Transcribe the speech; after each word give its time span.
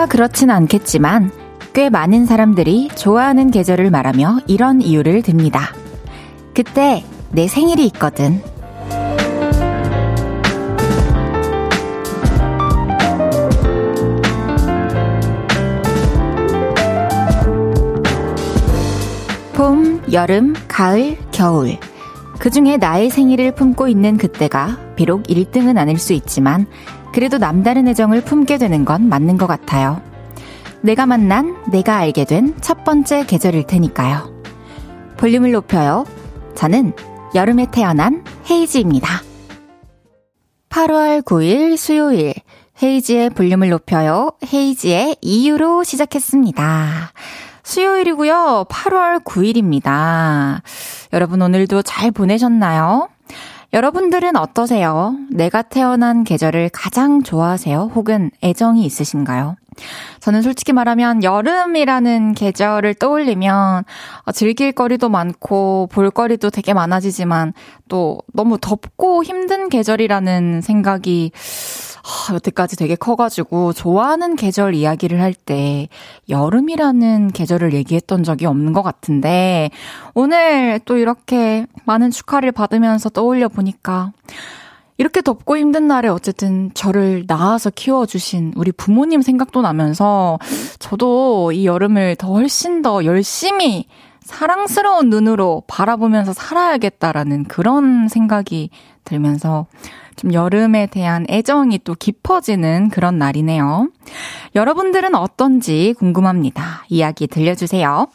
모두가 0.00 0.06
그렇진 0.06 0.50
않겠지만 0.50 1.30
꽤 1.74 1.90
많은 1.90 2.24
사람들이 2.24 2.88
좋아하는 2.94 3.50
계절을 3.50 3.90
말하며 3.90 4.40
이런 4.46 4.80
이유를 4.80 5.22
듭니다. 5.22 5.74
그때 6.54 7.04
내 7.30 7.46
생일이 7.46 7.86
있거든. 7.86 8.40
봄, 19.52 20.02
여름, 20.12 20.54
가을, 20.66 21.18
겨울. 21.30 21.76
그 22.38 22.48
중에 22.48 22.78
나의 22.78 23.10
생일을 23.10 23.54
품고 23.54 23.88
있는 23.88 24.16
그때가 24.16 24.78
비록 24.96 25.24
1등은 25.24 25.76
아닐 25.76 25.98
수 25.98 26.14
있지만 26.14 26.66
그래도 27.12 27.38
남다른 27.38 27.88
애정을 27.88 28.22
품게 28.22 28.58
되는 28.58 28.84
건 28.84 29.08
맞는 29.08 29.36
것 29.38 29.46
같아요. 29.46 30.00
내가 30.82 31.06
만난, 31.06 31.56
내가 31.70 31.96
알게 31.96 32.24
된 32.24 32.54
첫 32.60 32.84
번째 32.84 33.24
계절일 33.26 33.66
테니까요. 33.66 34.32
볼륨을 35.18 35.52
높여요. 35.52 36.06
저는 36.54 36.92
여름에 37.34 37.66
태어난 37.70 38.24
헤이지입니다. 38.50 39.08
8월 40.70 41.22
9일 41.22 41.76
수요일 41.76 42.32
헤이지의 42.82 43.30
볼륨을 43.30 43.68
높여요. 43.68 44.32
헤이지의 44.52 45.16
이유로 45.20 45.84
시작했습니다. 45.84 47.12
수요일이고요. 47.62 48.66
8월 48.70 49.22
9일입니다. 49.22 50.62
여러분 51.12 51.42
오늘도 51.42 51.82
잘 51.82 52.10
보내셨나요? 52.10 53.08
여러분들은 53.72 54.36
어떠세요? 54.36 55.14
내가 55.30 55.62
태어난 55.62 56.24
계절을 56.24 56.70
가장 56.72 57.22
좋아하세요? 57.22 57.92
혹은 57.94 58.30
애정이 58.42 58.84
있으신가요? 58.84 59.56
저는 60.18 60.42
솔직히 60.42 60.72
말하면 60.72 61.22
여름이라는 61.22 62.34
계절을 62.34 62.94
떠올리면 62.94 63.84
어, 64.24 64.32
즐길 64.32 64.72
거리도 64.72 65.08
많고 65.08 65.88
볼 65.92 66.10
거리도 66.10 66.50
되게 66.50 66.74
많아지지만 66.74 67.52
또 67.88 68.18
너무 68.34 68.58
덥고 68.58 69.22
힘든 69.22 69.68
계절이라는 69.68 70.60
생각이 70.60 71.30
하, 72.02 72.34
여태까지 72.34 72.76
되게 72.76 72.94
커가지고 72.94 73.72
좋아하는 73.72 74.36
계절 74.36 74.74
이야기를 74.74 75.20
할 75.20 75.34
때 75.46 75.88
여름이라는 76.28 77.28
계절을 77.32 77.72
얘기했던 77.72 78.24
적이 78.24 78.46
없는 78.46 78.72
것 78.72 78.82
같은데 78.82 79.70
오늘 80.14 80.80
또 80.84 80.96
이렇게 80.98 81.66
많은 81.86 82.10
축하를 82.10 82.52
받으면서 82.52 83.08
떠올려 83.08 83.48
보니까 83.48 84.12
이렇게 84.98 85.22
덥고 85.22 85.56
힘든 85.56 85.88
날에 85.88 86.08
어쨌든 86.08 86.70
저를 86.74 87.24
낳아서 87.26 87.70
키워주신 87.70 88.52
우리 88.56 88.70
부모님 88.70 89.22
생각도 89.22 89.62
나면서 89.62 90.38
저도 90.78 91.52
이 91.52 91.64
여름을 91.64 92.16
더 92.16 92.34
훨씬 92.34 92.82
더 92.82 93.04
열심히 93.06 93.86
사랑스러운 94.22 95.10
눈으로 95.10 95.62
바라보면서 95.66 96.32
살아야겠다라는 96.32 97.44
그런 97.44 98.08
생각이 98.08 98.70
들면서 99.04 99.66
좀 100.16 100.34
여름에 100.34 100.86
대한 100.86 101.24
애정이 101.30 101.80
또 101.84 101.94
깊어지는 101.94 102.90
그런 102.90 103.18
날이네요. 103.18 103.88
여러분들은 104.54 105.14
어떤지 105.14 105.94
궁금합니다. 105.98 106.84
이야기 106.88 107.26
들려주세요. 107.26 108.06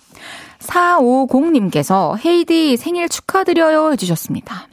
450님께서 0.59 2.17
헤이디 2.23 2.77
생일 2.77 3.09
축하드려요 3.09 3.91
해주셨습니다. 3.91 4.67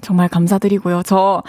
정말 0.00 0.28
감사드리고요. 0.28 1.02
저 1.04 1.42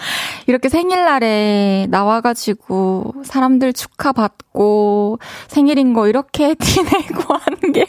이렇게 0.46 0.68
생일날에 0.68 1.86
나와가지고 1.90 3.14
사람들 3.24 3.72
축하받고 3.72 5.18
생일인 5.48 5.92
거 5.92 6.08
이렇게 6.08 6.54
티내고 6.58 7.34
하는 7.34 7.72
게 7.72 7.86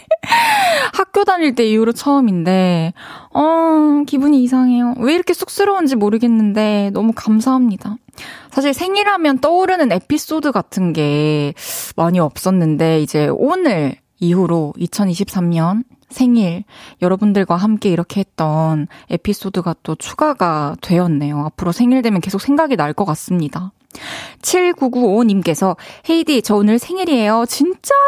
학교 0.94 1.24
다닐 1.24 1.56
때 1.56 1.66
이후로 1.68 1.94
처음인데, 1.94 2.94
어, 3.34 4.04
기분이 4.06 4.44
이상해요. 4.44 4.96
왜 5.00 5.14
이렇게 5.14 5.34
쑥스러운지 5.34 5.96
모르겠는데 5.96 6.92
너무 6.94 7.12
감사합니다. 7.16 7.96
사실 8.52 8.74
생일하면 8.74 9.40
떠오르는 9.40 9.92
에피소드 9.92 10.52
같은 10.52 10.94
게 10.94 11.54
많이 11.96 12.20
없었는데, 12.20 13.02
이제 13.02 13.30
오늘 13.32 13.96
이후로 14.20 14.74
2023년 14.78 15.84
생일 16.12 16.64
여러분들과 17.02 17.56
함께 17.56 17.90
이렇게 17.90 18.20
했던 18.20 18.88
에피소드가 19.10 19.76
또 19.84 19.96
추가가 19.96 20.76
되었네요. 20.82 21.40
앞으로 21.46 21.72
생일 21.72 22.02
되면 22.02 22.22
계속 22.22 22.42
생각이 22.42 22.76
날 22.76 22.94
것 22.94 23.06
같습니다. 23.06 23.72
7995님께서 24.42 25.76
헤이디 26.10 26.42
저 26.42 26.56
오늘 26.56 26.80
생일이에요. 26.80 27.46
진짜요? 27.48 28.00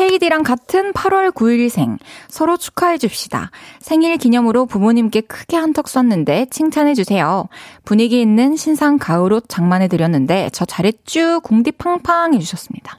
헤이디랑 0.00 0.42
같은 0.42 0.92
8월 0.92 1.30
9일생 1.32 1.98
서로 2.28 2.56
축하해 2.56 2.98
줍시다. 2.98 3.50
생일 3.80 4.16
기념으로 4.16 4.66
부모님께 4.66 5.22
크게 5.22 5.56
한턱 5.56 5.88
쐈는데 5.88 6.46
칭찬해 6.50 6.94
주세요. 6.94 7.48
분위기 7.84 8.20
있는 8.20 8.56
신상 8.56 8.98
가을옷 8.98 9.48
장만해 9.48 9.88
드렸는데 9.88 10.50
저 10.52 10.64
잘했쥬 10.64 11.40
공디 11.40 11.72
팡팡 11.72 12.34
해주셨습니다. 12.34 12.98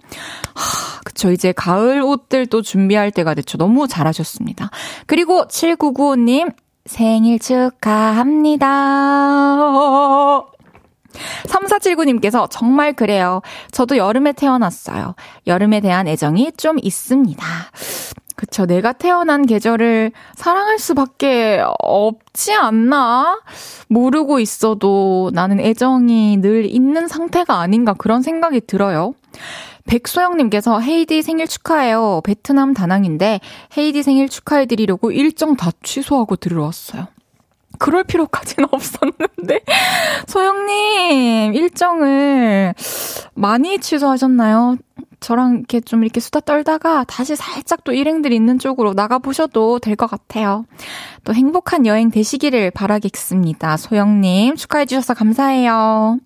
하, 0.54 1.02
그쵸 1.04 1.32
이제 1.32 1.52
가을 1.52 2.02
옷들 2.02 2.48
또 2.48 2.62
준비할 2.62 3.12
때가 3.12 3.34
됐죠. 3.34 3.58
너무 3.58 3.88
잘하셨습니다. 3.88 4.70
그리고 5.06 5.46
7995님 5.48 6.54
생일 6.86 7.40
축하합니다. 7.40 8.66
3479님께서 11.48 12.48
정말 12.50 12.94
그래요. 12.94 13.42
저도 13.72 13.98
여름에 13.98 14.34
태어났어요. 14.34 15.16
여름에 15.48 15.82
대한 15.82 16.08
애정이 16.08 16.54
좀 16.58 16.78
있습니다. 16.82 17.46
그쵸. 18.36 18.66
내가 18.66 18.92
태어난 18.92 19.46
계절을 19.46 20.12
사랑할 20.36 20.78
수밖에 20.78 21.64
없지 21.80 22.54
않나? 22.54 23.40
모르고 23.88 24.40
있어도 24.40 25.32
나는 25.34 25.60
애정이 25.60 26.38
늘 26.38 26.66
있는 26.66 27.08
상태가 27.08 27.60
아닌가 27.60 27.94
그런 27.94 28.22
생각이 28.22 28.62
들어요. 28.62 29.14
백소영님께서 29.88 30.80
헤이디 30.80 31.22
생일 31.22 31.48
축하해요. 31.48 32.22
베트남 32.24 32.74
다낭인데 32.74 33.40
헤이디 33.78 34.04
생일 34.04 34.28
축하해드리려고 34.28 35.12
일정 35.12 35.56
다 35.56 35.72
취소하고 35.84 36.36
들어왔어요. 36.36 37.08
그럴 37.80 38.04
필요까지는 38.04 38.68
없었는데. 38.72 39.62
소영님, 40.28 41.54
일정을 41.56 42.74
많이 43.34 43.80
취소하셨나요? 43.80 44.78
저랑 45.22 45.56
이렇게 45.56 45.80
좀 45.82 46.04
이렇게 46.04 46.20
수다 46.20 46.40
떨다가 46.42 47.04
다시 47.06 47.36
살짝 47.36 47.84
또 47.84 47.94
일행들이 47.94 48.36
있는 48.36 48.60
쪽으로 48.60 48.94
나가보셔도 48.94 49.80
될 49.80 49.96
것 49.96 50.08
같아요. 50.08 50.66
또 51.24 51.34
행복한 51.34 51.86
여행 51.88 52.12
되시기를 52.12 52.70
바라겠습니다. 52.72 53.78
소영님, 53.78 54.56
축하해주셔서 54.56 55.16
감사해요. 55.16 56.20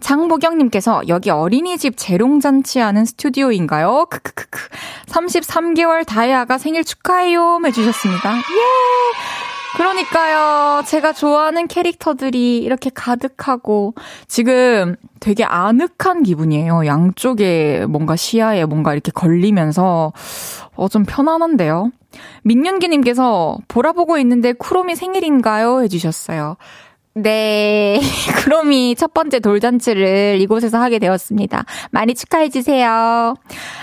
장보경님께서 0.00 1.02
여기 1.08 1.28
어린이집 1.30 1.94
재롱잔치 1.96 2.78
하는 2.78 3.04
스튜디오인가요? 3.04 4.06
크크크크. 4.08 4.68
33개월 5.08 6.06
다이아가 6.06 6.56
생일 6.56 6.84
축하해요. 6.84 7.60
해주셨습니다. 7.66 8.36
예! 8.36 9.51
그러니까요. 9.76 10.82
제가 10.84 11.12
좋아하는 11.12 11.66
캐릭터들이 11.66 12.58
이렇게 12.58 12.90
가득하고 12.92 13.94
지금 14.28 14.96
되게 15.20 15.44
아늑한 15.44 16.22
기분이에요. 16.24 16.86
양쪽에 16.86 17.86
뭔가 17.88 18.16
시야에 18.16 18.64
뭔가 18.66 18.92
이렇게 18.92 19.10
걸리면서 19.12 20.12
어, 20.74 20.88
좀 20.88 21.04
편안한데요. 21.04 21.90
민윤기님께서 22.42 23.58
보라 23.68 23.92
보고 23.92 24.18
있는데 24.18 24.52
쿠로미 24.52 24.94
생일인가요? 24.94 25.82
해주셨어요. 25.82 26.56
네. 27.14 28.00
그럼이 28.42 28.94
첫 28.96 29.12
번째 29.12 29.40
돌잔치를 29.40 30.38
이곳에서 30.40 30.80
하게 30.80 30.98
되었습니다. 30.98 31.64
많이 31.90 32.14
축하해주세요. 32.14 33.34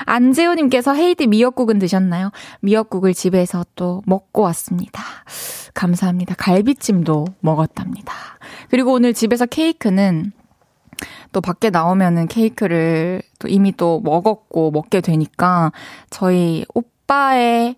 안재호님께서 0.05 0.93
헤이드 0.95 1.23
미역국은 1.23 1.77
드셨나요? 1.77 2.31
미역국을 2.61 3.13
집에서 3.13 3.65
또 3.75 4.01
먹고 4.05 4.41
왔습니다. 4.43 5.03
감사합니다. 5.75 6.35
갈비찜도 6.37 7.25
먹었답니다. 7.41 8.13
그리고 8.69 8.93
오늘 8.93 9.13
집에서 9.13 9.45
케이크는 9.45 10.31
또 11.31 11.41
밖에 11.41 11.69
나오면은 11.69 12.27
케이크를 12.27 13.21
또 13.37 13.47
이미 13.47 13.71
또 13.71 14.01
먹었고 14.03 14.71
먹게 14.71 15.01
되니까 15.01 15.71
저희 16.09 16.65
오빠의 16.73 17.75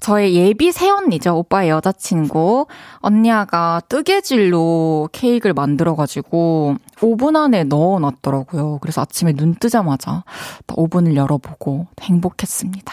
저의 0.00 0.34
예비 0.34 0.70
새언니죠. 0.70 1.36
오빠의 1.38 1.70
여자친구. 1.70 2.66
언니아가 2.98 3.80
뜨개질로 3.88 5.08
케이크를 5.12 5.54
만들어가지고 5.54 6.76
오븐 7.00 7.36
안에 7.36 7.64
넣어놨더라고요. 7.64 8.78
그래서 8.80 9.00
아침에 9.00 9.32
눈 9.32 9.54
뜨자마자 9.54 10.24
오븐을 10.74 11.16
열어보고 11.16 11.86
행복했습니다. 12.00 12.92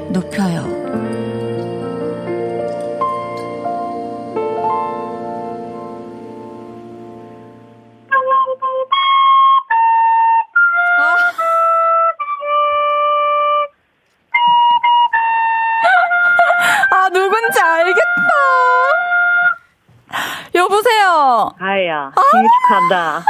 축하한다. 22.71 23.21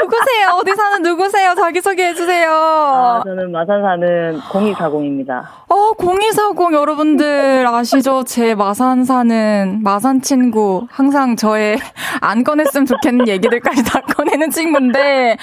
누구세요? 0.00 0.48
어디 0.58 0.74
사는 0.74 1.02
누구세요? 1.02 1.54
자기소개 1.54 2.02
해주세요. 2.08 2.50
아, 2.50 3.22
저는 3.24 3.52
마산 3.52 3.82
사는 3.82 4.40
0240입니다. 4.40 5.42
어, 5.68 5.92
0240 5.98 6.72
여러분들 6.72 7.66
아시죠? 7.66 8.24
제 8.24 8.54
마산 8.54 9.04
사는 9.04 9.80
마산 9.82 10.22
친구. 10.22 10.86
항상 10.90 11.36
저의 11.36 11.76
안 12.22 12.42
꺼냈으면 12.42 12.86
좋겠는 12.86 13.28
얘기들까지 13.28 13.84
다 13.84 14.00
꺼내는 14.00 14.50
친구인데, 14.50 15.36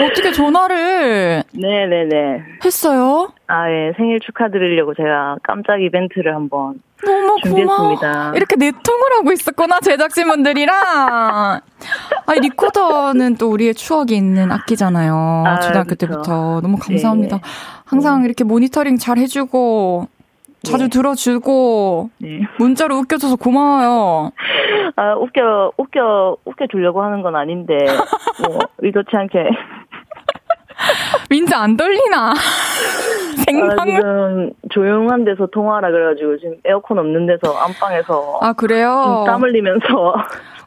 어떻게 0.00 0.30
전화를. 0.30 1.42
네네네. 1.52 2.42
했어요? 2.64 3.32
아, 3.48 3.68
예. 3.70 3.92
생일 3.96 4.20
축하드리려고 4.20 4.94
제가 4.94 5.36
깜짝 5.42 5.82
이벤트를 5.82 6.34
한번 6.34 6.80
준비했습니다. 7.48 8.12
고마워. 8.12 8.34
이렇게 8.34 8.56
내통을 8.56 9.12
하고 9.12 9.32
있었구나, 9.32 9.80
제작진분들이랑. 9.80 11.60
아니, 12.26 12.40
리코더는 12.40 13.36
또 13.36 13.50
우리의 13.50 13.74
추억이 13.74 14.16
있는 14.16 14.50
악기잖아요. 14.52 15.44
아, 15.46 15.60
초등학교 15.60 15.90
그쵸. 15.90 16.06
때부터. 16.06 16.60
너무 16.60 16.76
감사합니다. 16.78 17.36
네. 17.36 17.42
항상 17.84 18.24
이렇게 18.24 18.44
모니터링 18.44 18.98
잘 18.98 19.18
해주고, 19.18 20.08
자주 20.62 20.84
네. 20.84 20.90
들어주고, 20.90 22.10
네. 22.18 22.40
문자로 22.58 22.96
웃겨줘서 22.98 23.36
고마워요. 23.36 24.32
아, 24.96 25.14
웃겨, 25.14 25.72
웃겨, 25.76 26.36
웃겨 26.44 26.66
주려고 26.70 27.02
하는 27.02 27.22
건 27.22 27.36
아닌데, 27.36 27.76
뭐, 28.42 28.58
의도치 28.78 29.10
않게. 29.14 29.38
민지 31.30 31.54
안 31.54 31.76
떨리나? 31.76 32.34
생방 33.46 33.78
아, 33.78 33.84
지금 33.84 34.50
조용한 34.70 35.24
데서 35.24 35.46
통화하라 35.46 35.90
그래가지고 35.90 36.38
지금 36.38 36.56
에어컨 36.64 36.98
없는 36.98 37.26
데서 37.26 37.54
안방에서 37.56 38.38
아 38.42 38.52
그래요? 38.52 39.24
땀 39.26 39.42
흘리면서 39.42 40.14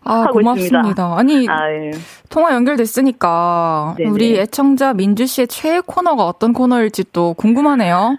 아 0.06 0.26
고맙습니다. 0.31 0.80
있습니다. 0.80 1.16
아니 1.18 1.48
아, 1.50 1.72
예. 1.72 1.92
통화 2.30 2.54
연결됐으니까 2.56 3.96
네네. 3.98 4.10
우리 4.10 4.40
애청자 4.40 4.94
민주 4.94 5.26
씨의 5.26 5.48
최애 5.48 5.81
코너가 5.86 6.26
어떤 6.26 6.54
코너일지 6.54 7.12
또 7.12 7.34
궁금하네요. 7.36 8.18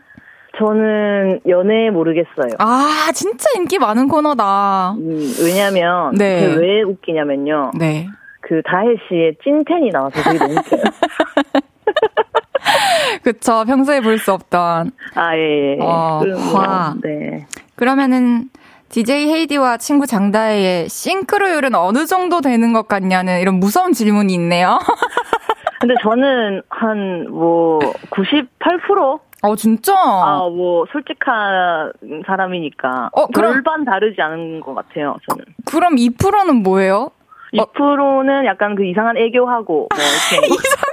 저는 0.59 1.41
연애 1.49 1.89
모르겠어요. 1.91 2.57
아, 2.59 3.11
진짜 3.15 3.49
인기 3.57 3.79
많은 3.79 4.09
코너다. 4.09 4.93
음, 4.99 5.33
왜냐면, 5.43 6.13
네. 6.17 6.55
왜 6.55 6.83
웃기냐면요. 6.83 7.71
네. 7.79 8.09
그 8.43 8.61
다혜 8.67 8.97
씨의 9.09 9.37
찐텐이 9.43 9.89
나와서 9.91 10.21
되게 10.23 10.39
너무 10.39 10.53
웃겨요. 10.59 10.83
그쵸. 13.23 13.65
평소에 13.67 14.01
볼 14.01 14.19
수 14.19 14.33
없던. 14.33 14.91
아, 15.15 15.37
예, 15.37 15.77
예. 15.77 15.79
어, 15.81 16.21
화. 16.55 16.95
네. 17.03 17.47
그러면은, 17.77 18.49
DJ 18.91 19.29
헤이디와 19.33 19.77
친구 19.77 20.07
장다혜의 20.07 20.89
싱크로율은 20.89 21.75
어느 21.77 22.07
정도 22.07 22.41
되는 22.41 22.73
것 22.73 22.89
같냐는 22.89 23.41
이런 23.41 23.55
무서운 23.61 23.93
질문이 23.93 24.33
있네요. 24.35 24.79
근데 25.81 25.95
저는 26.03 26.63
한, 26.69 27.27
뭐, 27.31 27.79
98%? 28.11 29.21
어, 29.43 29.57
진짜? 29.57 29.95
아, 29.97 30.41
뭐, 30.53 30.85
솔직한 30.93 31.93
사람이니까. 32.27 33.11
어, 33.13 33.27
그럼. 33.29 33.53
절반 33.55 33.85
다르지 33.85 34.21
않은 34.21 34.61
것 34.61 34.75
같아요, 34.75 35.17
저는. 35.31 35.45
그럼 35.65 35.95
2%는 35.97 36.57
뭐예요? 36.57 37.11
2%는 37.55 38.45
약간 38.45 38.75
그 38.75 38.85
이상한 38.85 39.17
애교하고, 39.17 39.89
뭐, 39.89 39.99
이렇게. 39.99 40.47
이상한? 40.53 40.91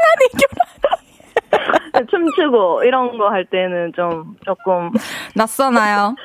춤추고 2.42 2.84
이런 2.84 3.18
거 3.18 3.28
할 3.28 3.46
때는 3.46 3.92
좀 3.96 4.36
조금 4.46 4.92
낯서나요? 5.36 6.16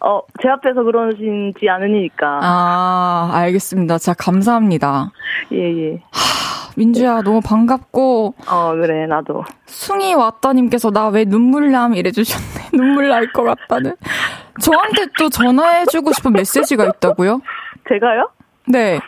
어, 0.00 0.20
제 0.42 0.48
앞에서 0.48 0.82
그러신지 0.82 1.68
않으니까. 1.68 2.40
아, 2.42 3.30
알겠습니다. 3.32 3.98
자, 3.98 4.14
감사합니다. 4.14 5.12
예, 5.52 5.58
예. 5.58 5.94
하, 6.10 6.72
민주야, 6.76 7.22
너무 7.22 7.40
반갑고. 7.40 8.34
어, 8.50 8.72
그래, 8.74 9.06
나도. 9.06 9.44
숭이 9.66 10.14
왔다님께서 10.14 10.90
나 10.90 11.08
왜 11.10 11.24
눈물 11.24 11.70
남 11.70 11.94
이래 11.94 12.10
주셨네. 12.10 12.70
눈물 12.76 13.08
날 13.08 13.32
것 13.32 13.44
같다는. 13.44 13.94
저한테 14.60 15.06
또 15.18 15.28
전화해주고 15.28 16.12
싶은 16.12 16.32
메시지가 16.32 16.84
있다고요? 16.86 17.40
제가요? 17.88 18.30
네. 18.66 18.98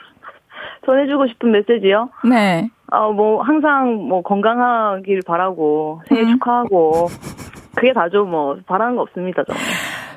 전해주고 0.87 1.27
싶은 1.29 1.51
메시지요? 1.53 2.09
네. 2.25 2.71
어, 2.93 3.13
뭐, 3.13 3.43
항상 3.43 3.95
뭐 4.09 4.23
건강하길 4.23 5.21
바라고, 5.27 6.03
생일 6.09 6.25
음. 6.25 6.33
축하하고, 6.33 7.09
그게 7.75 7.93
다죠, 7.93 8.25
뭐, 8.25 8.57
바라는 8.67 8.97
거 8.97 9.03
없습니다, 9.03 9.45
저는. 9.45 9.61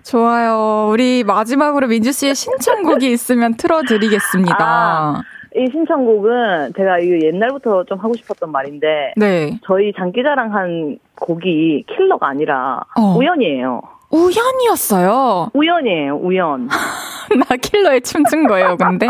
좋아요. 0.04 0.90
우리 0.92 1.24
마지막으로 1.24 1.88
민주 1.88 2.12
씨의 2.12 2.36
신청곡이 2.36 3.12
있으면 3.12 3.56
틀어드리겠습니다. 3.56 4.58
아, 4.60 5.22
이 5.56 5.68
신청곡은 5.72 6.74
제가 6.76 7.00
이거 7.00 7.26
옛날부터 7.26 7.84
좀 7.86 8.00
하고 8.00 8.14
싶었던 8.16 8.52
말인데, 8.52 9.14
네. 9.16 9.60
저희 9.66 9.94
장기자랑 9.94 10.54
한 10.54 10.98
곡이 11.16 11.86
킬러가 11.88 12.28
아니라 12.28 12.82
어. 12.98 13.16
우연이에요. 13.18 13.82
우연이었어요? 14.10 15.52
우연이에요, 15.54 16.18
우연. 16.18 16.68
나 17.50 17.56
킬러에 17.56 18.00
춤춘 18.02 18.48
거예요, 18.48 18.78
근데? 18.78 19.08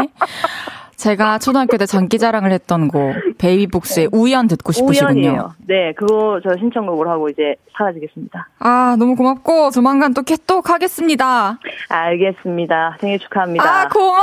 제가 1.04 1.38
초등학교 1.38 1.76
때 1.76 1.86
장기자랑을 1.86 2.54
했던 2.54 2.88
곡 2.88 3.14
베이비복스의 3.38 4.08
네. 4.10 4.18
우연 4.18 4.48
듣고 4.48 4.72
싶으시군요. 4.72 5.20
우연이에요. 5.20 5.54
네, 5.68 5.92
그거 5.98 6.40
저 6.42 6.56
신청곡을 6.58 7.10
하고 7.10 7.28
이제 7.28 7.56
사라지겠습니다. 7.78 8.48
아, 8.60 8.96
너무 8.98 9.18
고맙고 9.18 9.72
조만간 9.72 10.14
또 10.14 10.22
캐톡 10.22 10.70
하겠습니다. 10.70 11.60
알겠습니다. 11.90 12.96
생일 13.02 13.20
축하합니다. 13.20 13.66
아, 13.66 13.90
고마워. 13.90 14.22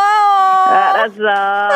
알았어. 0.68 1.70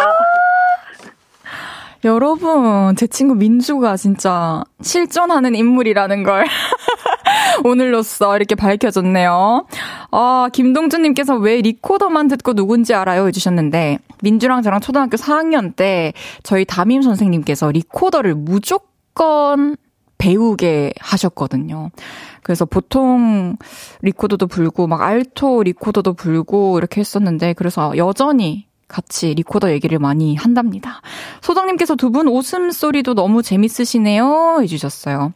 여러분, 2.05 2.95
제 2.97 3.07
친구 3.07 3.35
민주가 3.35 3.97
진짜 3.97 4.63
실존하는 4.83 5.55
인물이라는 5.55 6.23
걸 6.23 6.45
오늘로써 7.65 8.37
이렇게 8.37 8.55
밝혀졌네요. 8.55 9.67
아, 10.11 10.49
김동준님께서 10.53 11.37
왜 11.37 11.63
리코더만 11.63 12.29
듣고 12.29 12.53
누군지 12.53 12.93
알아요? 12.93 13.27
해주셨는데, 13.27 13.99
민주랑 14.23 14.61
저랑 14.61 14.81
초등학교 14.81 15.17
4학년 15.17 15.75
때 15.75 16.13
저희 16.43 16.67
담임 16.67 17.01
선생님께서 17.01 17.71
리코더를 17.71 18.35
무조건 18.35 19.77
배우게 20.19 20.93
하셨거든요. 21.01 21.91
그래서 22.43 22.67
보통 22.67 23.57
리코더도 24.03 24.47
불고, 24.47 24.87
막 24.87 25.01
알토 25.01 25.63
리코더도 25.63 26.13
불고, 26.13 26.77
이렇게 26.77 27.01
했었는데, 27.01 27.55
그래서 27.55 27.97
여전히 27.97 28.67
같이 28.95 29.35
리코더 29.35 29.73
얘기를 29.73 29.99
많이 29.99 30.37
한답니다. 30.37 31.01
소장님께서 31.43 31.97
두 31.97 32.15
분 32.15 32.29
웃음소리도 32.29 33.15
너무 33.15 33.43
재밌으시네요. 33.43 34.59
해주셨어요. 34.63 35.33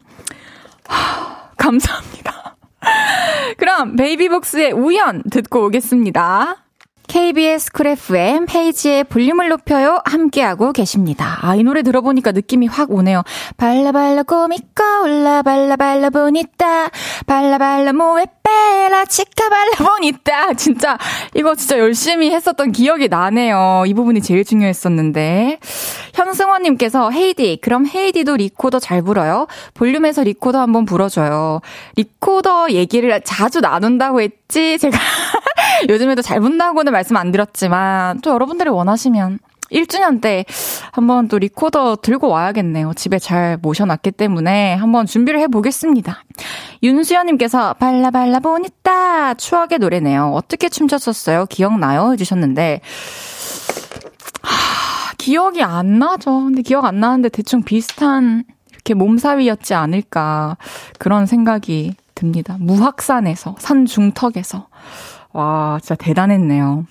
하, 0.87 1.51
감사합니다. 1.57 2.55
그럼 3.59 3.97
베이비복스의 3.97 4.71
우연 4.73 5.25
듣고 5.31 5.67
오겠습니다. 5.67 6.57
KBS 7.09 7.73
Cool 7.73 7.87
FM 7.87 8.45
헤이즈의 8.45 9.03
볼륨을 9.05 9.49
높여요 9.49 9.99
함께하고 10.05 10.73
계십니다. 10.73 11.39
아, 11.41 11.55
이 11.57 11.63
노래 11.65 11.83
들어보니까 11.83 12.33
느낌이 12.33 12.67
확 12.67 12.91
오네요. 12.93 13.23
baila 13.57 13.91
baila 13.91 14.25
conmigo 14.25 15.03
hola 15.05 15.41
baila 15.43 15.77
baila 15.77 16.11
bonita 16.11 16.91
baila 17.27 17.61
baila 17.61 17.95
muévela 17.95 19.05
chica 19.05 19.49
baila 19.49 19.91
bonita 19.91 20.55
진짜 20.55 20.97
이거 21.35 21.55
진짜 21.55 21.79
열심히 21.79 22.31
했었던 22.31 22.73
기억이 22.73 23.09
나네요. 23.09 23.85
이 23.87 23.95
부분이 23.95 24.23
제일 24.23 24.45
중요했었는데 24.45 25.59
현승원님께서 26.15 27.11
헤이디 27.11 27.59
그럼 27.61 27.87
헤이디도 27.87 28.37
리코더 28.37 28.79
잘 28.79 29.03
불어요? 29.03 29.47
볼륨에서 29.75 30.23
리코더 30.23 30.61
한번 30.61 30.87
불어줘요. 30.87 31.61
리코더 31.97 32.71
얘기를 32.71 33.21
자주 33.23 33.61
나눈다고 33.61 34.23
했지 34.23 34.79
제가 34.79 34.99
요즘에도 35.89 36.23
잘 36.23 36.41
분다고는 36.41 36.93
말씀 36.93 37.17
안 37.17 37.31
드렸지만 37.31 38.21
또 38.23 38.31
여러분들이 38.31 38.71
원하시면 38.71 39.39
1주년 39.71 40.21
때 40.21 40.45
한번 40.93 41.29
또 41.29 41.39
리코더 41.39 41.97
들고 41.97 42.29
와야겠네요. 42.29 42.95
집에 42.95 43.19
잘 43.19 43.59
모셔놨기 43.61 44.13
때문에 44.13 44.75
한번 44.75 45.07
준비를 45.07 45.41
해보겠습니다. 45.41 46.25
윤수연님께서 46.83 47.75
발라발라 47.75 48.41
보니따 48.41 49.35
추억의 49.35 49.79
노래네요. 49.79 50.33
어떻게 50.35 50.69
춤췄었어요? 50.69 51.47
기억나요? 51.47 52.13
해주셨는데 52.13 52.81
하, 54.43 55.13
기억이 55.19 55.63
안 55.63 55.99
나죠. 55.99 56.45
근데 56.45 56.63
기억 56.63 56.85
안 56.85 57.01
나는데 57.01 57.29
대충 57.29 57.63
비슷한 57.63 58.45
이렇게 58.73 58.95
몸사위였지 58.95 59.75
않을까 59.75 60.57
그런 60.99 61.27
생각이 61.27 61.95
듭니다. 62.15 62.57
무확산에서 62.59 63.57
산 63.59 63.87
중턱에서 63.87 64.69
와, 65.33 65.79
진짜 65.81 65.95
대단했네요. 65.95 66.87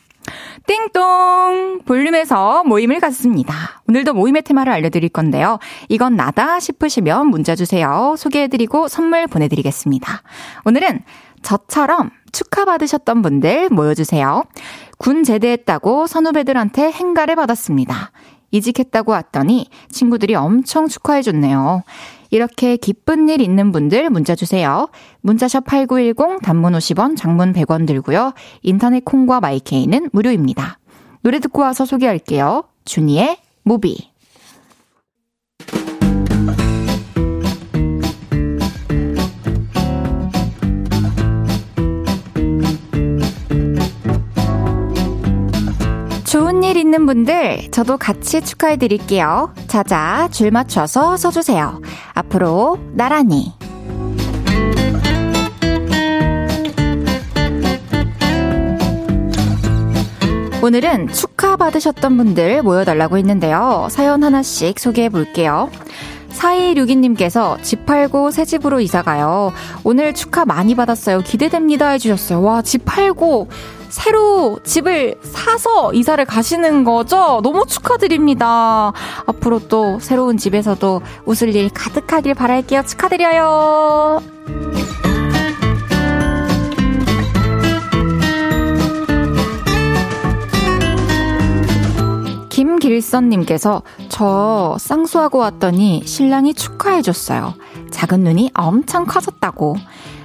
띵동! 0.66 1.82
볼륨에서 1.86 2.64
모임을 2.64 3.00
갖습니다. 3.00 3.82
오늘도 3.88 4.14
모임의 4.14 4.42
테마를 4.44 4.72
알려드릴 4.74 5.10
건데요. 5.10 5.60
이건 5.90 6.16
나다 6.16 6.60
싶으시면 6.60 7.28
문자 7.28 7.56
주세요. 7.56 8.16
소개해드리고 8.18 8.88
선물 8.88 9.28
보내드리겠습니다. 9.28 10.22
오늘은 10.66 11.02
저처럼 11.42 12.10
축하받으셨던 12.32 13.22
분들 13.22 13.70
모여주세요. 13.70 14.44
군 14.98 15.24
제대했다고 15.24 16.08
선후배들한테 16.08 16.92
행가를 16.92 17.36
받았습니다. 17.36 18.12
이직했다고 18.52 19.12
왔더니 19.12 19.70
친구들이 19.90 20.36
엄청 20.36 20.88
축하해줬네요. 20.88 21.84
이렇게 22.30 22.78
기쁜 22.78 23.30
일 23.30 23.42
있는 23.42 23.72
분들 23.72 24.10
문자 24.10 24.36
주세요. 24.36 24.90
문자샵 25.22 25.66
8910 25.66 26.42
단문 26.42 26.74
50원, 26.74 27.16
장문 27.18 27.54
100원 27.54 27.88
들고요. 27.88 28.34
인터넷 28.62 29.04
콩과 29.06 29.40
마이케이는 29.40 30.10
무료입니다. 30.12 30.80
노래 31.22 31.40
듣고 31.40 31.62
와서 31.62 31.86
소개할게요. 31.86 32.64
준이의 32.86 33.38
무비. 33.64 34.12
좋은 46.78 46.82
일 46.82 46.82
있는 46.82 47.06
분들 47.08 47.72
저도 47.72 47.98
같이 47.98 48.42
축하해 48.42 48.78
드릴게요. 48.78 49.52
자자 49.68 50.30
줄 50.32 50.52
맞춰서 50.52 51.18
서주세요. 51.18 51.82
앞으로 52.14 52.78
나란히. 52.94 53.54
오늘은 60.62 61.08
축하받으셨던 61.08 62.18
분들 62.18 62.62
모여달라고 62.62 63.18
했는데요. 63.18 63.88
사연 63.90 64.24
하나씩 64.24 64.80
소개해 64.80 65.10
볼게요. 65.10 65.72
4262님께서 66.34 67.62
집 67.64 67.86
팔고 67.86 68.32
새 68.32 68.46
집으로 68.46 68.80
이사가요. 68.80 69.54
오늘 69.84 70.14
축하 70.14 70.46
많이 70.46 70.76
받았어요. 70.76 71.22
기대됩니다 71.22 71.90
해주셨어요. 71.90 72.42
와, 72.42 72.62
집 72.62 72.86
팔고 72.86 73.50
새로 73.90 74.60
집을 74.64 75.16
사서 75.22 75.94
이사를 75.94 76.24
가시는 76.26 76.84
거죠? 76.84 77.40
너무 77.42 77.66
축하드립니다. 77.66 78.92
앞으로 79.26 79.60
또 79.68 80.00
새로운 80.00 80.38
집에서도 80.38 81.02
웃을 81.26 81.56
일 81.56 81.70
가득하길 81.70 82.34
바랄게요. 82.34 82.84
축하드려요. 82.84 84.22
김길선님께서 92.88 93.82
저 94.10 94.76
쌍수하고 94.80 95.40
왔더니 95.40 96.04
신랑이 96.06 96.54
축하해줬어요. 96.54 97.54
작은 97.92 98.22
눈이 98.22 98.52
엄청 98.54 99.06
커졌다고. 99.06 99.78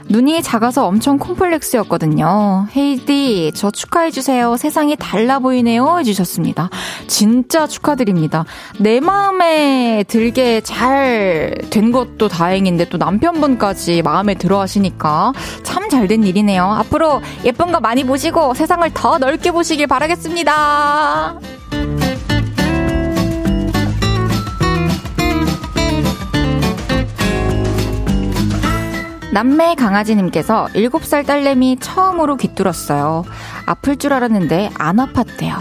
눈이 0.09 0.43
작아서 0.43 0.87
엄청 0.87 1.17
콤플렉스였거든요. 1.19 2.67
헤이디, 2.77 3.53
저 3.55 3.71
축하해주세요. 3.71 4.57
세상이 4.57 4.97
달라 4.97 5.39
보이네요. 5.39 5.99
해주셨습니다. 6.01 6.71
진짜 7.07 7.67
축하드립니다. 7.67 8.45
내 8.79 9.01
마음에 9.01 10.05
들게 10.09 10.61
잘 10.61 11.55
된 11.71 11.93
것도 11.93 12.29
다행인데 12.29 12.89
또 12.91 12.99
남편분까지 12.99 14.03
마음에 14.03 14.35
들어 14.35 14.61
하시니까 14.61 15.33
참 15.63 15.83
잘 15.89 16.07
된 16.09 16.25
일이네요. 16.25 16.65
앞으로 16.65 17.21
예쁜 17.45 17.71
거 17.73 17.81
많이 17.81 18.05
보시고 18.05 18.55
세상을 18.55 18.89
더 18.95 19.19
넓게 19.19 19.51
보시길 19.53 19.87
바라겠습니다. 19.87 21.39
남매 29.33 29.77
강아지님께서 29.77 30.69
7살 30.75 31.27
딸내미 31.27 31.79
처음으로 31.81 32.37
귀뚫었어요. 32.37 33.25
아플 33.65 33.97
줄 33.97 34.13
알았는데 34.13 34.71
안 34.75 34.97
아팠대요. 34.97 35.57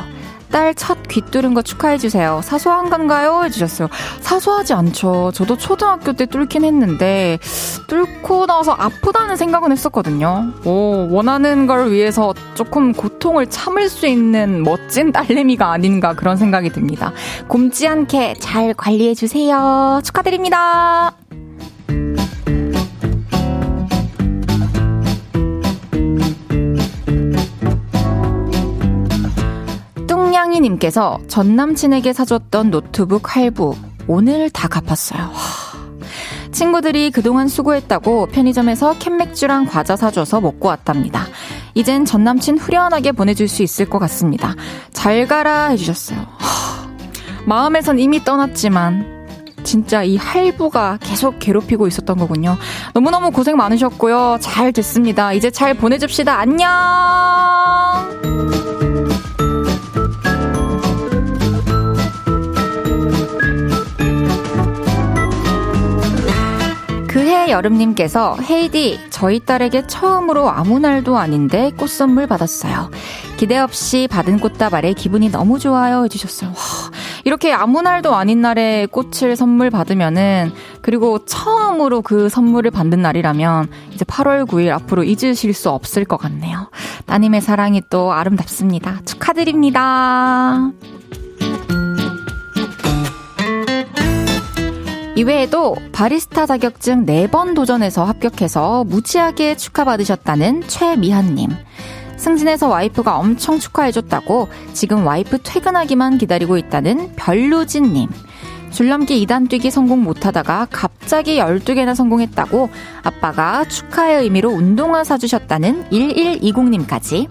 딸 0.52 0.74
첫 0.76 1.08
귀뚫은 1.08 1.54
거 1.54 1.62
축하해주세요. 1.62 2.42
사소한 2.44 2.90
건가요? 2.90 3.44
해주셨어요. 3.46 3.88
사소하지 4.20 4.74
않죠. 4.74 5.32
저도 5.34 5.58
초등학교 5.58 6.12
때 6.12 6.26
뚫긴 6.26 6.66
했는데, 6.66 7.40
뚫고 7.88 8.48
나서 8.48 8.74
아프다는 8.74 9.38
생각은 9.38 9.72
했었거든요. 9.72 10.52
오, 10.66 11.08
원하는 11.10 11.68
걸 11.68 11.92
위해서 11.92 12.34
조금 12.56 12.92
고통을 12.92 13.50
참을 13.50 13.88
수 13.88 14.08
있는 14.08 14.64
멋진 14.64 15.14
딸내미가 15.14 15.72
아닌가 15.72 16.14
그런 16.14 16.36
생각이 16.36 16.70
듭니다. 16.72 17.14
곰지 17.48 17.88
않게 17.88 18.34
잘 18.40 18.74
관리해주세요. 18.74 20.02
축하드립니다. 20.04 21.14
냥이님께서 30.52 31.20
전 31.28 31.56
남친에게 31.56 32.14
사줬던 32.14 32.72
노트북 32.72 33.36
할부 33.36 33.76
오늘 34.08 34.50
다 34.50 34.68
갚았어요. 34.68 35.32
친구들이 36.52 37.12
그동안 37.12 37.48
수고했다고 37.48 38.28
편의점에서 38.28 38.98
캔맥주랑 39.00 39.66
과자 39.66 39.96
사줘서 39.96 40.42
먹고 40.42 40.68
왔답니다. 40.68 41.26
이젠 41.74 42.04
전 42.04 42.26
남친 42.26 42.58
후련하게 42.58 43.14
보내줄 43.14 43.48
수 43.48 43.64
있을 43.64 43.90
것 43.90 44.00
같습니다. 44.00 44.56
잘 44.92 45.26
가라 45.26 45.68
해주셨어요. 45.68 46.20
마음에선 47.46 48.00
이미 48.00 48.24
떠났지만 48.24 49.22
진짜 49.64 50.04
이 50.04 50.18
할부가 50.18 50.98
계속 51.02 51.40
괴롭히고 51.40 51.88
있었던 51.88 52.18
거군요. 52.18 52.58
너무너무 52.94 53.32
고생 53.32 53.56
많으셨고요. 53.56 54.40
잘 54.42 54.74
됐습니다. 54.74 55.34
이제 55.34 55.50
잘 55.50 55.74
보내줍시다. 55.76 56.38
안녕! 56.38 56.68
여름님께서 67.52 68.38
헤이디 68.42 69.00
저희 69.10 69.40
딸에게 69.40 69.88
처음으로 69.88 70.50
아무 70.50 70.80
날도 70.80 71.18
아닌데 71.18 71.72
꽃 71.78 71.90
선물 71.90 72.28
받았어요. 72.28 72.90
기대 73.38 73.58
없이 73.58 74.08
받은 74.10 74.40
꽃다발에 74.40 74.94
기분이 74.94 75.30
너무 75.30 75.60
좋아요 75.60 76.04
해주셨어요. 76.06 76.50
와, 76.50 76.56
이렇게 77.24 77.52
아무 77.52 77.82
날도 77.82 78.16
아닌 78.16 78.42
날에 78.42 78.88
꽃을 78.88 79.36
선물 79.36 79.70
받으면은 79.70 80.52
그리고 80.82 81.26
처음으로 81.26 82.02
그 82.02 82.30
선물을 82.30 82.72
받는 82.72 83.02
날이라면 83.02 83.70
이제 83.94 84.06
8월 84.06 84.48
9일 84.48 84.70
앞으로 84.72 85.04
잊으실 85.04 85.54
수 85.54 85.70
없을 85.70 86.06
것 86.06 86.18
같네요. 86.18 86.70
따님의 87.06 87.42
사랑이 87.42 87.82
또 87.90 88.14
아름답습니다. 88.14 89.02
축하드립니다. 89.06 90.72
이외에도 95.16 95.76
바리스타 95.92 96.46
자격증 96.46 97.06
4번 97.06 97.54
도전해서 97.54 98.06
합격해서 98.06 98.86
무지하게 98.86 99.58
축하받으셨다는 99.58 100.68
최미한님. 100.68 101.50
승진해서 102.16 102.70
와이프가 102.70 103.18
엄청 103.18 103.60
축하해줬다고 103.60 104.48
지금 104.74 105.06
와이프 105.06 105.40
퇴근하기만 105.44 106.18
기다리고 106.18 106.58
있다는 106.58 107.14
별루진님. 107.18 108.10
줄넘기 108.72 109.26
2단 109.26 109.50
뛰기 109.50 109.70
성공 109.70 110.02
못하다가 110.02 110.68
갑자기 110.72 111.40
12개나 111.40 111.94
성공했다고 111.94 112.70
아빠가 113.04 113.66
축하의 113.66 114.22
의미로 114.24 114.50
운동화 114.52 115.04
사주셨다는 115.04 115.90
1120님까지 115.90 117.28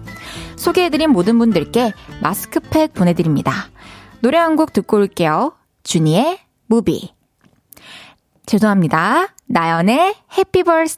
소개해드린 0.55 1.09
모든 1.09 1.39
분들께 1.39 1.93
마스크팩 2.21 2.93
보내드립니다. 2.93 3.53
노래 4.19 4.37
한 4.37 4.55
곡 4.55 4.71
듣고 4.71 4.97
올게요. 4.97 5.53
주니의 5.81 6.37
무비. 6.67 7.11
죄송합니다. 8.51 9.29
나연의 9.45 10.13
해피 10.37 10.63
버스 10.63 10.97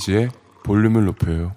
헤이지의 0.00 0.30
볼륨을 0.62 1.04
높여요 1.04 1.52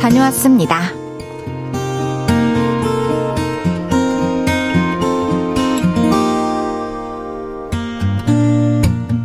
다녀왔습니다. 0.00 0.80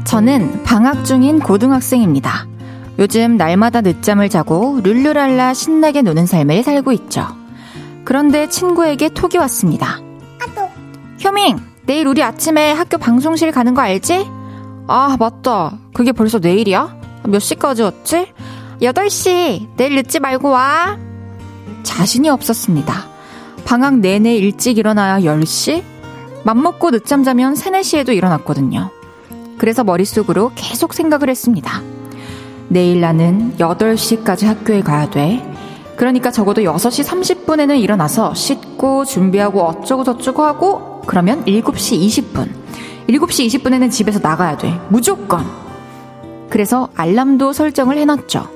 저는 0.03 0.63
방학 0.63 1.03
중인 1.05 1.39
고등학생입니다. 1.39 2.47
요즘 2.99 3.37
날마다 3.37 3.81
늦잠을 3.81 4.29
자고 4.29 4.79
룰루랄라 4.83 5.53
신나게 5.53 6.01
노는 6.01 6.25
삶을 6.25 6.63
살고 6.63 6.91
있죠. 6.91 7.44
그런데 8.05 8.47
친구에게 8.47 9.09
톡이 9.09 9.37
왔습니다. 9.39 9.99
아또. 10.39 10.69
효민, 11.23 11.57
내일 11.85 12.07
우리 12.07 12.23
아침에 12.23 12.71
학교 12.71 12.97
방송실 12.97 13.51
가는 13.51 13.73
거 13.73 13.81
알지? 13.81 14.25
아, 14.87 15.17
맞다. 15.19 15.77
그게 15.93 16.11
벌써 16.11 16.39
내일이야? 16.39 16.95
몇 17.25 17.39
시까지였지? 17.39 18.27
8시. 18.81 19.67
내일 19.75 19.95
늦지 19.95 20.19
말고 20.19 20.49
와. 20.49 20.97
자신이 21.83 22.29
없었습니다. 22.29 23.07
방학 23.65 23.97
내내 23.97 24.35
일찍 24.35 24.77
일어나야 24.77 25.19
10시? 25.21 25.83
맘먹고 26.43 26.91
늦잠 26.91 27.23
자면 27.23 27.55
3, 27.55 27.73
4시에도 27.73 28.15
일어났거든요. 28.15 28.91
그래서 29.57 29.83
머릿속으로 29.83 30.51
계속 30.53 30.93
생각을 30.93 31.29
했습니다. 31.29 31.81
내일 32.67 33.01
나는 33.01 33.55
8시까지 33.57 34.45
학교에 34.45 34.81
가야 34.81 35.09
돼. 35.09 35.54
그러니까 35.95 36.31
적어도 36.31 36.61
6시 36.61 37.45
30분에는 37.45 37.79
일어나서 37.79 38.33
씻고 38.33 39.05
준비하고 39.05 39.61
어쩌고 39.63 40.03
저쩌고 40.03 40.43
하고 40.43 41.01
그러면 41.05 41.43
7시 41.45 41.99
20분. 41.99 42.49
7시 43.07 43.47
20분에는 43.47 43.91
집에서 43.91 44.19
나가야 44.19 44.57
돼. 44.57 44.79
무조건. 44.89 45.45
그래서 46.49 46.89
알람도 46.95 47.53
설정을 47.53 47.97
해놨죠. 47.97 48.47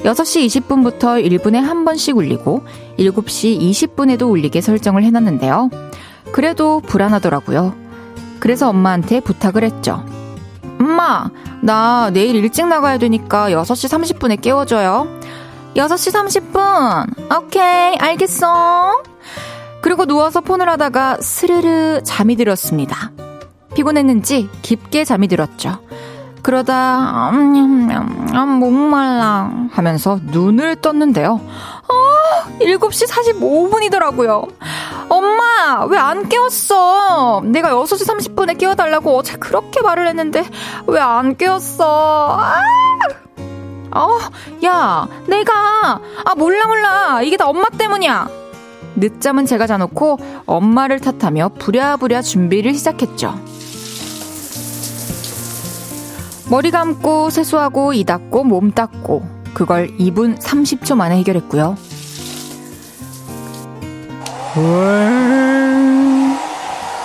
6시 0.00 0.46
20분부터 0.46 1.24
1분에 1.24 1.54
한 1.54 1.84
번씩 1.84 2.16
울리고 2.16 2.64
7시 2.98 3.58
20분에도 3.60 4.30
울리게 4.30 4.60
설정을 4.60 5.02
해놨는데요. 5.04 5.70
그래도 6.32 6.80
불안하더라고요. 6.80 7.74
그래서 8.40 8.68
엄마한테 8.68 9.20
부탁을 9.20 9.62
했죠. 9.64 10.04
엄마, 10.78 11.30
나 11.62 12.10
내일 12.12 12.34
일찍 12.34 12.66
나가야 12.66 12.98
되니까 12.98 13.48
6시 13.50 14.18
30분에 14.18 14.40
깨워줘요. 14.40 15.08
6시 15.76 16.12
30분. 16.52 17.42
오케이, 17.42 17.96
알겠어. 17.96 19.02
그리고 19.80 20.06
누워서 20.06 20.40
폰을 20.40 20.68
하다가 20.68 21.18
스르르 21.20 22.00
잠이 22.04 22.36
들었습니다. 22.36 23.10
피곤했는지 23.74 24.48
깊게 24.62 25.04
잠이 25.04 25.28
들었죠. 25.28 25.78
그러다 26.42 27.30
음, 27.30 27.54
음, 27.56 27.90
음, 27.90 28.28
음 28.34 28.48
목말라 28.60 29.50
하면서 29.72 30.20
눈을 30.22 30.76
떴는데요. 30.76 31.40
아, 31.88 32.48
7시 32.60 33.08
45분이더라고요. 33.08 34.48
엄마, 35.08 35.84
왜 35.86 35.98
안 35.98 36.28
깨웠어? 36.28 37.42
내가 37.44 37.70
6시 37.70 38.06
30분에 38.34 38.58
깨워달라고 38.58 39.16
어제 39.18 39.36
그렇게 39.36 39.80
말을 39.82 40.06
했는데, 40.08 40.44
왜 40.86 41.00
안 41.00 41.36
깨웠어? 41.36 42.38
아! 42.40 42.54
어, 43.94 44.18
야, 44.64 45.08
내가, 45.28 46.00
아, 46.24 46.34
몰라, 46.34 46.66
몰라. 46.66 47.22
이게 47.22 47.36
다 47.36 47.48
엄마 47.48 47.68
때문이야. 47.68 48.28
늦잠은 48.96 49.46
제가 49.46 49.66
자놓고 49.66 50.18
엄마를 50.46 51.00
탓하며 51.00 51.50
부랴부랴 51.58 52.22
준비를 52.22 52.74
시작했죠. 52.74 53.34
머리 56.50 56.70
감고 56.70 57.30
세수하고 57.30 57.94
이 57.94 58.04
닦고 58.04 58.44
몸 58.44 58.70
닦고 58.70 59.26
그걸 59.54 59.88
2분 59.98 60.38
30초 60.38 60.94
만에 60.96 61.16
해결했고요. 61.18 61.76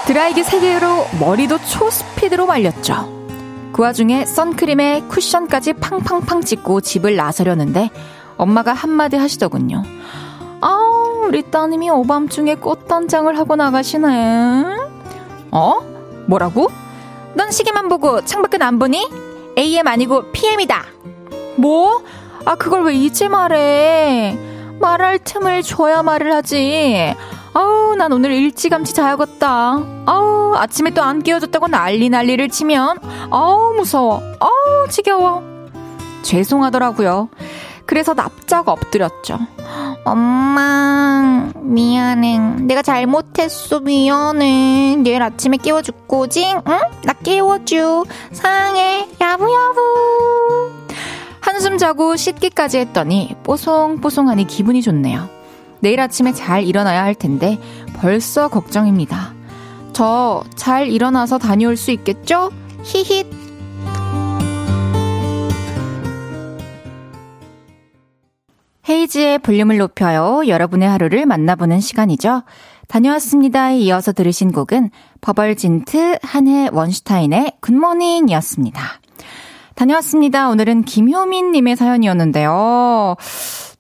드라이기 0.05 0.41
3개로 0.43 1.19
머리도 1.19 1.59
초스피드로 1.59 2.45
말렸죠. 2.45 3.18
그 3.79 3.83
와중에 3.83 4.25
선크림에 4.25 5.03
쿠션까지 5.07 5.71
팡팡팡 5.71 6.41
찍고 6.41 6.81
집을 6.81 7.15
나서려는데 7.15 7.89
엄마가 8.35 8.73
한마디 8.73 9.15
하시더군요. 9.15 9.83
아, 10.59 11.23
우리 11.25 11.49
따님이 11.49 11.89
오밤중에 11.89 12.55
꽃단장을 12.55 13.37
하고 13.37 13.55
나가시네. 13.55 14.65
어? 15.51 15.75
뭐라고? 16.27 16.67
넌 17.35 17.51
시계만 17.51 17.87
보고 17.87 18.19
창밖은 18.19 18.61
안 18.63 18.79
보니? 18.79 19.09
AM 19.57 19.87
아니고 19.87 20.29
PM이다. 20.33 20.83
뭐? 21.55 22.03
아, 22.43 22.55
그걸 22.55 22.83
왜 22.83 22.95
이제 22.95 23.29
말해? 23.29 24.37
말할 24.81 25.19
틈을 25.19 25.63
줘야 25.63 26.03
말을 26.03 26.33
하지. 26.33 27.15
아우, 27.59 27.93
난 27.95 28.13
오늘 28.13 28.31
일찌감치 28.31 28.93
자야겠다. 28.93 29.83
아우, 30.05 30.53
아침에 30.55 30.91
또 30.91 31.01
안 31.01 31.21
깨워줬다고 31.21 31.67
난리 31.67 32.07
난리를 32.09 32.47
치면, 32.47 32.99
아우, 33.31 33.73
무서워. 33.75 34.21
아우, 34.39 34.87
지겨워. 34.89 35.43
죄송하더라고요. 36.21 37.27
그래서 37.85 38.13
납작 38.13 38.69
엎드렸죠. 38.69 39.39
엄마, 40.05 41.49
미안해. 41.59 42.39
내가 42.61 42.81
잘못했어, 42.81 43.81
미안해. 43.81 44.95
내일 44.99 45.21
아침에 45.21 45.57
깨워줄 45.57 45.95
거지? 46.07 46.45
응? 46.53 46.79
나 47.03 47.13
깨워줘. 47.13 48.05
사랑해. 48.31 49.05
야부야부. 49.19 49.81
한숨 51.41 51.77
자고 51.77 52.15
씻기까지 52.15 52.77
했더니 52.77 53.35
뽀송뽀송하니 53.43 54.45
기분이 54.47 54.81
좋네요. 54.81 55.27
내일 55.81 55.99
아침에 55.99 56.33
잘 56.33 56.63
일어나야 56.63 57.03
할 57.03 57.15
텐데 57.15 57.57
벌써 57.95 58.47
걱정입니다. 58.47 59.33
저 59.93 60.43
잘 60.55 60.87
일어나서 60.87 61.37
다녀올 61.37 61.75
수 61.77 61.89
있겠죠? 61.91 62.51
히힛. 62.83 63.25
헤이지의 68.87 69.39
볼륨을 69.39 69.77
높여요. 69.77 70.43
여러분의 70.47 70.87
하루를 70.89 71.25
만나보는 71.25 71.79
시간이죠. 71.79 72.43
다녀왔습니다에 72.87 73.77
이어서 73.77 74.11
들으신 74.11 74.51
곡은 74.51 74.89
버벌진트 75.21 76.19
한해 76.23 76.69
원슈타인의 76.71 77.53
굿모닝이었습니다. 77.61 78.81
다녀왔습니다. 79.75 80.49
오늘은 80.49 80.83
김효민님의 80.83 81.75
사연이었는데요. 81.75 83.15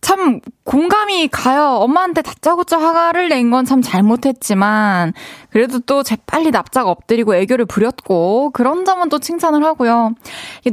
참 0.01 0.39
공감이 0.63 1.27
가요. 1.27 1.65
엄마한테 1.81 2.21
다짜고짜 2.21 2.79
화를 2.79 3.27
낸 3.29 3.51
건 3.51 3.65
참 3.65 3.81
잘못했지만 3.81 5.13
그래도 5.49 5.79
또 5.79 6.03
재빨리 6.03 6.51
납작 6.51 6.87
엎드리고 6.87 7.35
애교를 7.35 7.65
부렸고 7.65 8.51
그런 8.51 8.85
점은 8.85 9.09
또 9.09 9.19
칭찬을 9.19 9.63
하고요. 9.63 10.13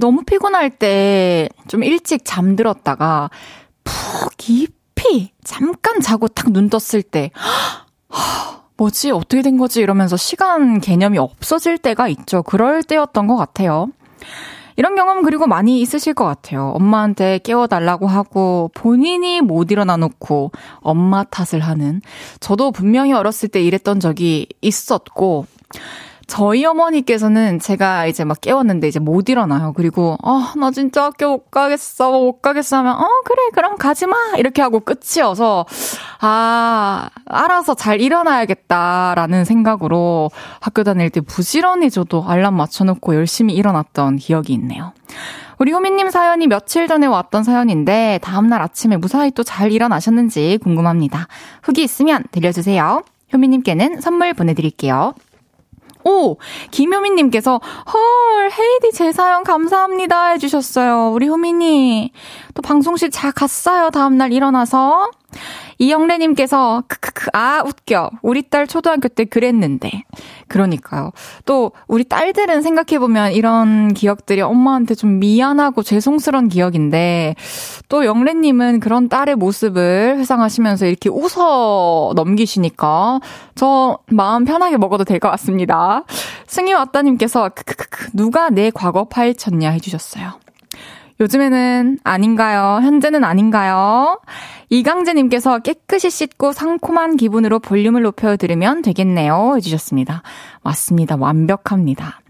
너무 0.01 0.23
피곤할 0.25 0.71
때 0.71 1.49
좀 1.69 1.83
일찍 1.83 2.25
잠들었다가 2.25 3.31
푹 3.85 4.31
깊이 4.37 5.33
잠깐 5.43 6.01
자고 6.01 6.29
탁눈 6.29 6.71
떴을 6.71 7.03
때 7.03 7.31
뭐지 8.77 9.11
어떻게 9.11 9.43
된 9.43 9.57
거지 9.59 9.81
이러면서 9.81 10.17
시간 10.17 10.81
개념이 10.81 11.19
없어질 11.19 11.79
때가 11.79 12.09
있죠. 12.09 12.43
그럴 12.43 12.83
때였던 12.83 13.27
것 13.27 13.37
같아요. 13.37 13.89
이런 14.77 14.95
경험 14.95 15.23
그리고 15.23 15.47
많이 15.47 15.81
있으실 15.81 16.15
것 16.15 16.25
같아요. 16.25 16.73
엄마한테 16.75 17.39
깨워달라고 17.39 18.07
하고 18.07 18.71
본인이 18.75 19.41
못 19.41 19.71
일어나 19.71 19.97
놓고 19.97 20.53
엄마 20.81 21.25
탓을 21.25 21.61
하는. 21.61 22.03
저도 22.41 22.71
분명히 22.73 23.12
어렸을 23.12 23.49
때 23.49 23.62
이랬던 23.62 24.01
적이 24.01 24.47
있었고, 24.61 25.47
저희 26.27 26.65
어머니께서는 26.65 27.61
제가 27.61 28.07
이제 28.07 28.25
막 28.25 28.41
깨웠는데 28.41 28.89
이제 28.89 28.99
못 28.99 29.29
일어나요. 29.29 29.73
그리고, 29.77 30.19
아, 30.25 30.53
나 30.59 30.73
진짜 30.73 31.05
학교 31.05 31.29
못 31.29 31.51
가겠어, 31.53 32.11
못 32.11 32.43
가겠어 32.43 32.79
하면, 32.79 32.95
어, 32.97 33.07
그래, 33.25 33.37
그럼 33.55 33.77
가지 33.77 34.07
마! 34.07 34.17
이렇게 34.37 34.61
하고 34.61 34.81
끝이어서, 34.81 35.67
아, 36.21 37.09
알아서 37.27 37.75
잘 37.75 38.01
일어나야겠다라는 38.01 39.45
생각으로 39.45 40.31
학교 40.61 40.83
다닐 40.83 41.11
때 41.11 41.21
부지런히 41.21 41.91
저도 41.91 42.25
알람 42.27 42.55
맞춰 42.55 42.83
놓고 42.85 43.15
열심히 43.15 43.55
일어났던 43.55 44.17
기억이 44.17 44.53
있네요. 44.55 44.93
우리 45.59 45.71
호미님 45.73 46.11
사연이 46.11 46.49
며칠 46.49 46.89
전에 46.89 47.07
왔던 47.07 47.45
사연인데, 47.45 48.19
다음날 48.23 48.61
아침에 48.62 48.97
무사히 48.97 49.31
또 49.31 49.45
잘 49.45 49.71
일어나셨는지 49.71 50.59
궁금합니다. 50.61 51.29
후기 51.62 51.85
있으면 51.85 52.25
들려주세요. 52.33 53.05
효미님께는 53.33 54.01
선물 54.01 54.35
보내드릴게요. 54.35 55.15
오! 56.07 56.37
김효민님께서, 56.71 57.59
헐, 57.59 58.51
헤이디 58.51 58.97
제 58.97 59.11
사연 59.11 59.42
감사합니다 59.42 60.29
해주셨어요. 60.29 61.11
우리 61.12 61.27
효민이. 61.29 62.12
또 62.57 62.62
방송실 62.62 63.11
잘 63.11 63.31
갔어요. 63.33 63.90
다음날 63.90 64.33
일어나서. 64.33 65.11
이영래님께서 65.79 66.85
크크크 66.88 67.27
아 67.35 67.62
웃겨 67.66 68.11
우리 68.23 68.49
딸 68.49 68.66
초등학교 68.66 69.09
때 69.09 69.27
그랬는데 69.27 70.05
그러니까요 70.49 71.11
또 71.45 71.73
우리 71.87 72.05
딸들은 72.05 72.62
생각해 72.62 72.99
보면 72.99 73.33
이런 73.33 73.92
기억들이 73.92 74.40
엄마한테 74.40 74.95
좀 74.95 75.19
미안하고 75.19 75.83
죄송스러운 75.83 76.49
기억인데 76.49 77.35
또 77.90 78.07
영래님은 78.07 78.81
그런 78.81 79.11
딸의 79.11 79.37
모습을 79.37 80.16
회상하시면서 80.16 80.87
이렇게 80.87 81.11
웃어 81.11 82.14
넘기시니까 82.14 83.21
저 83.55 83.99
마음 84.07 84.47
편하게 84.47 84.79
먹어도 84.79 85.05
될 85.05 85.19
것 85.21 85.29
같습니다 85.33 86.05
승희 86.47 86.73
왔다님께서 86.73 87.51
크크크 87.51 88.11
누가 88.14 88.49
내 88.49 88.71
과거 88.71 89.05
파헤쳤냐 89.05 89.71
해주셨어요. 89.73 90.45
요즘에는 91.20 91.98
아닌가요? 92.05 92.81
현재는 92.83 93.24
아닌가요? 93.24 94.20
이강재님께서 94.68 95.61
깨끗이 95.61 96.11
씻고 96.11 96.52
상콤한 96.52 97.16
기분으로 97.16 97.59
볼륨을 97.59 98.02
높여 98.02 98.37
들으면 98.37 98.83
되겠네요. 98.83 99.55
해주셨습니다. 99.57 100.22
맞습니다. 100.62 101.16
완벽합니다. 101.16 102.20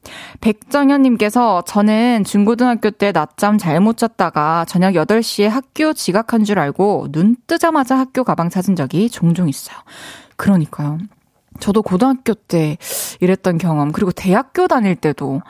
백정현님께서 0.40 1.62
저는 1.66 2.25
중고등학교 2.25 2.90
때 2.90 3.11
낮잠 3.11 3.59
잘못 3.59 3.96
잤다가 3.96 4.64
저녁 4.66 4.92
8시에 4.92 5.49
학교 5.49 5.92
지각한 5.92 6.44
줄 6.44 6.59
알고 6.59 7.09
눈 7.11 7.37
뜨자마자 7.46 7.99
학교 7.99 8.22
가방 8.22 8.51
찾은 8.51 8.77
적이 8.77 9.11
종종 9.11 9.49
있어요. 9.49 9.77
그러니까요. 10.37 10.99
저도 11.59 11.83
고등학교 11.83 12.35
때 12.35 12.77
이랬던 13.20 13.59
경험, 13.59 13.90
그리고 13.90 14.12
대학교 14.12 14.68
다닐 14.68 14.94
때도 14.94 15.40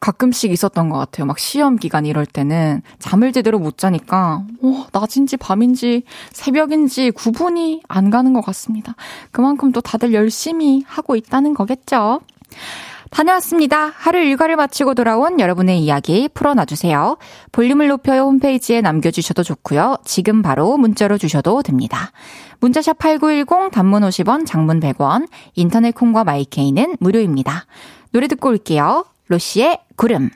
가끔씩 0.00 0.50
있었던 0.50 0.88
것 0.88 0.98
같아요. 0.98 1.26
막 1.26 1.38
시험 1.38 1.76
기간 1.76 2.06
이럴 2.06 2.24
때는 2.24 2.82
잠을 2.98 3.32
제대로 3.32 3.58
못 3.58 3.76
자니까, 3.76 4.44
어, 4.62 4.86
낮인지 4.92 5.36
밤인지 5.36 6.04
새벽인지 6.32 7.10
구분이 7.10 7.82
안 7.86 8.10
가는 8.10 8.32
것 8.32 8.40
같습니다. 8.40 8.94
그만큼 9.30 9.72
또 9.72 9.80
다들 9.82 10.14
열심히 10.14 10.82
하고 10.86 11.16
있다는 11.16 11.54
거겠죠? 11.54 12.20
다녀왔습니다. 13.10 13.92
하루 13.94 14.20
일과를 14.20 14.56
마치고 14.56 14.94
돌아온 14.94 15.40
여러분의 15.40 15.80
이야기 15.80 16.28
풀어놔주세요. 16.32 17.18
볼륨을 17.52 17.88
높여요 17.88 18.22
홈페이지에 18.22 18.80
남겨주셔도 18.80 19.42
좋고요. 19.42 19.96
지금 20.04 20.42
바로 20.42 20.76
문자로 20.76 21.18
주셔도 21.18 21.62
됩니다. 21.62 22.12
문자샵 22.60 22.98
8910 22.98 23.70
단문 23.72 24.02
50원, 24.02 24.46
장문 24.46 24.80
100원, 24.80 25.26
인터넷 25.54 25.90
콩과 25.92 26.24
마이케이는 26.24 26.96
무료입니다. 27.00 27.66
노래 28.12 28.28
듣고 28.28 28.48
올게요. 28.50 29.04
로시의 29.30 29.78
구름. 29.94 30.28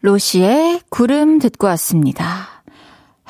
로시의 0.00 0.80
구름 0.90 1.38
듣고 1.38 1.68
왔습니다. 1.68 2.48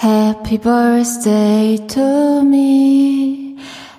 Happy 0.02 0.56
birthday 0.56 1.86
to 1.86 2.40
me. 2.40 3.58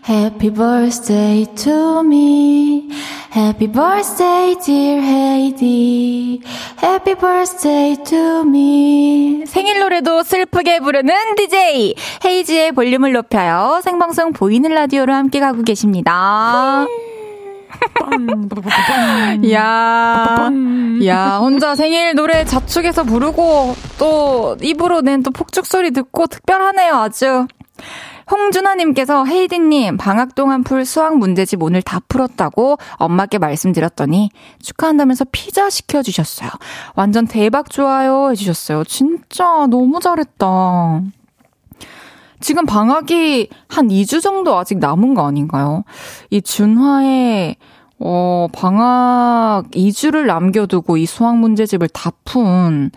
Happy 0.09 0.51
birthday 0.51 1.45
to 1.53 1.99
me. 1.99 2.89
Happy 3.35 3.71
birthday, 3.71 4.55
dear 4.65 5.03
Heidi. 5.03 6.41
Happy 6.81 7.15
birthday 7.15 8.03
to 8.03 8.41
me. 8.41 9.45
생일 9.45 9.79
노래도 9.79 10.23
슬프게 10.23 10.79
부르는 10.79 11.13
DJ. 11.35 11.93
헤이지의 12.25 12.71
볼륨을 12.71 13.13
높여요. 13.13 13.81
생방송 13.83 14.33
보이는 14.33 14.71
라디오로 14.71 15.13
함께 15.13 15.39
가고 15.39 15.61
계십니다. 15.61 16.87
야, 19.51 20.49
야, 21.05 21.37
혼자 21.37 21.75
생일 21.75 22.15
노래 22.15 22.43
자축해서 22.45 23.03
부르고 23.03 23.75
또 23.97 24.57
입으로 24.61 25.01
낸 25.01 25.23
또 25.23 25.31
폭죽 25.31 25.65
소리 25.65 25.91
듣고 25.91 26.27
특별하네요, 26.27 26.95
아주. 26.95 27.47
홍준아님께서 28.29 29.25
헤이디님 29.25 29.97
방학 29.97 30.35
동안 30.35 30.63
풀 30.63 30.85
수학 30.85 31.17
문제집 31.17 31.61
오늘 31.61 31.81
다 31.81 31.99
풀었다고 32.07 32.77
엄마께 32.93 33.37
말씀드렸더니 33.39 34.29
축하한다면서 34.61 35.25
피자 35.31 35.69
시켜주셨어요. 35.69 36.49
완전 36.95 37.27
대박 37.27 37.69
좋아요 37.69 38.31
해주셨어요. 38.31 38.85
진짜 38.85 39.67
너무 39.69 39.99
잘했다. 39.99 41.01
지금 42.39 42.65
방학이 42.65 43.49
한 43.67 43.87
2주 43.89 44.21
정도 44.21 44.57
아직 44.57 44.79
남은 44.79 45.13
거 45.13 45.27
아닌가요? 45.27 45.83
이 46.29 46.41
준화의 46.41 47.57
어, 48.03 48.47
방학 48.51 49.69
2주를 49.71 50.25
남겨두고 50.25 50.97
이 50.97 51.05
수학 51.05 51.37
문제집을 51.37 51.87
다 51.89 52.11
푼 52.25 52.91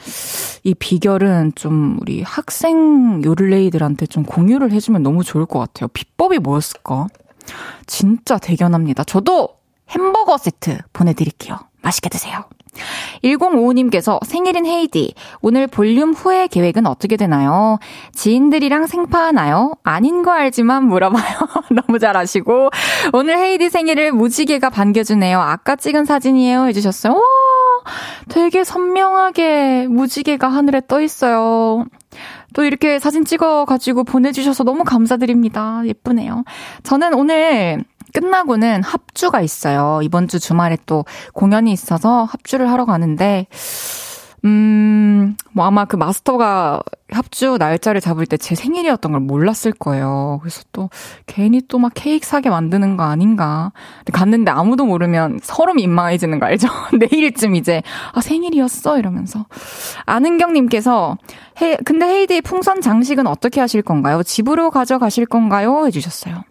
이 0.66 0.72
비결은 0.74 1.52
좀 1.56 1.98
우리 2.00 2.22
학생 2.22 3.22
요를레이들한테 3.22 4.06
좀 4.06 4.22
공유를 4.24 4.72
해주면 4.72 5.02
너무 5.02 5.22
좋을 5.22 5.44
것 5.44 5.58
같아요. 5.58 5.88
비법이 5.88 6.38
뭐였을까? 6.38 7.08
진짜 7.86 8.38
대견합니다. 8.38 9.04
저도 9.04 9.50
햄버거 9.90 10.38
세트 10.38 10.78
보내드릴게요. 10.94 11.58
맛있게 11.82 12.08
드세요. 12.08 12.44
1055님께서 13.22 14.18
생일인 14.24 14.66
헤이디, 14.66 15.14
오늘 15.40 15.66
볼륨 15.66 16.12
후에 16.12 16.46
계획은 16.46 16.86
어떻게 16.86 17.16
되나요? 17.16 17.78
지인들이랑 18.12 18.86
생파하나요? 18.86 19.74
아닌 19.82 20.22
거 20.22 20.32
알지만 20.32 20.86
물어봐요. 20.88 21.38
너무 21.70 21.98
잘 21.98 22.16
아시고. 22.16 22.70
오늘 23.12 23.38
헤이디 23.38 23.70
생일을 23.70 24.12
무지개가 24.12 24.70
반겨주네요. 24.70 25.40
아까 25.40 25.76
찍은 25.76 26.04
사진이에요. 26.04 26.66
해주셨어요. 26.66 27.14
와, 27.14 27.20
되게 28.28 28.64
선명하게 28.64 29.86
무지개가 29.88 30.48
하늘에 30.48 30.80
떠 30.86 31.00
있어요. 31.00 31.84
또 32.54 32.64
이렇게 32.64 32.98
사진 32.98 33.24
찍어가지고 33.24 34.04
보내주셔서 34.04 34.64
너무 34.64 34.84
감사드립니다. 34.84 35.82
예쁘네요. 35.86 36.44
저는 36.84 37.14
오늘 37.14 37.84
끝나고는 38.14 38.82
합주가 38.82 39.42
있어요. 39.42 40.00
이번 40.02 40.28
주 40.28 40.38
주말에 40.40 40.78
또 40.86 41.04
공연이 41.34 41.72
있어서 41.72 42.24
합주를 42.24 42.70
하러 42.70 42.86
가는데, 42.86 43.46
음, 44.44 45.36
뭐 45.52 45.64
아마 45.64 45.86
그 45.86 45.96
마스터가 45.96 46.80
합주 47.10 47.56
날짜를 47.58 48.00
잡을 48.02 48.26
때 48.26 48.36
제 48.36 48.54
생일이었던 48.54 49.12
걸 49.12 49.20
몰랐을 49.22 49.72
거예요. 49.78 50.38
그래서 50.42 50.62
또 50.72 50.90
괜히 51.26 51.62
또 51.66 51.78
막 51.78 51.92
케이크 51.94 52.26
사게 52.26 52.50
만드는 52.50 52.96
거 52.98 53.04
아닌가. 53.04 53.72
갔는데 54.12 54.50
아무도 54.50 54.84
모르면 54.84 55.40
서로 55.42 55.72
민망해지는 55.74 56.40
거 56.40 56.46
알죠? 56.46 56.68
내일쯤 57.10 57.54
이제, 57.56 57.82
아, 58.12 58.20
생일이었어? 58.20 58.98
이러면서. 58.98 59.46
아는경님께서, 60.04 61.16
해, 61.62 61.76
근데 61.84 62.06
헤이디 62.06 62.42
풍선 62.42 62.82
장식은 62.82 63.26
어떻게 63.26 63.60
하실 63.62 63.80
건가요? 63.82 64.22
집으로 64.22 64.70
가져가실 64.70 65.24
건가요? 65.26 65.86
해주셨어요. 65.86 66.42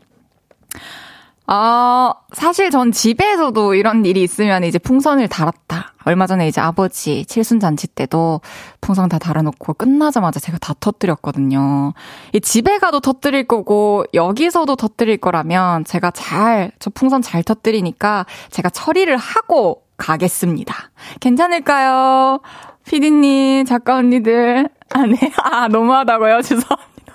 아, 1.45 2.13
사실 2.31 2.69
전 2.69 2.91
집에서도 2.91 3.75
이런 3.75 4.05
일이 4.05 4.23
있으면 4.23 4.63
이제 4.63 4.79
풍선을 4.79 5.27
달았다. 5.27 5.93
얼마 6.05 6.25
전에 6.25 6.47
이제 6.47 6.61
아버지 6.61 7.25
칠순잔치 7.25 7.87
때도 7.87 8.41
풍선 8.81 9.09
다 9.09 9.19
달아놓고 9.19 9.73
끝나자마자 9.73 10.39
제가 10.39 10.57
다 10.59 10.73
터뜨렸거든요. 10.79 11.93
이 12.33 12.39
집에 12.39 12.77
가도 12.77 12.99
터뜨릴 13.01 13.47
거고 13.47 14.05
여기서도 14.13 14.75
터뜨릴 14.75 15.17
거라면 15.17 15.83
제가 15.85 16.11
잘, 16.11 16.71
저 16.79 16.89
풍선 16.89 17.21
잘 17.21 17.43
터뜨리니까 17.43 18.25
제가 18.49 18.69
처리를 18.69 19.17
하고 19.17 19.83
가겠습니다. 19.97 20.75
괜찮을까요? 21.19 22.39
피디님, 22.85 23.65
작가 23.65 23.95
언니들. 23.95 24.69
아, 24.93 25.05
네. 25.05 25.17
아, 25.41 25.67
너무하다고요? 25.67 26.41
죄송합니다. 26.43 27.13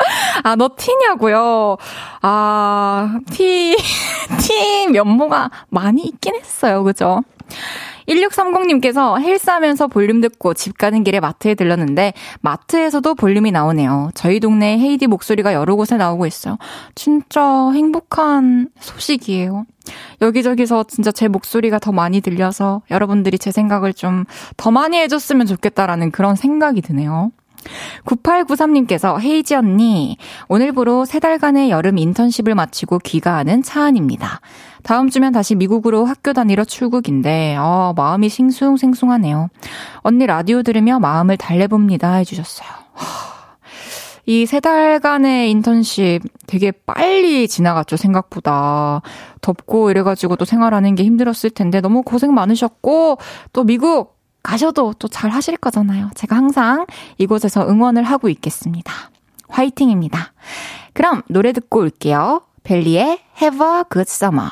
아, 0.44 0.56
너 0.56 0.70
티냐고요? 0.76 1.76
아, 2.22 3.20
티, 3.30 3.76
티 4.40 4.86
면모가 4.88 5.50
많이 5.68 6.02
있긴 6.02 6.34
했어요. 6.36 6.82
그죠? 6.84 7.22
1630님께서 8.08 9.20
헬스하면서 9.20 9.86
볼륨 9.88 10.20
듣고 10.20 10.54
집 10.54 10.78
가는 10.78 11.04
길에 11.04 11.20
마트에 11.20 11.54
들렀는데 11.54 12.12
마트에서도 12.40 13.14
볼륨이 13.14 13.52
나오네요. 13.52 14.10
저희 14.14 14.40
동네에 14.40 14.78
헤이디 14.78 15.06
목소리가 15.06 15.52
여러 15.54 15.76
곳에 15.76 15.96
나오고 15.96 16.26
있어요. 16.26 16.58
진짜 16.96 17.70
행복한 17.72 18.68
소식이에요. 18.80 19.64
여기저기서 20.22 20.84
진짜 20.84 21.12
제 21.12 21.28
목소리가 21.28 21.78
더 21.78 21.92
많이 21.92 22.20
들려서 22.20 22.82
여러분들이 22.90 23.38
제 23.38 23.52
생각을 23.52 23.94
좀 23.94 24.24
더 24.56 24.70
많이 24.70 24.98
해줬으면 24.98 25.46
좋겠다라는 25.46 26.10
그런 26.10 26.36
생각이 26.36 26.82
드네요. 26.82 27.30
9893님께서 28.04 29.20
헤이지 29.20 29.54
언니, 29.54 30.16
오늘부로 30.48 31.04
세 31.04 31.20
달간의 31.20 31.70
여름 31.70 31.98
인턴십을 31.98 32.54
마치고 32.54 32.98
귀가하는 33.00 33.62
차안입니다. 33.62 34.40
다음 34.82 35.10
주면 35.10 35.32
다시 35.32 35.54
미국으로 35.54 36.04
학교 36.04 36.32
다니러 36.32 36.64
출국인데, 36.64 37.56
어, 37.58 37.92
마음이 37.96 38.28
싱숭생숭하네요. 38.28 39.48
언니 39.98 40.26
라디오 40.26 40.62
들으며 40.62 40.98
마음을 40.98 41.36
달래봅니다. 41.36 42.14
해주셨어요. 42.14 42.68
이 44.26 44.46
세 44.46 44.60
달간의 44.60 45.50
인턴십 45.50 46.22
되게 46.46 46.70
빨리 46.70 47.48
지나갔죠, 47.48 47.96
생각보다. 47.96 49.02
덥고 49.40 49.90
이래가지고 49.90 50.36
또 50.36 50.44
생활하는 50.44 50.94
게 50.94 51.02
힘들었을 51.04 51.50
텐데 51.50 51.80
너무 51.80 52.02
고생 52.02 52.32
많으셨고, 52.34 53.18
또 53.52 53.64
미국 53.64 54.19
가셔도 54.42 54.94
또 54.98 55.08
잘 55.08 55.30
하실 55.30 55.56
거잖아요. 55.56 56.10
제가 56.14 56.36
항상 56.36 56.86
이곳에서 57.18 57.68
응원을 57.68 58.04
하고 58.04 58.28
있겠습니다. 58.28 58.92
화이팅입니다. 59.48 60.32
그럼 60.92 61.22
노래 61.28 61.52
듣고 61.52 61.80
올게요. 61.80 62.42
벨리의 62.62 63.20
Have 63.42 63.66
a 63.66 63.82
Good 63.92 64.08
Summer. 64.08 64.50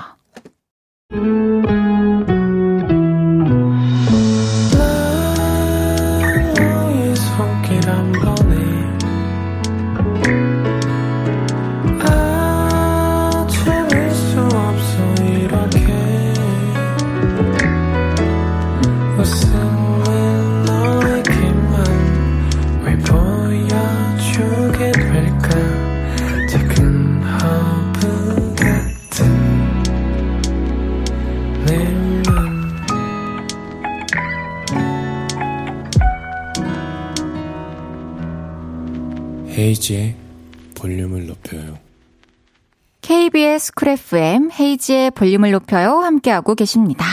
FM 43.98 44.50
헤이지의 44.58 45.10
볼륨을 45.10 45.50
높여요. 45.50 45.98
함께하고 45.98 46.54
계십니다. 46.54 47.04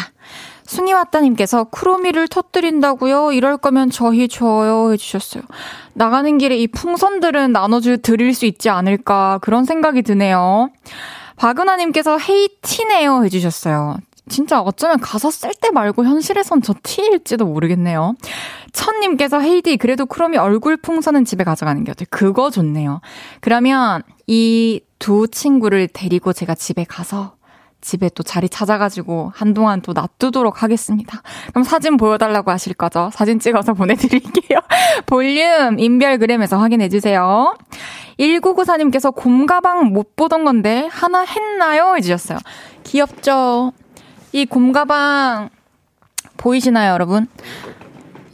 숭이왔다님께서 0.66 1.66
크로미를 1.66 2.28
터뜨린다고요? 2.28 3.32
이럴 3.34 3.58
거면 3.58 3.90
저희 3.90 4.28
줘요 4.28 4.92
해주셨어요. 4.92 5.44
나가는 5.94 6.38
길에 6.38 6.58
이 6.58 6.68
풍선들은 6.68 7.52
나눠줄 7.52 8.00
드릴 8.02 8.34
수 8.34 8.46
있지 8.46 8.70
않을까 8.70 9.40
그런 9.42 9.66
생각이 9.66 10.02
드네요. 10.02 10.70
박은하님께서 11.38 12.18
헤이티네요 12.18 13.26
해주셨어요. 13.26 13.98
진짜 14.28 14.60
어쩌면 14.60 15.00
가사 15.00 15.30
쓸 15.30 15.52
때 15.54 15.70
말고 15.70 16.04
현실에선 16.04 16.64
저 16.64 16.74
티일지도 16.82 17.46
모르겠네요. 17.46 18.16
천님께서 18.74 19.40
헤이디 19.40 19.78
그래도 19.78 20.06
크롬이 20.06 20.38
얼굴 20.38 20.78
풍선은 20.78 21.26
집에 21.26 21.44
가져가는 21.44 21.84
게 21.84 21.92
어때요? 21.92 22.08
그거 22.10 22.50
좋네요. 22.50 23.02
그러면 23.40 24.02
이 24.26 24.82
두 25.00 25.28
친구를 25.28 25.88
데리고 25.88 26.34
제가 26.34 26.56
집에 26.56 26.84
가서 26.84 27.36
집에 27.82 28.10
또 28.16 28.24
자리 28.24 28.50
찾아가지고 28.50 29.32
한동안 29.36 29.82
또 29.82 29.94
놔두도록 29.94 30.64
하겠습니다. 30.64 31.22
그럼 31.50 31.64
사진 31.64 31.98
보여달라고 31.98 32.50
하실 32.50 32.74
거죠? 32.74 33.12
사진 33.14 33.40
찍어서 33.40 33.74
보내드릴게요. 33.76 34.60
볼륨 35.06 35.78
인별그램에서 35.78 36.58
확인해주세요. 36.58 37.56
1994님께서 38.20 39.14
곰가방 39.14 39.94
못 39.94 40.16
보던 40.16 40.46
건데 40.46 40.90
하나 40.92 41.22
했나요? 41.22 41.96
해주셨어요. 41.98 42.40
귀엽죠? 42.84 43.72
이 44.32 44.46
곰가방 44.46 45.50
보이시나요, 46.38 46.94
여러분? 46.94 47.28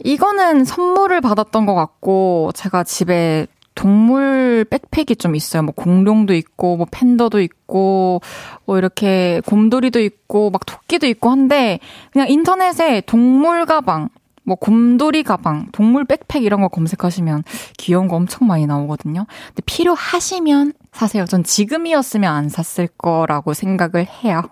이거는 0.02 0.64
선물을 0.64 1.20
받았던 1.20 1.66
것 1.66 1.74
같고, 1.74 2.50
제가 2.54 2.84
집에 2.84 3.46
동물 3.74 4.64
백팩이 4.68 5.16
좀 5.16 5.34
있어요. 5.34 5.62
뭐 5.62 5.72
공룡도 5.74 6.34
있고, 6.34 6.76
뭐 6.76 6.86
팬더도 6.90 7.40
있고, 7.40 8.20
뭐 8.64 8.78
이렇게 8.78 9.40
곰돌이도 9.46 10.00
있고, 10.00 10.50
막 10.50 10.64
토끼도 10.66 11.06
있고 11.06 11.30
한데, 11.30 11.80
그냥 12.12 12.28
인터넷에 12.28 13.02
동물 13.02 13.66
가방, 13.66 14.08
뭐 14.44 14.56
곰돌이 14.56 15.22
가방, 15.22 15.68
동물 15.72 16.04
백팩 16.04 16.42
이런 16.42 16.60
거 16.60 16.68
검색하시면 16.68 17.44
귀여운 17.78 18.08
거 18.08 18.16
엄청 18.16 18.48
많이 18.48 18.66
나오거든요. 18.66 19.26
근데 19.48 19.62
필요하시면 19.66 20.72
사세요. 20.92 21.24
전 21.26 21.44
지금이었으면 21.44 22.32
안 22.32 22.48
샀을 22.48 22.88
거라고 22.98 23.54
생각을 23.54 24.06
해요. 24.24 24.42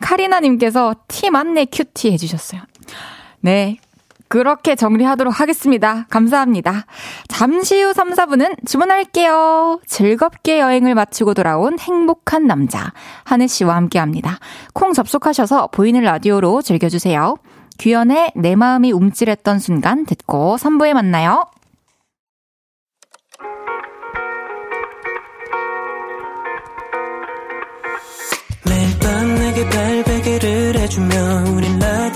카리나님께서 0.00 0.94
티 1.08 1.30
맞네 1.30 1.66
큐티 1.66 2.12
해주셨어요. 2.12 2.62
네. 3.40 3.78
그렇게 4.28 4.74
정리하도록 4.74 5.40
하겠습니다. 5.40 6.06
감사합니다. 6.10 6.86
잠시 7.28 7.82
후 7.82 7.92
3, 7.92 8.10
4분은 8.12 8.66
주문할게요. 8.66 9.80
즐겁게 9.86 10.60
여행을 10.60 10.94
마치고 10.94 11.34
돌아온 11.34 11.78
행복한 11.78 12.46
남자, 12.46 12.92
한혜 13.24 13.46
씨와 13.46 13.76
함께 13.76 13.98
합니다. 13.98 14.38
콩 14.72 14.92
접속하셔서 14.92 15.68
보이는 15.68 16.00
라디오로 16.02 16.62
즐겨주세요. 16.62 17.36
규현의 17.78 18.32
내 18.36 18.56
마음이 18.56 18.92
움찔했던 18.92 19.58
순간 19.58 20.06
듣고 20.06 20.56
3부에 20.56 20.94
만나요. 20.94 21.44
매일 28.64 28.98
밤 28.98 29.34
내게 29.34 29.68
발베개를 29.68 30.76
해주며 30.76 31.14
우린 31.54 31.78
매일 31.78 32.15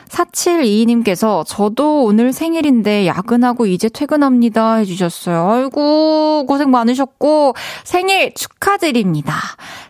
4722님께서 0.11 1.43
저도 1.47 2.03
오늘 2.03 2.33
생일인데 2.33 3.07
야근하고 3.07 3.65
이제 3.65 3.89
퇴근합니다 3.89 4.75
해주셨어요. 4.75 5.49
아이고 5.49 6.45
고생 6.45 6.69
많으셨고 6.69 7.55
생일 7.83 8.33
축하드립니다. 8.33 9.33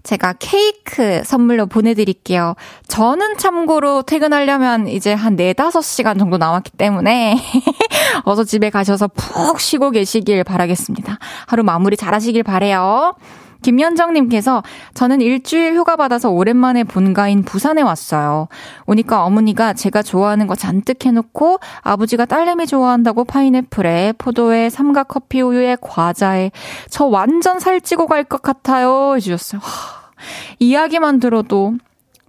제가 0.04 0.34
케이크 0.40 1.24
선물로 1.24 1.66
보내드릴게요. 1.66 2.56
저는 2.88 3.38
참고로 3.38 4.04
퇴근하려면 4.04 4.88
이제 4.88 5.14
한 5.14 5.36
4, 5.38 5.54
5시간 5.54 6.20
정도 6.20 6.38
남았기 6.38 6.72
때문에 6.72 7.38
어서 8.26 8.44
집에 8.44 8.70
가셔서 8.70 9.08
푹 9.08 9.60
쉬고 9.60 9.92
계시길 9.92 10.44
바라겠습니다. 10.44 11.18
하루 11.48 11.64
마무리 11.64 11.98
잘 11.98 12.14
하시길 12.14 12.44
바래요. 12.44 13.16
김현정님께서 13.62 14.64
저는 14.94 15.22
일주일 15.22 15.76
휴가 15.76 15.96
받아서 15.96 16.30
오랜만에 16.30 16.84
본가인 16.84 17.44
부산에 17.44 17.82
왔어요. 17.82 18.48
오니까 18.86 19.24
어머니가 19.26 19.74
제가 19.74 20.02
좋아하는 20.04 20.48
거 20.48 20.56
잔뜩 20.56 21.06
해놓고 21.06 21.60
아버지가 21.82 22.26
딸내미 22.26 22.68
좋아한다고 22.68 23.26
파인애플에 23.26 24.14
포도에 24.18 24.70
삼각 24.70 25.08
커피 25.10 25.42
우유에 25.42 25.78
과자에 25.82 26.52
저 26.90 27.06
완전 27.06 27.60
살찌고 27.60 28.08
갈 28.08 28.22
것 28.24 28.42
같아요 28.42 29.16
해주셨어요. 29.16 29.60
하, 29.62 30.12
이야기만 30.60 31.20
들어도 31.20 31.74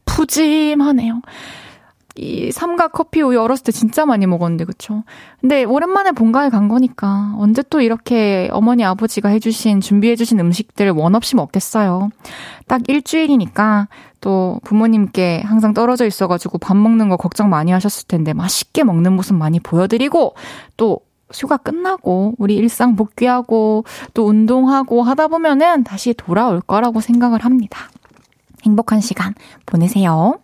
푸짐하네요. 0.04 1.20
이 2.16 2.52
삼각 2.52 2.92
커피 2.92 3.22
우유 3.22 3.40
어렸을 3.40 3.64
때 3.64 3.72
진짜 3.72 4.04
많이 4.04 4.26
먹었는데 4.26 4.64
그쵸? 4.64 5.02
근데 5.40 5.64
오랜만에 5.64 6.12
본가에 6.12 6.50
간 6.50 6.68
거니까 6.68 7.34
언제 7.38 7.62
또 7.70 7.80
이렇게 7.80 8.48
어머니 8.52 8.84
아버지가 8.84 9.30
해주신 9.30 9.80
준비해주신 9.80 10.38
음식들 10.38 10.90
원 10.90 11.14
없이 11.14 11.36
먹겠어요. 11.36 12.10
딱 12.66 12.82
일주일이니까 12.86 13.88
또 14.20 14.60
부모님께 14.64 15.42
항상 15.44 15.72
떨어져 15.72 16.06
있어가지고 16.06 16.58
밥 16.58 16.76
먹는 16.76 17.08
거 17.08 17.16
걱정 17.16 17.48
많이 17.48 17.72
하셨을 17.72 18.06
텐데 18.06 18.34
맛있게 18.34 18.84
먹는 18.84 19.14
모습 19.14 19.34
많이 19.34 19.58
보여드리고 19.58 20.34
또 20.76 21.00
휴가 21.32 21.56
끝나고 21.56 22.34
우리 22.38 22.56
일상 22.56 22.94
복귀하고 22.94 23.84
또 24.12 24.26
운동하고 24.26 25.02
하다 25.02 25.28
보면은 25.28 25.82
다시 25.82 26.12
돌아올 26.12 26.60
거라고 26.60 27.00
생각을 27.00 27.44
합니다. 27.44 27.88
행복한 28.64 29.00
시간 29.00 29.34
보내세요. 29.66 30.38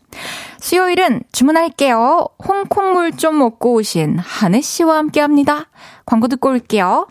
수요일은 0.61 1.23
주문할게요. 1.33 2.29
홍콩물 2.47 3.17
좀 3.17 3.39
먹고 3.39 3.75
오신 3.75 4.19
한혜 4.19 4.61
씨와 4.61 4.97
함께 4.97 5.21
합니다. 5.21 5.67
광고 6.05 6.29
듣고 6.29 6.51
올게요. 6.51 7.07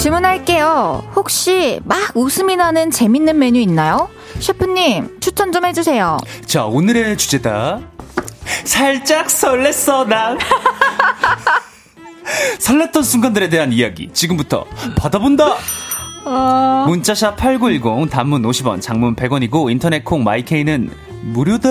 주문할게요. 0.00 1.04
혹시 1.14 1.80
막 1.84 2.16
웃음이 2.16 2.56
나는 2.56 2.90
재밌는 2.90 3.38
메뉴 3.38 3.60
있나요? 3.60 4.08
셰프님, 4.40 5.20
추천 5.20 5.52
좀 5.52 5.64
해주세요. 5.64 6.18
자, 6.46 6.64
오늘의 6.64 7.16
주제다. 7.16 7.80
살짝 8.64 9.28
설렜어, 9.28 10.08
난. 10.08 10.38
설렜던 12.58 13.02
순간들에 13.02 13.48
대한 13.48 13.72
이야기 13.72 14.10
지금부터 14.12 14.64
받아본다. 14.96 15.56
어... 16.24 16.84
문자샵 16.88 17.36
8910 17.36 18.10
단문 18.10 18.42
50원, 18.42 18.80
장문 18.80 19.16
100원이고 19.16 19.70
인터넷 19.70 20.04
콩 20.04 20.22
마이케이는 20.24 20.90
무료다. 21.22 21.68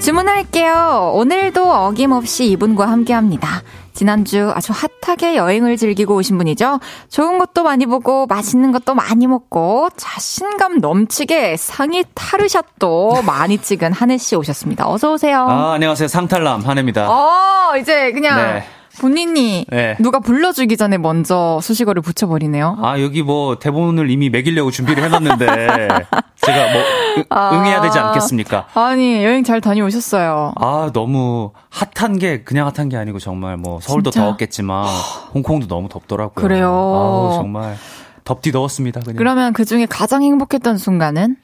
주문할게요. 0.00 1.12
오늘도 1.14 1.70
어김없이 1.70 2.46
이분과 2.52 2.88
함께 2.88 3.12
합니다. 3.12 3.62
지난주 3.98 4.52
아주 4.54 4.72
핫하게 5.02 5.34
여행을 5.34 5.76
즐기고 5.76 6.14
오신 6.14 6.38
분이죠. 6.38 6.78
좋은 7.10 7.40
것도 7.40 7.64
많이 7.64 7.84
보고 7.84 8.26
맛있는 8.26 8.70
것도 8.70 8.94
많이 8.94 9.26
먹고 9.26 9.88
자신감 9.96 10.78
넘치게 10.78 11.56
상의 11.56 12.04
타르샷도 12.14 13.22
많이 13.26 13.58
찍은 13.58 13.92
한혜 13.92 14.16
씨 14.16 14.36
오셨습니다. 14.36 14.88
어서 14.88 15.14
오세요. 15.14 15.44
아, 15.48 15.72
안녕하세요. 15.72 16.06
상탈남 16.06 16.60
한혜입니다. 16.60 17.10
어, 17.10 17.76
이제 17.76 18.12
그냥 18.12 18.36
네. 18.36 18.64
본인이 19.00 19.64
네. 19.68 19.96
누가 20.00 20.20
불러주기 20.20 20.76
전에 20.76 20.98
먼저 20.98 21.58
수식어를 21.62 22.02
붙여버리네요. 22.02 22.78
아 22.82 23.00
여기 23.00 23.22
뭐 23.22 23.58
대본을 23.58 24.10
이미 24.10 24.30
매기려고 24.30 24.70
준비를 24.70 25.02
해놨는데 25.04 25.46
제가 26.36 26.72
뭐 26.72 26.82
아, 27.30 27.50
응해야 27.58 27.80
되지 27.82 27.98
않겠습니까? 27.98 28.68
아니 28.74 29.24
여행 29.24 29.44
잘 29.44 29.60
다녀오셨어요. 29.60 30.52
아 30.56 30.90
너무 30.92 31.52
핫한 31.70 32.18
게 32.18 32.42
그냥 32.42 32.70
핫한 32.74 32.88
게 32.88 32.96
아니고 32.96 33.18
정말 33.18 33.56
뭐 33.56 33.80
서울도 33.80 34.10
진짜? 34.10 34.24
더웠겠지만 34.24 34.86
홍콩도 35.34 35.66
너무 35.68 35.88
덥더라고요. 35.88 36.34
그래요. 36.42 36.68
아우 36.68 37.32
정말 37.34 37.76
덥디 38.24 38.52
더웠습니다. 38.52 39.00
그냥. 39.00 39.16
그러면 39.16 39.52
그 39.52 39.64
중에 39.64 39.86
가장 39.86 40.22
행복했던 40.22 40.78
순간은? 40.78 41.36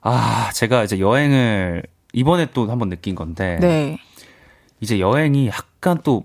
아 0.00 0.50
제가 0.54 0.84
이제 0.84 0.98
여행을 0.98 1.82
이번에 2.12 2.46
또 2.52 2.70
한번 2.70 2.88
느낀 2.88 3.14
건데. 3.14 3.58
네. 3.60 3.98
이제 4.80 5.00
여행이 5.00 5.48
약간 5.48 5.98
또 6.04 6.22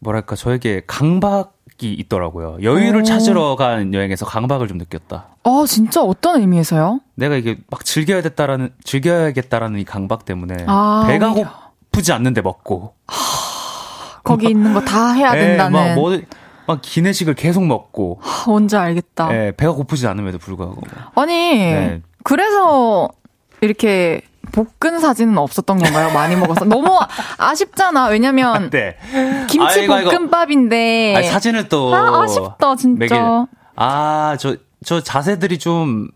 뭐랄까 0.00 0.36
저에게 0.36 0.82
강박이 0.86 1.92
있더라고요. 1.92 2.58
여유를 2.62 3.00
오. 3.00 3.04
찾으러 3.04 3.56
간 3.56 3.92
여행에서 3.94 4.24
강박을 4.26 4.68
좀 4.68 4.78
느꼈다. 4.78 5.26
아 5.44 5.64
진짜 5.68 6.02
어떤 6.02 6.40
의미에서요? 6.40 7.00
내가 7.14 7.36
이게 7.36 7.58
막 7.70 7.84
즐겨야 7.84 8.22
겠다라는 8.22 8.70
즐겨야겠다라는 8.84 9.80
이 9.80 9.84
강박 9.84 10.24
때문에 10.24 10.64
아, 10.66 11.04
배가. 11.06 11.32
고프지 11.32 12.12
않는데 12.12 12.42
먹고 12.42 12.94
하, 13.06 14.20
거기 14.22 14.48
있는 14.50 14.74
거 14.74 14.80
다 14.84 15.12
해야 15.12 15.32
네, 15.32 15.40
된다는. 15.40 15.72
막 15.72 15.94
뭐, 15.94 16.18
막 16.66 16.80
기내식을 16.82 17.34
계속 17.34 17.64
먹고. 17.64 18.18
하, 18.20 18.50
뭔지 18.50 18.76
알겠다. 18.76 19.28
네, 19.28 19.52
배가 19.56 19.72
고프지 19.72 20.06
않음에도 20.06 20.38
불구하고. 20.38 20.82
아니 21.14 21.32
네. 21.32 22.02
그래서 22.24 23.08
이렇게 23.66 24.22
볶은 24.52 25.00
사진은 25.00 25.36
없었던 25.36 25.78
건가요? 25.78 26.12
많이 26.12 26.36
먹어서 26.36 26.64
너무 26.66 26.98
아쉽잖아. 27.36 28.06
왜냐면 28.06 28.70
네. 28.70 28.96
김치 29.48 29.80
아이고, 29.80 30.10
볶음밥인데 30.10 31.14
아니, 31.16 31.26
사진을 31.28 31.68
또 31.68 31.94
아, 31.94 32.22
아쉽다 32.22 32.76
진짜. 32.76 33.46
아저저 33.74 34.56
저 34.84 35.00
자세들이 35.02 35.58
좀 35.58 36.08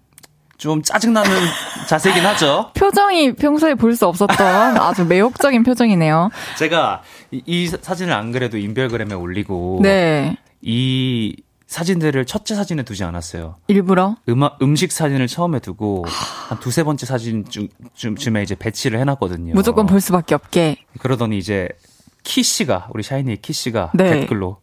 좀 0.61 0.83
짜증나는 0.83 1.31
자세긴 1.89 2.25
하죠. 2.27 2.71
표정이 2.75 3.35
평소에 3.35 3.75
볼 3.75 3.97
수 3.97 4.07
없었던 4.07 4.77
아주 4.77 5.07
매혹적인 5.07 5.63
표정이네요. 5.65 6.29
제가 6.59 7.03
이, 7.33 7.43
이, 7.47 7.67
사진을 7.67 8.13
안 8.13 8.31
그래도 8.31 8.59
인별그램에 8.59 9.15
올리고 9.15 9.81
네. 9.83 10.37
이 10.61 11.35
사진들을 11.75 12.25
첫째 12.25 12.57
사진에 12.57 12.83
두지 12.83 13.05
않았어요. 13.05 13.55
일부러? 13.69 14.17
음악, 14.29 14.59
음식 14.61 14.91
사진을 14.91 15.29
처음에 15.29 15.61
두고 15.61 16.05
한 16.49 16.59
두세 16.59 16.83
번째 16.83 17.07
사진 17.07 17.45
중, 17.49 17.69
쯤에 18.17 18.43
이제 18.43 18.57
배치를 18.57 18.99
해놨거든요. 18.99 19.55
무조건 19.55 19.87
볼 19.87 20.01
수밖에 20.01 20.35
없게. 20.35 20.79
그러더니 20.99 21.39
이제 21.39 21.69
키 22.25 22.43
씨가, 22.43 22.89
우리 22.93 23.05
샤이니의 23.05 23.37
키 23.41 23.53
씨가 23.53 23.93
네. 23.95 24.11
댓글로 24.11 24.57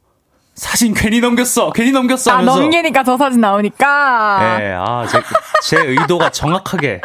사진 0.54 0.94
괜히 0.94 1.22
넘겼어! 1.22 1.72
괜히 1.72 1.92
넘겼어! 1.92 2.30
아, 2.32 2.38
하면서. 2.40 2.60
넘기니까 2.60 3.04
저 3.06 3.16
사진 3.16 3.40
나오니까? 3.40 4.58
네, 4.60 4.74
아, 4.76 5.06
제, 5.08 5.22
제 5.64 5.82
의도가 5.82 6.32
정확하게 6.32 7.00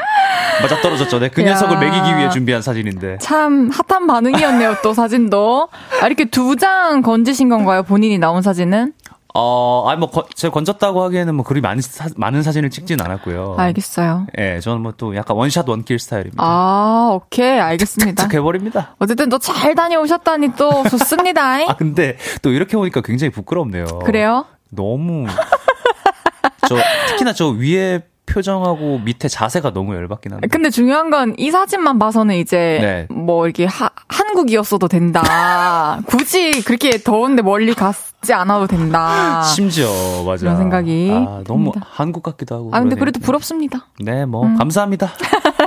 맞아 0.63 0.81
떨어졌죠. 0.81 1.21
네, 1.21 1.29
그 1.29 1.43
녀석을 1.43 1.79
매기기 1.79 2.17
위해 2.17 2.29
준비한 2.31 2.61
사진인데. 2.61 3.19
참 3.19 3.71
핫한 3.71 4.09
반응이었네요, 4.09 4.79
또 4.83 4.95
사진도. 4.95 5.69
아, 6.03 6.07
이렇게 6.07 6.25
두 6.25 6.57
장 6.57 7.03
건지신 7.03 7.49
건가요? 7.49 7.85
본인이 7.85 8.19
나온 8.19 8.43
사진은? 8.43 8.95
어, 9.35 9.85
아니, 9.89 9.99
뭐, 9.99 10.11
거, 10.11 10.27
제가 10.35 10.53
건졌다고 10.53 11.03
하기에는 11.05 11.35
뭐, 11.35 11.45
그리 11.45 11.61
많은, 11.61 11.81
사, 11.81 12.07
많은 12.17 12.43
사진을 12.43 12.69
찍진 12.71 13.01
않았고요. 13.01 13.55
알겠어요. 13.59 14.27
예, 14.39 14.43
네, 14.55 14.61
저는 14.61 14.83
뭐 14.83 14.93
또 14.99 15.17
약간 15.17 15.37
원샷 15.37 15.67
원킬 15.69 15.99
스타일입니다. 15.99 16.43
아, 16.45 17.11
오케이, 17.15 17.59
알겠습니다. 17.59 18.29
해버립니다. 18.33 18.95
어쨌든 18.99 19.29
또 19.31 19.39
잘 19.39 19.75
다녀오셨다니 19.75 20.51
또 20.57 20.87
좋습니다. 20.89 21.43
아, 21.71 21.77
근데 21.77 22.17
또 22.43 22.51
이렇게 22.51 22.77
오니까 22.77 23.01
굉장히 23.01 23.31
부끄럽네요. 23.31 23.87
그래요? 24.05 24.45
너무. 24.69 25.27
저, 26.69 26.77
특히나 27.09 27.33
저 27.33 27.49
위에 27.49 28.03
표정하고 28.33 29.01
밑에 29.05 29.29
자세가 29.29 29.73
너무 29.73 29.95
열받긴 29.95 30.33
한데. 30.33 30.49
근데 30.49 30.71
중요한 30.71 31.11
건 31.11 31.33
이 31.39 31.51
사진만 31.51 31.99
봐서는 31.99 32.37
이제 32.37 32.79
네. 32.81 33.15
뭐 33.15 33.47
이렇게 33.47 33.65
하, 33.65 33.91
한국이었어도 34.09 34.87
된다. 34.89 36.01
굳이 36.07 36.63
그렇게 36.63 36.99
더운데 36.99 37.43
멀리 37.43 37.75
갔지 37.75 38.33
않아도 38.33 38.67
된다. 38.67 39.43
심지어 39.43 39.89
맞아. 40.25 40.43
그런 40.45 40.57
생각이 40.57 41.11
아, 41.13 41.43
너무 41.47 41.73
듭니다. 41.73 41.87
한국 41.91 42.23
같기도 42.23 42.55
하고. 42.55 42.71
아 42.73 42.81
근데 42.81 42.97
그래도 42.97 43.19
부럽습니다. 43.21 43.89
네, 44.01 44.25
뭐 44.27 44.45
음. 44.47 44.57
감사합니다. 44.57 45.11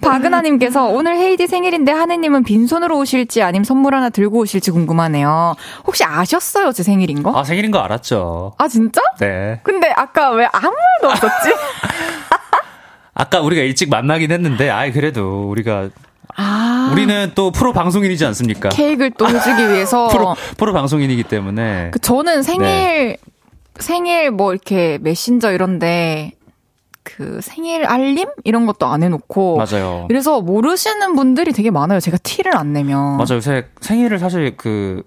박은하님께서 0.00 0.86
오늘 0.86 1.16
헤이디 1.16 1.46
생일인데 1.46 1.92
하느님은 1.92 2.44
빈손으로 2.44 2.96
오실지 2.98 3.42
아니면 3.42 3.64
선물 3.64 3.94
하나 3.94 4.10
들고 4.10 4.38
오실지 4.40 4.70
궁금하네요. 4.70 5.54
혹시 5.86 6.04
아셨어요 6.04 6.72
제 6.72 6.82
생일인 6.82 7.22
거? 7.22 7.38
아 7.38 7.44
생일인 7.44 7.70
거 7.70 7.78
알았죠. 7.78 8.54
아 8.58 8.68
진짜? 8.68 9.00
네. 9.20 9.60
근데 9.62 9.92
아까 9.96 10.30
왜 10.30 10.48
아무 10.52 10.70
말도 11.02 11.12
없었지? 11.14 11.54
아까 13.14 13.40
우리가 13.40 13.62
일찍 13.62 13.90
만나긴 13.90 14.30
했는데, 14.30 14.70
아이, 14.70 14.92
그래도 14.92 15.48
우리가. 15.50 15.88
아. 16.36 16.90
우리는 16.92 17.32
또 17.34 17.50
프로 17.50 17.72
방송인이지 17.72 18.24
않습니까? 18.26 18.68
케이크를 18.68 19.10
또 19.18 19.26
해주기 19.26 19.66
위해서. 19.72 20.06
프로, 20.06 20.36
프로 20.56 20.72
방송인이기 20.72 21.24
때문에. 21.24 21.90
그 21.90 21.98
저는 21.98 22.44
생일, 22.44 22.62
네. 22.64 23.16
생일 23.80 24.30
뭐 24.30 24.52
이렇게 24.52 24.98
메신저 25.00 25.50
이런데, 25.52 26.30
그 27.08 27.40
생일 27.40 27.86
알림 27.86 28.28
이런 28.44 28.66
것도 28.66 28.86
안 28.86 29.02
해놓고 29.02 29.56
맞아요. 29.56 30.04
그래서 30.08 30.42
모르시는 30.42 31.14
분들이 31.14 31.52
되게 31.52 31.70
많아요. 31.70 32.00
제가 32.00 32.18
티를 32.18 32.54
안 32.54 32.74
내면 32.74 33.16
맞아요. 33.16 33.36
요새 33.36 33.66
생일을 33.80 34.18
사실 34.18 34.56
그 34.56 35.04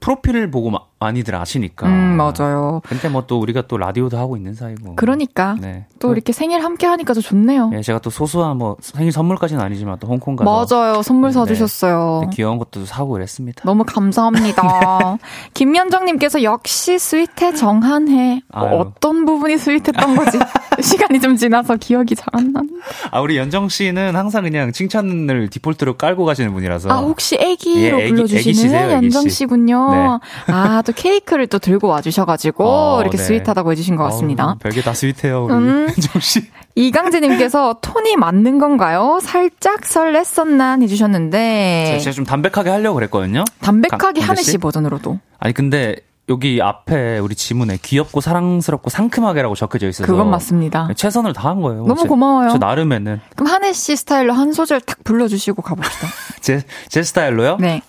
프로필을 0.00 0.50
보고 0.50 0.70
막 0.70 0.90
많이들 1.00 1.34
아시니까. 1.36 1.86
음, 1.86 2.16
맞아요. 2.16 2.80
근데 2.84 3.08
뭐 3.08 3.22
또 3.28 3.38
우리가 3.40 3.62
또 3.68 3.76
라디오도 3.76 4.16
하고 4.18 4.36
있는 4.36 4.54
사이고. 4.54 4.96
그러니까. 4.96 5.56
네. 5.60 5.84
또 5.98 6.12
이렇게 6.12 6.32
생일 6.32 6.64
함께 6.64 6.86
하니까 6.86 7.12
더 7.14 7.20
좋네요. 7.20 7.68
네, 7.68 7.82
제가 7.82 7.98
또 7.98 8.08
소소한 8.10 8.56
뭐 8.56 8.76
생일 8.80 9.12
선물까지는 9.12 9.62
아니지만 9.62 9.98
또 10.00 10.06
홍콩 10.08 10.34
가서 10.36 10.76
맞아요. 10.76 11.02
선물 11.02 11.32
사 11.32 11.44
주셨어요. 11.44 12.22
네, 12.24 12.30
귀여운 12.34 12.58
것도 12.58 12.86
사고 12.86 13.10
그랬습니다. 13.12 13.62
너무 13.64 13.84
감사합니다. 13.84 14.62
네. 15.02 15.18
김연정 15.54 16.06
님께서 16.06 16.42
역시 16.42 16.98
스윗해 16.98 17.54
정한해. 17.56 18.40
어, 18.54 18.64
어떤 18.64 19.24
부분이 19.26 19.58
sweet했던 19.58 20.16
거지? 20.16 20.38
시간이 20.80 21.20
좀 21.20 21.36
지나서 21.36 21.76
기억이 21.76 22.14
잘 22.14 22.28
안 22.32 22.52
나는데. 22.52 22.74
아, 23.10 23.20
우리 23.20 23.36
연정 23.38 23.68
씨는 23.68 24.14
항상 24.14 24.42
그냥 24.44 24.70
칭찬을 24.72 25.48
디폴트로 25.48 25.96
깔고 25.96 26.24
가시는 26.24 26.52
분이라서. 26.52 26.90
아, 26.90 26.98
혹시 26.98 27.36
애기로 27.36 28.00
예, 28.02 28.08
불러 28.08 28.26
주시는 28.26 28.92
연정 28.92 29.28
씨군요. 29.28 29.90
네. 29.90 30.52
아, 30.52 30.82
또 30.88 30.94
케이크를 30.94 31.46
또 31.48 31.58
들고 31.58 31.86
와 31.88 32.00
주셔 32.00 32.24
가지고 32.24 32.64
어, 32.64 33.00
이렇게 33.02 33.18
네. 33.18 33.22
sweet하다고 33.22 33.72
해 33.72 33.76
주신 33.76 33.94
것 33.94 34.04
같습니다. 34.04 34.46
어, 34.46 34.56
별게 34.58 34.80
다 34.80 34.94
스윗해요, 34.94 35.44
우리 35.44 35.52
음, 35.52 35.86
연정 35.92 36.18
씨. 36.22 36.48
이강재님께서 36.76 37.76
톤이 37.82 38.16
맞는 38.16 38.58
건가요? 38.58 39.18
살짝 39.20 39.82
설렜었나 39.82 40.80
해주셨는데. 40.80 41.98
제가 42.00 42.14
좀 42.14 42.24
담백하게 42.24 42.70
하려고 42.70 42.94
그랬거든요. 42.94 43.44
담백하게 43.60 44.22
하는 44.22 44.42
씨 44.42 44.56
버전으로도. 44.56 45.18
아니, 45.38 45.52
근데 45.52 45.96
여기 46.30 46.62
앞에 46.62 47.18
우리 47.18 47.34
지문에 47.34 47.78
귀엽고 47.82 48.22
사랑스럽고 48.22 48.88
상큼하게라고 48.88 49.56
적혀져 49.56 49.88
있어서 49.88 50.10
그건 50.10 50.30
맞습니다. 50.30 50.86
네, 50.88 50.94
최선을 50.94 51.34
다한 51.34 51.60
거예요. 51.60 51.86
너무 51.86 52.02
제, 52.02 52.08
고마워요. 52.08 52.48
저 52.48 52.56
나름에는. 52.56 53.20
그럼 53.36 53.52
한혜 53.52 53.74
씨 53.74 53.94
스타일로 53.94 54.32
한 54.32 54.52
소절 54.54 54.80
탁 54.80 55.04
불러주시고 55.04 55.60
가봅시다. 55.60 56.06
제, 56.40 56.62
제 56.88 57.02
스타일로요? 57.02 57.58
네. 57.60 57.82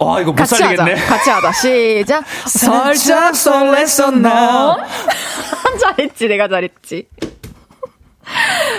와, 0.00 0.14
어, 0.14 0.20
이거 0.20 0.30
못 0.32 0.36
같이 0.36 0.56
살리겠네. 0.56 0.94
하자. 0.94 1.06
같이 1.06 1.30
하자. 1.30 1.52
시작. 1.52 2.24
살짝 2.46 3.34
설렜었나? 3.34 4.76
잘했지, 5.80 6.26
내가 6.28 6.48
잘했지. 6.48 7.06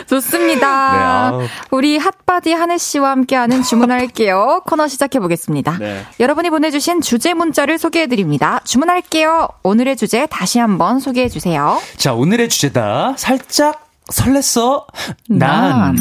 좋습니다. 0.07 1.32
네, 1.38 1.47
우리 1.72 1.97
핫바디 1.97 2.53
한혜 2.53 2.78
씨와 2.78 3.11
함께하는 3.11 3.63
주문할게요. 3.63 4.61
코너 4.65 4.88
시작해 4.88 5.19
보겠습니다. 5.19 5.78
네. 5.78 6.05
여러분이 6.19 6.49
보내주신 6.49 7.01
주제 7.01 7.34
문자를 7.34 7.78
소개해 7.78 8.07
드립니다. 8.07 8.61
주문할게요. 8.65 9.49
오늘의 9.63 9.97
주제 9.97 10.26
다시 10.28 10.57
한번 10.59 10.99
소개해 10.99 11.30
주세요. 11.30 11.80
자, 11.97 12.13
오늘의 12.13 12.49
주제다. 12.49 13.13
살짝 13.17 13.88
설렜어. 14.11 14.86
난. 15.30 15.95
난. 15.95 15.97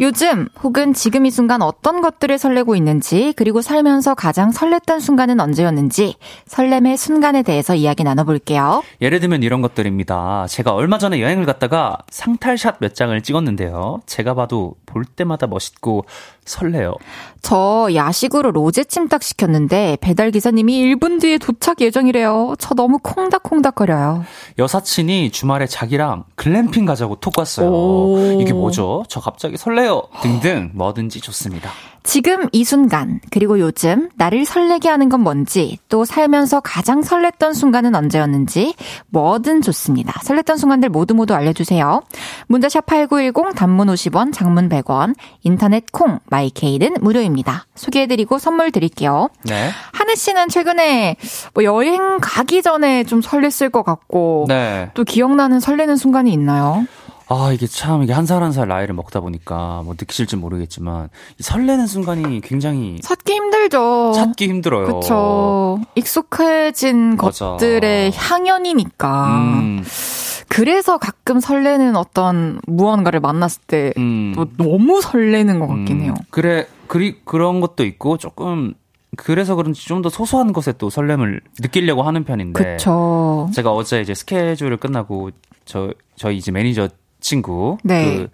요즘 0.00 0.48
혹은 0.62 0.94
지금 0.94 1.26
이 1.26 1.30
순간 1.30 1.60
어떤 1.60 2.00
것들을 2.00 2.38
설레고 2.38 2.74
있는지 2.74 3.34
그리고 3.36 3.60
살면서 3.60 4.14
가장 4.14 4.50
설렜던 4.50 4.98
순간은 4.98 5.40
언제였는지 5.40 6.16
설렘의 6.46 6.96
순간에 6.96 7.42
대해서 7.42 7.74
이야기 7.74 8.02
나눠볼게요. 8.02 8.82
예를 9.02 9.20
들면 9.20 9.42
이런 9.42 9.60
것들입니다. 9.60 10.46
제가 10.48 10.72
얼마 10.72 10.96
전에 10.96 11.20
여행을 11.20 11.44
갔다가 11.44 11.98
상탈샷 12.08 12.76
몇 12.80 12.94
장을 12.94 13.20
찍었는데요. 13.20 14.00
제가 14.06 14.32
봐도 14.34 14.74
볼 14.86 15.04
때마다 15.04 15.46
멋있고 15.46 16.06
설레요. 16.46 16.94
저 17.42 17.88
야식으로 17.94 18.50
로제 18.50 18.84
찜닭 18.84 19.22
시켰는데 19.22 19.98
배달 20.00 20.30
기사님이 20.30 20.94
1분 20.94 21.20
뒤에 21.20 21.38
도착 21.38 21.80
예정이래요. 21.80 22.54
저 22.58 22.74
너무 22.74 22.98
콩닥콩닥거려요. 23.02 24.24
여사친이 24.58 25.30
주말에 25.30 25.66
자기랑 25.66 26.24
글램핑 26.34 26.84
가자고 26.84 27.16
톡 27.16 27.38
왔어요. 27.38 28.40
이게 28.40 28.52
뭐죠? 28.52 29.04
저 29.08 29.20
갑자기 29.20 29.56
설레요. 29.56 30.02
등등 30.22 30.70
뭐든지 30.74 31.20
좋습니다. 31.20 31.70
지금 32.10 32.48
이 32.50 32.64
순간, 32.64 33.20
그리고 33.30 33.60
요즘 33.60 34.10
나를 34.16 34.44
설레게 34.44 34.88
하는 34.88 35.08
건 35.08 35.20
뭔지, 35.20 35.78
또 35.88 36.04
살면서 36.04 36.58
가장 36.58 37.02
설렜던 37.02 37.54
순간은 37.54 37.94
언제였는지, 37.94 38.74
뭐든 39.10 39.62
좋습니다. 39.62 40.14
설렜던 40.24 40.58
순간들 40.58 40.88
모두 40.88 41.14
모두 41.14 41.34
알려주세요. 41.34 42.02
문자샵 42.48 42.86
8910, 42.86 43.54
단문 43.54 43.86
50원, 43.86 44.32
장문 44.32 44.68
100원, 44.68 45.14
인터넷 45.44 45.84
콩, 45.92 46.18
마이케이는 46.30 46.96
무료입니다. 47.00 47.66
소개해드리고 47.76 48.40
선물 48.40 48.72
드릴게요. 48.72 49.28
네. 49.44 49.70
하늘 49.92 50.16
씨는 50.16 50.48
최근에 50.48 51.14
뭐 51.54 51.62
여행 51.62 52.18
가기 52.20 52.62
전에 52.62 53.04
좀 53.04 53.20
설렜을 53.20 53.70
것 53.70 53.84
같고, 53.84 54.46
네. 54.48 54.90
또 54.94 55.04
기억나는 55.04 55.60
설레는 55.60 55.94
순간이 55.94 56.32
있나요? 56.32 56.84
아, 57.32 57.52
이게 57.52 57.66
참, 57.68 58.02
이게 58.02 58.12
한 58.12 58.24
살 58.26 58.42
한 58.42 58.50
살 58.52 58.66
나이를 58.66 58.92
먹다 58.94 59.20
보니까, 59.20 59.82
뭐, 59.84 59.94
느끼실지 59.98 60.34
모르겠지만, 60.36 61.08
설레는 61.38 61.86
순간이 61.86 62.40
굉장히. 62.40 63.00
찾기 63.02 63.32
힘들죠. 63.32 64.12
찾기 64.16 64.48
힘들어요. 64.48 64.98
그쵸. 65.00 65.78
익숙해진 65.94 67.16
맞아. 67.16 67.50
것들의 67.50 68.10
향연이니까. 68.14 69.36
음. 69.38 69.84
그래서 70.48 70.98
가끔 70.98 71.38
설레는 71.38 71.94
어떤 71.94 72.60
무언가를 72.66 73.20
만났을 73.20 73.62
때, 73.68 73.92
음. 73.96 74.32
또 74.34 74.46
너무 74.56 75.00
설레는 75.00 75.60
것 75.60 75.68
같긴 75.68 75.98
음. 76.00 76.02
해요. 76.02 76.14
그래, 76.30 76.66
그리, 76.88 77.20
그런 77.24 77.60
것도 77.60 77.84
있고, 77.84 78.16
조금, 78.18 78.74
그래서 79.16 79.54
그런지 79.54 79.86
좀 79.86 80.02
더 80.02 80.08
소소한 80.08 80.52
것에 80.52 80.72
또 80.78 80.90
설렘을 80.90 81.40
느끼려고 81.60 82.02
하는 82.02 82.24
편인데. 82.24 82.72
그쵸. 82.76 83.48
제가 83.54 83.70
어제 83.72 84.00
이제 84.00 84.14
스케줄을 84.14 84.76
끝나고, 84.78 85.30
저, 85.64 85.92
저희 86.16 86.36
이제 86.38 86.50
매니저 86.50 86.88
친구 87.20 87.78
네. 87.84 88.28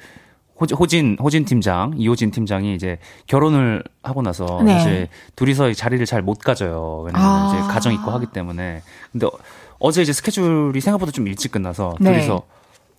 그 0.59 0.67
호진 0.75 1.19
호진 1.21 1.45
팀장 1.45 1.93
이호진 1.97 2.31
팀장이 2.31 2.75
이제 2.75 2.99
결혼을 3.27 3.85
하고 4.03 4.23
나서 4.23 4.63
네. 4.65 4.81
이제 4.81 5.09
둘이서 5.37 5.73
자리를 5.75 6.05
잘 6.07 6.23
못 6.23 6.39
가져요. 6.39 7.03
왜냐면 7.07 7.29
아. 7.29 7.49
이제 7.49 7.59
가정 7.73 7.93
있고 7.93 8.11
하기 8.11 8.27
때문에. 8.33 8.83
근데 9.13 9.27
어제 9.79 10.01
이제 10.01 10.13
스케줄이 10.15 10.81
생각보다 10.81 11.13
좀 11.13 11.29
일찍 11.29 11.53
끝나서 11.53 11.95
네. 12.01 12.11
둘이서 12.13 12.43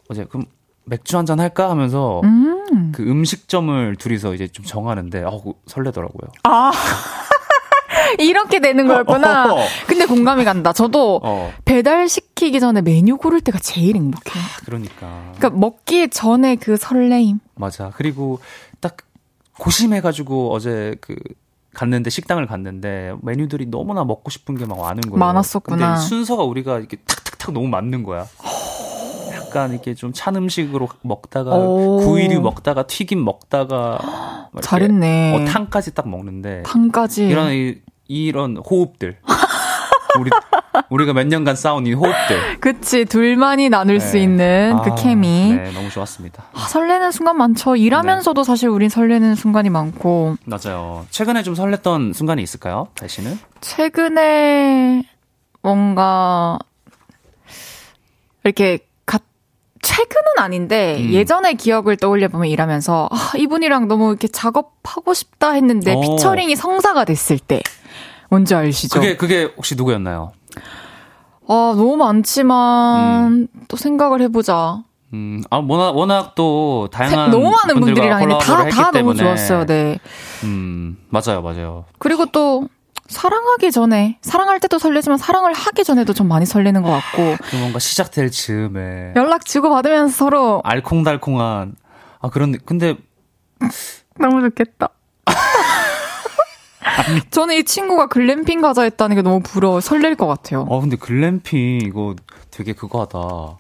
어제 0.10 0.26
그럼 0.26 0.46
맥주 0.86 1.18
한 1.18 1.26
잔 1.26 1.40
할까 1.40 1.70
하면서 1.72 2.22
음. 2.24 2.92
그 2.94 3.02
음식점을 3.04 3.96
둘이서 3.96 4.36
이제 4.36 4.48
좀 4.48 4.64
정하는데 4.64 5.24
어 5.24 5.42
설레더라고요. 5.66 6.30
아. 6.44 6.72
이렇게 8.20 8.60
되는 8.60 8.88
거였구나. 8.88 9.54
어. 9.54 9.58
근데 9.88 10.06
공감이 10.06 10.44
간다. 10.46 10.74
저도 10.74 11.20
어. 11.24 11.52
배달 11.66 12.08
시키기 12.10 12.60
전에 12.60 12.82
메뉴 12.82 13.18
고를 13.18 13.42
때가 13.42 13.60
제일 13.60 13.96
행복해요. 13.96 14.44
아, 14.44 14.60
그러니까. 14.66 15.32
그러니까 15.38 15.50
먹기 15.52 16.10
전에 16.10 16.56
그 16.56 16.78
설레임. 16.78 17.40
맞아. 17.56 17.92
그리고 17.96 18.40
딱 18.80 18.98
고심해가지고 19.60 20.54
어제 20.54 20.96
그 21.02 21.16
갔는데 21.74 22.10
식당을 22.10 22.48
갔는데 22.48 23.14
메뉴들이 23.22 23.68
너무나 23.68 24.04
먹고 24.04 24.30
싶은 24.30 24.56
게 24.58 24.66
막 24.66 24.80
많은 24.80 25.02
거예요. 25.02 25.18
많았었구나. 25.18 25.78
근데 25.96 26.02
순서가 26.08 26.44
우리가 26.44 26.80
이렇게 26.80 26.98
탁탁탁 26.98 27.54
너무 27.54 27.68
맞는 27.68 28.04
거야. 28.04 28.26
약간 29.34 29.72
이렇게 29.72 29.94
좀 29.94 30.12
찬 30.14 30.36
음식으로 30.36 30.90
먹다가 31.04 31.56
구이류 31.58 32.42
먹다가 32.42 32.84
튀김 32.88 33.24
먹다가 33.24 34.50
잘했네. 34.62 35.36
어, 35.36 35.46
탕까지 35.46 35.94
딱 35.94 36.10
먹는데 36.10 36.64
탕까지 36.64 37.28
이런 37.28 37.54
이, 37.54 37.76
이런 38.08 38.58
호흡들. 38.58 39.18
우리 40.20 40.32
우리가 40.90 41.14
몇 41.14 41.28
년간 41.28 41.56
쌓은 41.56 41.86
이 41.86 41.94
호흡들. 41.94 42.60
그치 42.60 43.06
둘만이 43.06 43.70
나눌 43.70 44.00
네. 44.00 44.06
수 44.06 44.18
있는 44.18 44.80
그 44.84 44.92
아, 44.92 44.96
그 44.96 45.02
케미. 45.02 45.54
네, 45.54 45.72
너무 45.72 45.90
좋았습니다. 45.90 46.46
아, 46.54 46.60
설레는 46.60 47.12
순간 47.12 47.38
많죠. 47.38 47.76
일하면서도 47.76 48.42
네. 48.42 48.46
사실 48.46 48.70
우린 48.70 48.90
설레는 48.90 49.36
순간이 49.36 49.70
많고. 49.70 50.38
맞아요. 50.46 51.06
최근에 51.12 51.44
좀 51.44 51.54
설렜던 51.54 52.14
순간이 52.14 52.42
있을까요, 52.42 52.88
다시는? 52.96 53.38
최근에 53.62 55.04
뭔가 55.62 56.58
이렇게 58.44 58.80
최근은 59.82 60.34
아닌데 60.38 60.98
음. 61.00 61.12
예전의 61.12 61.56
기억을 61.56 61.98
떠올려 61.98 62.28
보면 62.28 62.48
일하면서 62.48 63.10
아, 63.12 63.32
이분이랑 63.38 63.88
너무 63.88 64.10
이렇게 64.10 64.28
작업하고 64.28 65.14
싶다 65.14 65.52
했는데 65.52 65.94
오. 65.94 66.00
어. 66.00 66.02
피처링이 66.02 66.56
성사가 66.56 67.06
됐을 67.06 67.40
때 67.40 67.62
뭔지 68.30 68.56
아시죠? 68.56 69.00
그게 69.00 69.18
그게 69.18 69.44
혹시 69.56 69.76
누구였나요? 69.76 70.32
아 71.48 71.74
너무 71.76 71.96
많지만 71.96 73.32
음. 73.32 73.48
또 73.68 73.78
생각을 73.78 74.22
해보자. 74.22 74.84
음, 75.14 75.42
아, 75.50 75.64
워낙, 75.66 75.92
워낙 75.96 76.36
또, 76.36 76.90
다양한. 76.92 77.32
너무 77.32 77.50
많은 77.50 77.80
분들이랑 77.80 78.22
했는데 78.22 78.44
다, 78.44 78.68
다 78.68 78.92
너무 78.92 79.16
좋았어요, 79.16 79.66
네. 79.66 80.00
음, 80.44 80.98
맞아요, 81.08 81.42
맞아요. 81.42 81.86
그리고 81.98 82.26
또, 82.26 82.68
사랑하기 83.08 83.72
전에 83.72 84.18
사랑할 84.22 84.60
때도 84.60 84.80
설레지만 84.80 85.18
사랑을 85.18 85.54
하기 85.54 85.86
전에도 85.86 86.14
좀 86.14 86.28
많이 86.28 86.46
설레는 86.46 86.82
것 86.82 86.90
같고 86.90 87.38
그 87.42 87.56
뭔가 87.56 87.80
시작될 87.80 88.32
즈음에 88.32 89.14
연락 89.16 89.46
주고 89.46 89.70
받으면서 89.70 90.14
서로 90.14 90.62
알콩달콩한 90.66 91.76
아 92.20 92.30
그런 92.30 92.58
근데 92.66 92.98
너무 94.20 94.42
좋겠다. 94.42 94.90
저는 97.32 97.56
이 97.56 97.64
친구가 97.64 98.08
글램핑 98.08 98.62
가자 98.62 98.84
했다는 98.84 99.16
게 99.16 99.22
너무 99.22 99.42
부러워 99.42 99.80
설렐 99.82 100.16
것 100.16 100.28
같아요. 100.28 100.66
어 100.70 100.80
근데 100.80 100.96
글램핑 100.96 101.82
이거 101.84 102.16
되게 102.52 102.74
그거 102.74 103.02
하다. 103.02 103.58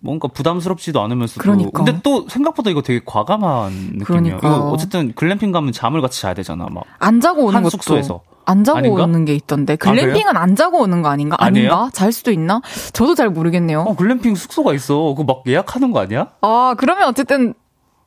뭔가 0.00 0.28
부담스럽지도 0.28 1.00
않으면서도 1.02 1.40
그러니까. 1.42 1.82
근데 1.84 2.00
또 2.04 2.28
생각보다 2.28 2.70
이거 2.70 2.82
되게 2.82 3.00
과감한 3.04 3.72
느낌이야. 3.96 4.04
그러니까. 4.38 4.60
어쨌든 4.70 5.12
글램핑 5.14 5.50
가면 5.52 5.72
잠을 5.72 6.00
같이 6.00 6.20
자야 6.22 6.34
되잖아. 6.34 6.66
막 6.70 6.84
안 7.00 7.20
자고 7.20 7.44
오는 7.46 7.62
것도 7.62 7.70
숙소에서. 7.70 8.20
안 8.44 8.64
자고 8.64 8.78
아닌가? 8.78 9.02
오는 9.02 9.24
게 9.26 9.34
있던데. 9.34 9.74
아, 9.74 9.76
글램핑은 9.76 10.36
아, 10.36 10.40
안 10.40 10.56
자고 10.56 10.78
오는 10.78 11.02
거 11.02 11.08
아닌가? 11.10 11.36
아니에요? 11.38 11.70
아닌가? 11.72 11.90
잘 11.92 12.12
수도 12.12 12.30
있나? 12.30 12.62
저도 12.94 13.14
잘 13.14 13.28
모르겠네요. 13.28 13.80
어, 13.82 13.94
글램핑 13.94 14.36
숙소가 14.36 14.72
있어. 14.72 15.14
그거 15.16 15.24
막 15.24 15.42
예약하는 15.46 15.92
거 15.92 16.00
아니야? 16.00 16.28
아, 16.40 16.74
그러면 16.78 17.08
어쨌든. 17.08 17.52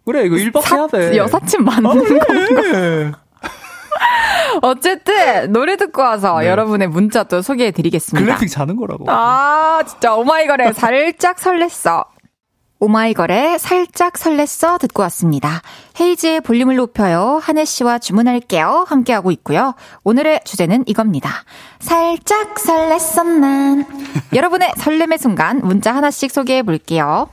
그래, 0.04 0.26
이거 0.26 0.36
1박 0.38 0.62
사, 0.62 0.78
해야 0.78 0.88
돼. 0.88 1.16
여사친 1.18 1.64
맞는 1.64 1.86
아, 1.86 1.94
건가? 1.94 3.20
어쨌든 4.62 5.52
노래 5.52 5.76
듣고 5.78 6.02
와서 6.02 6.40
네. 6.40 6.48
여러분의 6.48 6.88
문자 6.88 7.24
또 7.24 7.42
소개해 7.42 7.72
드리겠습니다. 7.72 8.26
글램핑 8.26 8.48
자는 8.48 8.76
거라고. 8.76 9.06
아, 9.08 9.84
진짜 9.88 10.14
오마이걸에 10.16 10.74
살짝 10.74 11.38
설렜어. 11.38 12.06
오마이걸의 12.84 13.60
살짝 13.60 14.14
설렜어 14.14 14.80
듣고 14.80 15.04
왔습니다. 15.04 15.62
헤이즈의 16.00 16.42
볼륨을 16.42 16.78
높여요. 16.78 17.40
한혜 17.42 17.64
씨와 17.64 18.00
주문할게요. 18.00 18.86
함께하고 18.88 19.30
있고요. 19.34 19.76
오늘의 20.04 20.42
주제는 20.46 20.86
이겁니다. 20.88 21.30
살짝 21.80 22.56
설렜어 22.56 23.24
난. 23.40 23.86
여러분의 24.34 24.72
설렘의 24.78 25.20
순간 25.20 25.60
문자 25.64 25.94
하나씩 25.94 26.32
소개해 26.32 26.64
볼게요. 26.64 27.30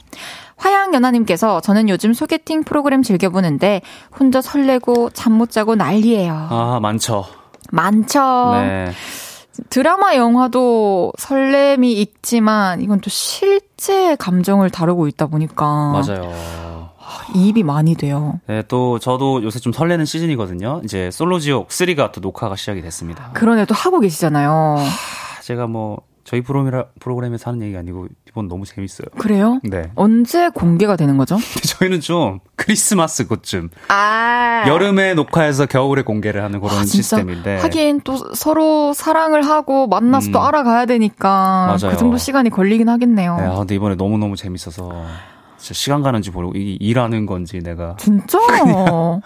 화양연아님께서 0.58 1.60
저는 1.60 1.88
요즘 1.88 2.12
소개팅 2.12 2.62
프로그램 2.64 3.02
즐겨보는데 3.02 3.80
혼자 4.18 4.40
설레고 4.40 5.10
잠 5.10 5.38
못 5.38 5.50
자고 5.52 5.76
난리예요. 5.76 6.48
아, 6.50 6.78
많죠. 6.82 7.24
많죠. 7.70 8.50
네. 8.54 8.90
드라마, 9.70 10.16
영화도 10.16 11.12
설렘이 11.18 11.92
있지만 12.00 12.80
이건 12.80 13.00
또 13.00 13.08
실제 13.10 14.16
감정을 14.16 14.70
다루고 14.70 15.06
있다 15.08 15.26
보니까 15.26 15.92
맞아요. 15.92 16.88
이입이 17.34 17.62
많이 17.62 17.94
돼요. 17.94 18.40
네, 18.48 18.62
또 18.68 18.98
저도 18.98 19.42
요새 19.44 19.58
좀 19.60 19.72
설레는 19.72 20.04
시즌이거든요. 20.06 20.80
이제 20.84 21.10
솔로지옥 21.10 21.68
3가 21.68 22.10
또 22.12 22.20
녹화가 22.20 22.56
시작이 22.56 22.82
됐습니다. 22.82 23.30
그러네 23.34 23.64
또 23.66 23.74
하고 23.74 24.00
계시잖아요. 24.00 24.50
하, 24.78 25.42
제가 25.42 25.66
뭐 25.66 26.00
저희 26.28 26.42
프로그램, 26.42 26.84
프로그램에서 27.00 27.50
하는 27.50 27.62
얘기가 27.62 27.78
아니고 27.78 28.06
이번 28.28 28.48
너무 28.48 28.66
재밌어요. 28.66 29.06
그래요? 29.16 29.60
네. 29.62 29.90
언제 29.94 30.50
공개가 30.50 30.94
되는 30.94 31.16
거죠? 31.16 31.38
저희는 31.64 32.02
좀 32.02 32.40
크리스마스 32.54 33.26
그쯤. 33.26 33.70
아. 33.88 34.64
여름에 34.68 35.14
녹화해서 35.14 35.64
겨울에 35.64 36.02
공개를 36.02 36.44
하는 36.44 36.60
그런 36.60 36.80
아, 36.80 36.84
시스템인데. 36.84 37.60
하긴 37.60 38.02
또 38.04 38.18
서로 38.34 38.92
사랑을 38.92 39.40
하고 39.40 39.86
만나서 39.86 40.28
음. 40.28 40.32
또 40.32 40.42
알아가야 40.42 40.84
되니까 40.84 41.78
맞아요. 41.80 41.92
그 41.92 41.96
정도 41.96 42.18
시간이 42.18 42.50
걸리긴 42.50 42.90
하겠네요. 42.90 43.36
네, 43.38 43.44
아, 43.44 43.56
근데 43.56 43.76
이번에 43.76 43.94
너무너무 43.94 44.36
재밌어서 44.36 45.06
진짜 45.56 45.72
시간 45.72 46.02
가는지 46.02 46.30
모르고 46.30 46.58
이 46.58 46.76
일하는 46.78 47.24
건지 47.24 47.60
내가 47.62 47.96
진짜 47.98 48.38
그냥 48.46 49.22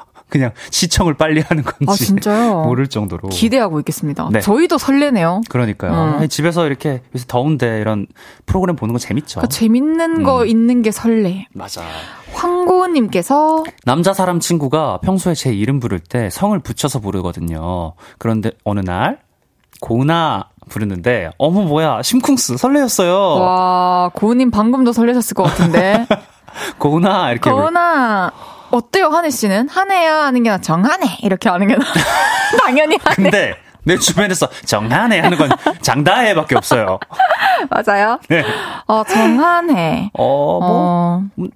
시청을 0.70 1.14
빨리 1.14 1.41
하는 1.41 1.62
건지 1.62 1.87
아, 1.89 1.95
진짜요? 1.95 2.62
모를 2.66 2.87
정도로 2.89 3.28
기대하고 3.28 3.78
있겠습니다. 3.80 4.28
네. 4.33 4.41
저희도 4.41 4.78
설레네요. 4.78 5.43
그러니까요. 5.49 6.18
음. 6.20 6.28
집에서 6.28 6.66
이렇게 6.66 7.03
요새 7.14 7.24
더운데 7.28 7.80
이런 7.80 8.07
프로그램 8.47 8.76
보는 8.76 8.93
거 8.93 8.99
재밌죠. 8.99 9.41
그러니까 9.41 9.49
재밌는 9.49 10.16
음. 10.18 10.22
거 10.22 10.45
있는 10.47 10.83
게 10.83 10.91
설레. 10.91 11.47
맞아. 11.53 11.83
황고은님께서 12.33 13.64
남자 13.85 14.14
사람 14.14 14.41
친구가 14.41 14.99
평소에 15.03 15.35
제 15.35 15.53
이름 15.53 15.80
부를 15.80 16.01
때 16.01 16.30
성을 16.30 16.59
붙여서 16.59 17.01
부르거든요. 17.01 17.95
그런데 18.18 18.53
어느 18.64 18.80
날 18.80 19.18
고은아 19.80 20.49
부르는데 20.68 21.30
어머 21.39 21.62
뭐야 21.62 22.03
심쿵스 22.03 22.57
설레었어요. 22.57 23.14
와 23.41 24.11
고은님 24.14 24.51
방금도 24.51 24.93
설레셨을 24.93 25.35
것 25.35 25.43
같은데. 25.45 26.07
고은아 26.78 27.33
이렇게 27.33 27.51
고은아 27.51 28.30
어때요, 28.73 29.09
한혜 29.09 29.31
씨는? 29.31 29.68
한혜야 29.68 30.25
하는 30.25 30.43
게 30.43 30.51
나 30.51 30.59
정한혜 30.61 31.18
이렇게 31.23 31.49
하는 31.49 31.68
게 31.68 31.77
나. 31.77 31.85
당연히 32.64 32.99
한혜. 33.05 33.14
근데 33.31 33.55
내 33.85 33.97
주변에서 33.99 34.49
정한혜 34.64 35.20
하는 35.20 35.37
건 35.39 35.51
장다혜밖에 35.83 36.57
없어요. 36.57 36.99
맞아요. 37.70 38.18
네. 38.29 38.45
어, 38.87 39.05
정한혜. 39.05 40.11
어, 40.14 40.25
뭐. 40.61 40.61
어. 40.62 41.23
음, 41.39 41.51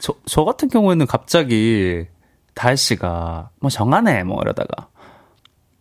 저, 0.00 0.14
저 0.26 0.44
같은 0.44 0.68
경우에는 0.68 1.06
갑자기 1.06 2.06
다혜 2.54 2.76
씨가 2.76 3.50
뭐 3.60 3.70
정한혜 3.70 4.22
뭐 4.24 4.40
이러다가 4.42 4.88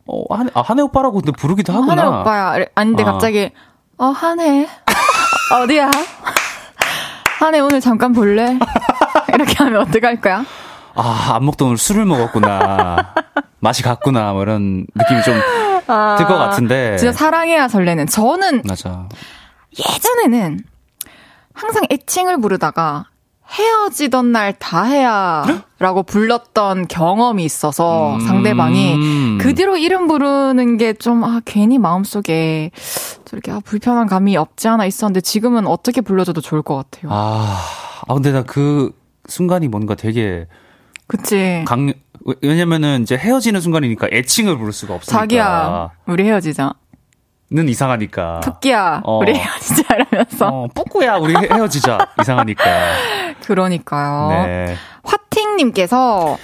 어, 0.07 0.23
한, 0.35 0.49
아, 0.53 0.61
한혜 0.61 0.81
오빠라고 0.83 1.19
근데 1.21 1.31
부르기도 1.31 1.73
하구나. 1.73 1.91
한혜 1.91 2.03
오빠야. 2.21 2.65
아닌데 2.75 3.03
아. 3.03 3.11
갑자기 3.13 3.51
어, 3.97 4.05
한혜. 4.05 4.67
어디야? 5.61 5.89
한혜 7.39 7.59
오늘 7.59 7.79
잠깐 7.81 8.13
볼래? 8.13 8.57
이렇게 9.33 9.55
하면 9.63 9.81
어떡할 9.81 10.21
거야? 10.21 10.45
아, 10.99 11.35
안 11.35 11.45
먹던 11.45 11.67
오늘 11.67 11.77
술을 11.77 12.05
먹었구나. 12.05 13.13
맛이 13.59 13.83
갔구나. 13.83 14.33
뭐 14.33 14.43
이런 14.43 14.85
느낌이 14.95 15.21
좀 15.23 15.33
들것 15.35 15.87
아, 16.31 16.37
같은데. 16.49 16.97
진짜 16.97 17.11
사랑해야 17.11 17.67
설레는. 17.67 18.07
저는. 18.07 18.61
맞아. 18.67 19.07
예전에는 19.77 20.59
항상 21.53 21.83
애칭을 21.91 22.39
부르다가 22.41 23.05
헤어지던 23.51 24.31
날 24.31 24.53
다 24.59 24.83
해야 24.83 25.43
라고 25.79 26.03
불렀던 26.03 26.87
경험이 26.87 27.43
있어서 27.45 28.15
음. 28.15 28.19
상대방이 28.19 29.37
그 29.41 29.55
뒤로 29.55 29.75
이름 29.77 30.07
부르는 30.07 30.77
게 30.77 30.93
좀, 30.93 31.23
아, 31.23 31.41
괜히 31.45 31.79
마음속에 31.79 32.69
저렇게 33.25 33.51
아, 33.51 33.59
불편한 33.63 34.05
감이 34.07 34.37
없지 34.37 34.67
않아 34.67 34.85
있었는데 34.85 35.21
지금은 35.21 35.65
어떻게 35.65 36.01
불러줘도 36.01 36.41
좋을 36.41 36.61
것 36.61 36.75
같아요. 36.75 37.11
아, 37.11 37.57
아 38.07 38.13
근데 38.13 38.31
나 38.31 38.43
그 38.43 38.91
순간이 39.27 39.67
뭔가 39.67 39.95
되게 39.95 40.47
그치. 41.09 41.63
강, 41.67 41.91
왜냐면은 42.41 43.01
이제 43.01 43.17
헤어지는 43.17 43.59
순간이니까 43.59 44.07
애칭을 44.13 44.57
부를 44.57 44.71
수가 44.71 44.93
없으니까. 44.93 45.19
자기야, 45.19 45.89
우리 46.05 46.23
헤어지자. 46.23 46.73
는 47.51 47.67
이상하니까. 47.67 48.41
토끼야, 48.43 49.01
어. 49.03 49.17
우리 49.17 49.33
헤어지자 49.33 49.95
이러면서. 49.95 50.47
어, 50.47 50.67
뿌꾸야, 50.67 51.15
우리 51.15 51.33
헤어지자. 51.35 51.97
이상하니까. 52.21 52.63
그러니까요. 53.43 54.45
네. 54.45 54.75
화팅님께서 55.03 56.37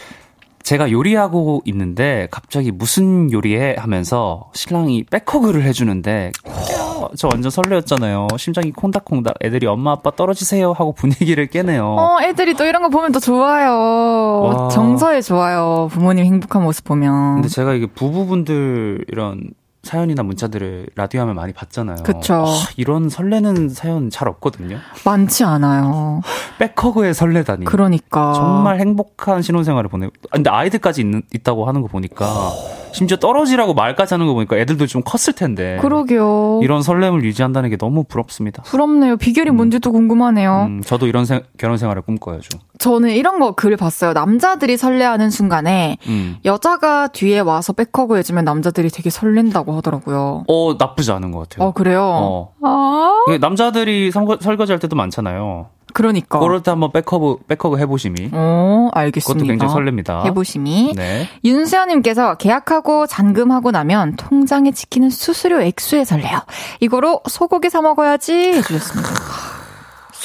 제가 0.66 0.91
요리하고 0.91 1.61
있는데 1.66 2.28
갑자기 2.32 2.72
무슨 2.72 3.32
요리해 3.32 3.76
하면서 3.78 4.49
신랑이 4.55 5.03
백허그를 5.03 5.61
해주는데 5.61 6.32
어, 6.43 7.07
저 7.16 7.30
완전 7.32 7.51
설레었잖아요. 7.51 8.28
심장이 8.39 8.72
콩닥콩닥 8.72 9.36
애들이 9.43 9.68
엄마 9.68 9.91
아빠 9.91 10.09
떨어지세요 10.09 10.72
하고 10.72 10.91
분위기를 10.93 11.45
깨네요. 11.45 11.86
어 11.86 12.18
애들이 12.24 12.55
또 12.55 12.66
이런 12.66 12.82
거 12.82 12.89
보면 12.89 13.11
또 13.11 13.20
좋아요. 13.20 14.41
와. 14.41 14.68
정서에 14.70 15.22
좋아요. 15.22 15.88
부모님 15.91 16.26
행복한 16.26 16.63
모습 16.63 16.84
보면. 16.84 17.36
근데 17.36 17.47
제가 17.47 17.76
이게 17.76 17.86
부부분들 17.86 19.05
이런 19.09 19.51
사연이나 19.86 20.24
문자들을 20.24 20.88
라디오 20.96 21.22
하면 21.22 21.36
많이 21.36 21.54
받잖아요. 21.54 21.98
그쵸. 22.04 22.44
아, 22.48 22.68
이런 22.76 23.08
설레는 23.08 23.70
사연 23.70 24.10
잘 24.10 24.28
없거든요. 24.28 24.80
많지 25.06 25.44
않아요. 25.44 26.22
백허그에 26.58 27.14
설레다니. 27.14 27.66
그러니까. 27.66 28.34
정말 28.34 28.80
행복한 28.80 29.42
신혼생활을 29.42 29.90
보내. 29.90 30.10
근데 30.32 30.50
아이들까지 30.50 31.02
있, 31.02 31.36
있다고 31.36 31.66
하는 31.68 31.82
거 31.82 31.88
보니까 31.88 32.52
심지어 32.94 33.18
떨어지라고 33.18 33.74
말까지 33.74 34.14
하는 34.14 34.26
거 34.26 34.34
보니까 34.34 34.58
애들도 34.58 34.88
좀 34.88 35.04
컸을 35.04 35.36
텐데. 35.36 35.78
그러게요. 35.82 36.62
이런 36.64 36.82
설렘을 36.82 37.24
유지한다는 37.26 37.70
게 37.70 37.78
너무 37.78 38.06
부럽습니다. 38.06 38.64
부럽네요. 38.64 39.18
비결이 39.18 39.50
음. 39.52 39.58
뭔지도 39.58 39.92
궁금하네요. 39.92 40.66
음, 40.70 40.82
저도 40.82 41.06
이런 41.08 41.26
생, 41.26 41.42
결혼 41.58 41.78
생활을 41.78 42.02
꿈꿔야죠. 42.02 42.58
저는 42.80 43.12
이런 43.12 43.40
거 43.40 43.54
글을 43.54 43.78
봤어요. 43.78 44.14
남자들이 44.14 44.78
설레하는 44.78 45.30
순간에 45.30 45.98
음. 46.08 46.38
여자가 46.46 47.08
뒤에 47.10 47.40
와서 47.40 47.74
백허그 47.74 48.18
해주면 48.18 48.46
남자들이 48.46 48.90
되게 48.90 49.10
설렌다고 49.10 49.74
하더라고요. 49.78 50.45
어, 50.47 50.76
나쁘지 50.78 51.11
않은 51.11 51.32
것 51.32 51.49
같아요. 51.49 51.67
어, 51.67 51.71
그래요? 51.73 52.01
어. 52.03 52.53
아. 52.63 53.38
남자들이 53.39 54.11
설거지 54.11 54.71
할 54.71 54.80
때도 54.80 54.95
많잖아요. 54.95 55.67
그러니까. 55.93 56.39
그럴 56.39 56.61
때 56.61 56.71
한번 56.71 56.91
백허그, 56.91 57.38
백허그 57.47 57.78
해보심이. 57.78 58.30
어, 58.34 58.89
알겠습니다. 58.93 59.45
그것도 59.45 59.47
굉장히 59.47 59.73
설렙니다. 59.73 60.26
해보심이. 60.26 60.93
네. 60.95 61.28
윤수연님께서 61.45 62.36
계약하고 62.36 63.07
잔금하고 63.07 63.71
나면 63.71 64.17
통장에 64.17 64.71
지키는 64.71 65.09
수수료 65.09 65.61
액수에 65.61 66.03
설레요. 66.03 66.39
이거로 66.82 67.21
소고기 67.30 67.69
사 67.69 67.82
먹어야지 67.82 68.34
해주셨습니다. 68.34 69.09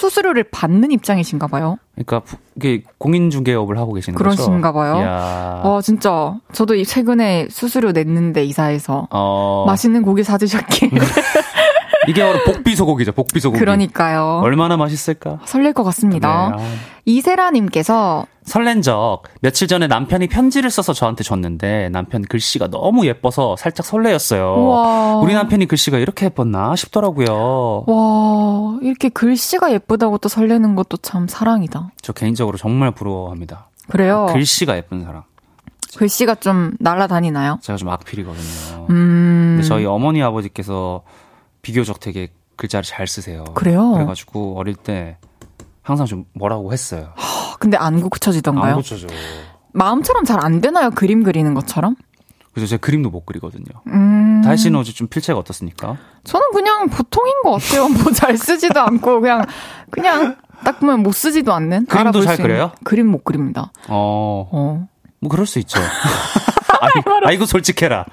수수료를 0.00 0.44
받는 0.44 0.90
입장이신가 0.92 1.46
봐요. 1.48 1.76
그러니까 1.94 2.22
이게 2.56 2.82
공인중개업을 2.96 3.76
하고 3.78 3.92
계시는 3.92 4.16
그러신가 4.16 4.72
거죠. 4.72 4.94
봐요. 4.94 5.04
야. 5.04 5.60
어 5.62 5.80
진짜 5.82 6.36
저도 6.52 6.82
최근에 6.82 7.48
수수료 7.50 7.92
냈는데 7.92 8.44
이사해서 8.44 9.08
어. 9.10 9.64
맛있는 9.66 10.02
고기 10.02 10.22
사드셨길. 10.24 10.90
이게 12.10 12.22
바로 12.22 12.44
복비 12.44 12.76
소고기죠. 12.76 13.12
복비 13.12 13.40
소고기. 13.40 13.60
그러니까요. 13.60 14.40
얼마나 14.42 14.76
맛있을까? 14.76 15.38
설렐 15.44 15.72
것 15.72 15.84
같습니다. 15.84 16.54
네. 16.56 16.64
이세라님께서 17.04 18.26
설렌 18.44 18.82
적 18.82 19.22
며칠 19.40 19.68
전에 19.68 19.86
남편이 19.86 20.28
편지를 20.28 20.70
써서 20.70 20.92
저한테 20.92 21.24
줬는데 21.24 21.88
남편 21.90 22.22
글씨가 22.22 22.68
너무 22.68 23.06
예뻐서 23.06 23.56
살짝 23.56 23.86
설레였어요. 23.86 24.54
우와. 24.56 25.16
우리 25.18 25.34
남편이 25.34 25.66
글씨가 25.66 25.98
이렇게 25.98 26.26
예뻤나 26.26 26.76
싶더라고요. 26.76 27.84
와 27.86 28.78
이렇게 28.82 29.08
글씨가 29.08 29.72
예쁘다고 29.72 30.18
또 30.18 30.28
설레는 30.28 30.74
것도 30.74 30.98
참 30.98 31.28
사랑이다. 31.28 31.90
저 32.02 32.12
개인적으로 32.12 32.56
정말 32.58 32.90
부러워합니다. 32.92 33.68
그래요? 33.88 34.26
글씨가 34.32 34.76
예쁜 34.76 35.04
사람. 35.04 35.22
글씨가 35.96 36.36
좀 36.36 36.72
날아다니나요? 36.78 37.58
제가 37.62 37.76
좀 37.76 37.88
악필이거든요. 37.88 38.86
음. 38.90 39.56
근데 39.56 39.68
저희 39.68 39.84
어머니 39.86 40.22
아버지께서 40.22 41.02
비교적 41.62 42.00
되게 42.00 42.28
글자를 42.56 42.84
잘 42.84 43.06
쓰세요. 43.06 43.44
그래요? 43.54 43.92
그래가지고 43.92 44.58
어릴 44.58 44.74
때 44.74 45.16
항상 45.82 46.06
좀 46.06 46.24
뭐라고 46.34 46.72
했어요. 46.72 47.14
근데 47.58 47.76
안 47.76 48.00
고쳐지던가요? 48.00 48.70
안 48.72 48.76
고쳐져. 48.76 49.06
마음처럼 49.72 50.24
잘 50.24 50.44
안 50.44 50.60
되나요? 50.60 50.90
그림 50.90 51.22
그리는 51.22 51.52
것처럼? 51.54 51.96
그래서 52.52 52.68
제가 52.70 52.80
그림도 52.80 53.10
못 53.10 53.24
그리거든요. 53.26 53.64
음. 53.86 54.40
다혜 54.44 54.56
씨는 54.56 54.78
어제 54.78 54.92
좀 54.92 55.06
필체가 55.06 55.38
어떻습니까? 55.38 55.96
저는 56.24 56.50
그냥 56.52 56.88
보통인 56.88 57.32
것 57.44 57.52
같아요. 57.52 57.88
뭐 57.88 58.12
잘 58.12 58.36
쓰지도 58.36 58.80
않고 58.80 59.20
그냥 59.20 59.46
그냥 59.90 60.36
딱 60.64 60.80
보면 60.80 61.02
못 61.02 61.12
쓰지도 61.12 61.52
않는. 61.52 61.86
그림도 61.86 62.22
잘 62.22 62.36
그려요? 62.36 62.72
그림 62.84 63.06
못 63.06 63.24
그립니다. 63.24 63.70
어. 63.88 64.48
어. 64.52 64.88
뭐 65.20 65.30
그럴 65.30 65.46
수 65.46 65.58
있죠. 65.60 65.78
아이, 66.80 67.02
아이고 67.26 67.46
솔직해라. 67.46 68.04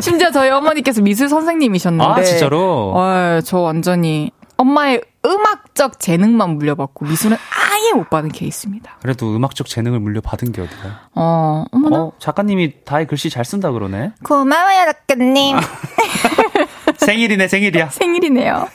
심지어 0.00 0.30
저희 0.30 0.50
어머니께서 0.50 1.00
미술 1.02 1.28
선생님이셨는데. 1.28 2.04
아 2.20 2.22
진짜로? 2.22 2.92
어, 2.94 3.40
저 3.44 3.58
완전히 3.60 4.30
엄마의 4.56 5.02
음악적 5.24 5.98
재능만 6.00 6.50
물려받고 6.56 7.04
미술은 7.06 7.36
아예 7.36 7.92
못 7.92 8.10
받은 8.10 8.30
케이스입니다. 8.30 8.96
그래도 9.02 9.34
음악적 9.34 9.66
재능을 9.68 10.00
물려받은 10.00 10.52
게 10.52 10.62
어디야? 10.62 11.00
어, 11.14 11.64
어머나. 11.72 11.96
어, 12.02 12.12
작가님이 12.18 12.84
다의 12.84 13.06
글씨 13.06 13.30
잘 13.30 13.44
쓴다 13.44 13.70
그러네. 13.70 14.12
고마워요, 14.24 14.84
작가님. 14.86 15.56
생일이네, 17.04 17.48
생일이야. 17.48 17.88
생일이네요. 17.90 18.68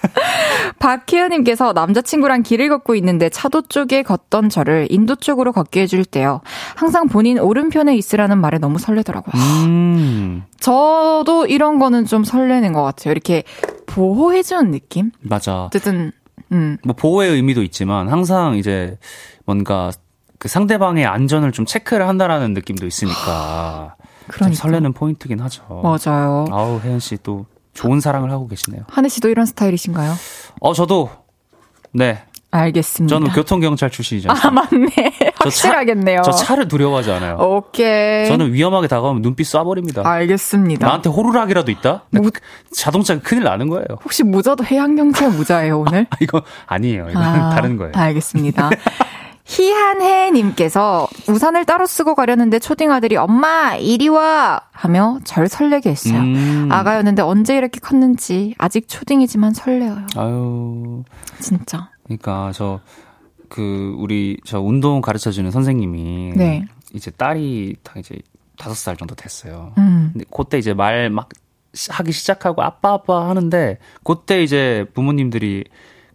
박혜연님께서 0.79 1.73
남자친구랑 1.73 2.43
길을 2.43 2.69
걷고 2.69 2.95
있는데 2.95 3.29
차도 3.29 3.63
쪽에 3.63 4.03
걷던 4.03 4.49
저를 4.49 4.87
인도 4.89 5.15
쪽으로 5.15 5.51
걷게 5.51 5.81
해줄 5.81 6.05
때요. 6.05 6.41
항상 6.75 7.07
본인 7.07 7.39
오른편에 7.39 7.95
있으라는 7.95 8.39
말에 8.39 8.57
너무 8.57 8.79
설레더라고요. 8.79 9.41
음. 9.65 10.43
저도 10.59 11.45
이런 11.47 11.79
거는 11.79 12.05
좀 12.05 12.23
설레는 12.23 12.73
것 12.73 12.83
같아요. 12.83 13.11
이렇게 13.11 13.43
보호해주는 13.85 14.71
느낌? 14.71 15.11
맞아. 15.21 15.65
어쨌든, 15.65 16.11
음. 16.51 16.77
뭐 16.83 16.95
보호의 16.95 17.31
의미도 17.31 17.63
있지만 17.63 18.09
항상 18.09 18.55
이제 18.55 18.97
뭔가 19.45 19.91
그 20.39 20.47
상대방의 20.47 21.05
안전을 21.05 21.51
좀 21.51 21.65
체크를 21.65 22.07
한다라는 22.07 22.53
느낌도 22.53 22.85
있으니까. 22.85 23.95
그러니까. 24.27 24.57
설레는 24.61 24.93
포인트긴 24.93 25.39
하죠. 25.39 25.63
맞아요. 25.83 26.45
아우, 26.51 26.79
혜연 26.83 26.99
씨 26.99 27.17
또 27.23 27.45
좋은 27.77 27.99
사랑을 27.99 28.31
하고 28.31 28.47
계시네요. 28.47 28.81
한혜 28.89 29.07
씨도 29.07 29.29
이런 29.29 29.45
스타일이신가요? 29.45 30.13
어, 30.61 30.73
저도 30.73 31.11
네. 31.93 32.23
알겠습니다. 32.49 33.13
저는 33.13 33.31
교통경찰 33.33 33.91
출신이죠. 33.91 34.29
아, 34.31 34.49
맞네. 34.49 34.89
확실하겠네요. 35.35 36.21
저, 36.23 36.31
차, 36.31 36.37
저 36.37 36.43
차를 36.45 36.67
두려워하지 36.67 37.11
않아요. 37.11 37.35
오케이. 37.35 38.25
저는 38.27 38.53
위험하게 38.53 38.87
다가오면 38.87 39.21
눈빛 39.21 39.43
쏴버립니다. 39.43 40.03
알겠습니다. 40.05 40.87
나한테 40.87 41.09
호루라기라도 41.09 41.69
있다? 41.71 42.05
무... 42.09 42.31
자동차가 42.73 43.21
큰일 43.21 43.43
나는 43.43 43.67
거예요. 43.69 43.85
혹시 44.03 44.23
모자도 44.23 44.63
해양경찰 44.63 45.31
모자예요, 45.31 45.81
오늘? 45.81 46.07
아, 46.09 46.17
이거 46.21 46.41
아니에요. 46.65 47.09
이거 47.11 47.19
아, 47.19 47.49
다른 47.49 47.77
거예요. 47.77 47.91
알겠습니다. 47.95 48.71
희한해님께서 49.47 51.07
우산을 51.29 51.65
따로 51.65 51.85
쓰고 51.85 52.15
가려는데 52.15 52.59
초딩 52.59 52.91
아들이 52.91 53.15
엄마 53.17 53.75
이리 53.75 54.07
와 54.09 54.61
하며 54.71 55.19
절 55.23 55.47
설레게 55.47 55.89
했어요. 55.89 56.19
음. 56.19 56.67
아가였는데 56.71 57.21
언제 57.21 57.57
이렇게 57.57 57.79
컸는지 57.79 58.55
아직 58.57 58.87
초딩이지만 58.87 59.53
설레어요. 59.53 60.07
아유 60.15 61.03
진짜. 61.39 61.89
그러니까 62.03 62.51
저 62.53 62.79
그 63.49 63.95
우리 63.97 64.37
저 64.45 64.59
운동 64.59 65.01
가르쳐 65.01 65.31
주는 65.31 65.51
선생님이 65.51 66.33
네. 66.35 66.65
이제 66.93 67.11
딸이 67.11 67.77
다 67.83 67.93
이제 67.97 68.15
다섯 68.57 68.75
살 68.75 68.97
정도 68.97 69.15
됐어요. 69.15 69.73
음. 69.77 70.09
근데 70.13 70.25
그때 70.35 70.57
이제 70.57 70.73
말 70.73 71.09
막 71.09 71.29
하기 71.89 72.11
시작하고 72.11 72.61
아빠 72.63 72.93
아빠 72.93 73.29
하는데 73.29 73.77
그때 74.03 74.41
이제 74.41 74.85
부모님들이 74.93 75.63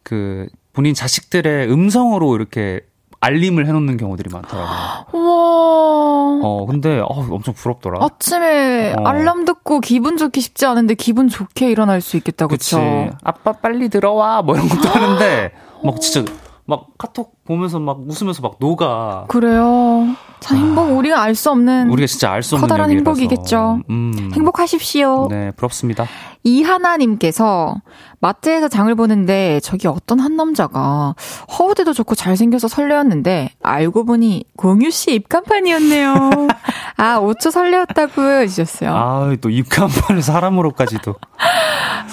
그 0.02 0.48
본인 0.72 0.92
자식들의 0.94 1.70
음성으로 1.70 2.34
이렇게 2.34 2.80
알림을 3.22 3.66
해놓는 3.68 3.96
경우들이 3.96 4.28
많더라고요. 4.32 4.68
와. 5.26 6.40
어, 6.44 6.66
근데, 6.68 6.98
어, 6.98 7.06
엄청 7.06 7.54
부럽더라. 7.54 8.04
아침에 8.04 8.94
어. 8.98 9.04
알람 9.04 9.44
듣고 9.44 9.80
기분 9.80 10.16
좋기 10.16 10.40
쉽지 10.40 10.66
않은데 10.66 10.94
기분 10.94 11.28
좋게 11.28 11.70
일어날 11.70 12.00
수 12.00 12.16
있겠다, 12.16 12.48
그쵸? 12.48 12.78
그치. 12.78 13.16
아빠 13.22 13.52
빨리 13.52 13.88
들어와, 13.88 14.42
뭐 14.42 14.56
이런 14.56 14.68
것도 14.68 14.88
하는데, 14.90 15.52
막 15.84 16.00
진짜, 16.00 16.30
막 16.64 16.86
카톡 16.98 17.44
보면서 17.44 17.78
막 17.78 18.00
웃으면서 18.06 18.42
막 18.42 18.56
녹아. 18.58 19.24
그래요. 19.28 20.06
참 20.40 20.58
행복, 20.58 20.88
아, 20.88 20.92
우리가 20.92 21.22
알 21.22 21.34
수 21.36 21.50
없는. 21.50 21.90
우리가 21.90 22.06
진짜 22.06 22.30
알 22.32 22.42
수 22.42 22.56
없는 22.56 22.68
커다란 22.68 22.90
행복이겠죠. 22.90 23.80
음. 23.90 24.30
행복하십시오. 24.34 25.28
네, 25.30 25.52
부럽습니다. 25.52 26.06
이하나님께서 26.44 27.76
마트에서 28.22 28.68
장을 28.68 28.94
보는데 28.94 29.58
저기 29.60 29.88
어떤 29.88 30.20
한 30.20 30.36
남자가 30.36 31.16
허우대도 31.58 31.92
좋고 31.92 32.14
잘생겨서 32.14 32.68
설레었는데 32.68 33.50
알고 33.60 34.04
보니 34.04 34.44
공유 34.56 34.92
씨 34.92 35.12
입간판이었네요. 35.14 36.30
아, 36.96 37.18
5초 37.18 37.50
설레었다고 37.50 38.22
해주셨어요. 38.22 38.94
아, 38.94 39.36
또 39.40 39.50
입간판을 39.50 40.22
사람으로까지도. 40.22 41.16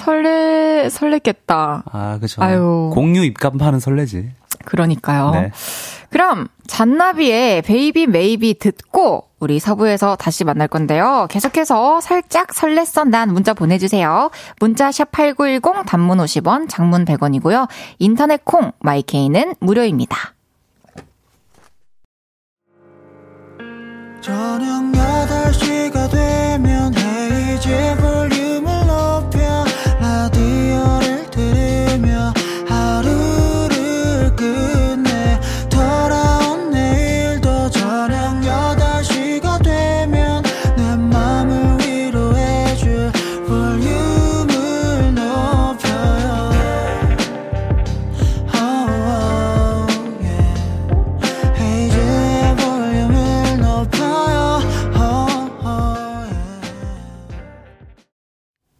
설레, 0.03 0.87
설렜겠다. 0.87 1.83
아, 1.91 2.17
그죠. 2.19 2.41
아유. 2.41 2.89
공유 2.91 3.23
입간판은 3.23 3.79
설레지. 3.79 4.31
그러니까요. 4.65 5.29
네. 5.31 5.51
그럼 6.09 6.47
잔나비의 6.65 7.61
Baby 7.61 8.07
Maybe 8.07 8.57
듣고 8.57 9.28
우리 9.39 9.59
4부에서 9.59 10.15
다시 10.15 10.43
만날 10.43 10.67
건데요. 10.67 11.27
계속해서 11.29 12.01
살짝 12.01 12.47
설렜어 12.49 13.07
난 13.09 13.33
문자 13.33 13.53
보내주세요. 13.53 14.29
문자 14.59 14.91
샵 14.91 15.11
8910 15.11 15.85
단문 15.85 16.17
50원, 16.19 16.67
장문 16.69 17.05
100원이고요. 17.05 17.67
인터넷 17.99 18.43
콩 18.43 18.71
마이케이는 18.79 19.55
무료입니다. 19.59 20.33
저녁 24.21 24.83
8시가 24.91 26.11
되면 26.11 26.93
헤이즈 26.93 27.95
볼륨을 28.01 28.78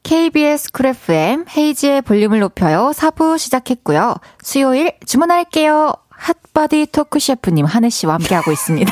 KBS 0.10 0.72
Cool 0.72 0.88
FM 0.88 1.46
헤이즈의 1.56 2.02
볼륨을 2.02 2.40
높여요. 2.40 2.94
4부 2.96 3.38
시작했고요. 3.38 4.16
수요일 4.42 4.94
주문할게요. 5.06 5.94
핫바디 6.10 6.88
토크 6.92 7.20
셰프님 7.20 7.64
한해 7.66 7.90
씨와 7.90 8.16
함께하고 8.16 8.52
있습니다. 8.52 8.92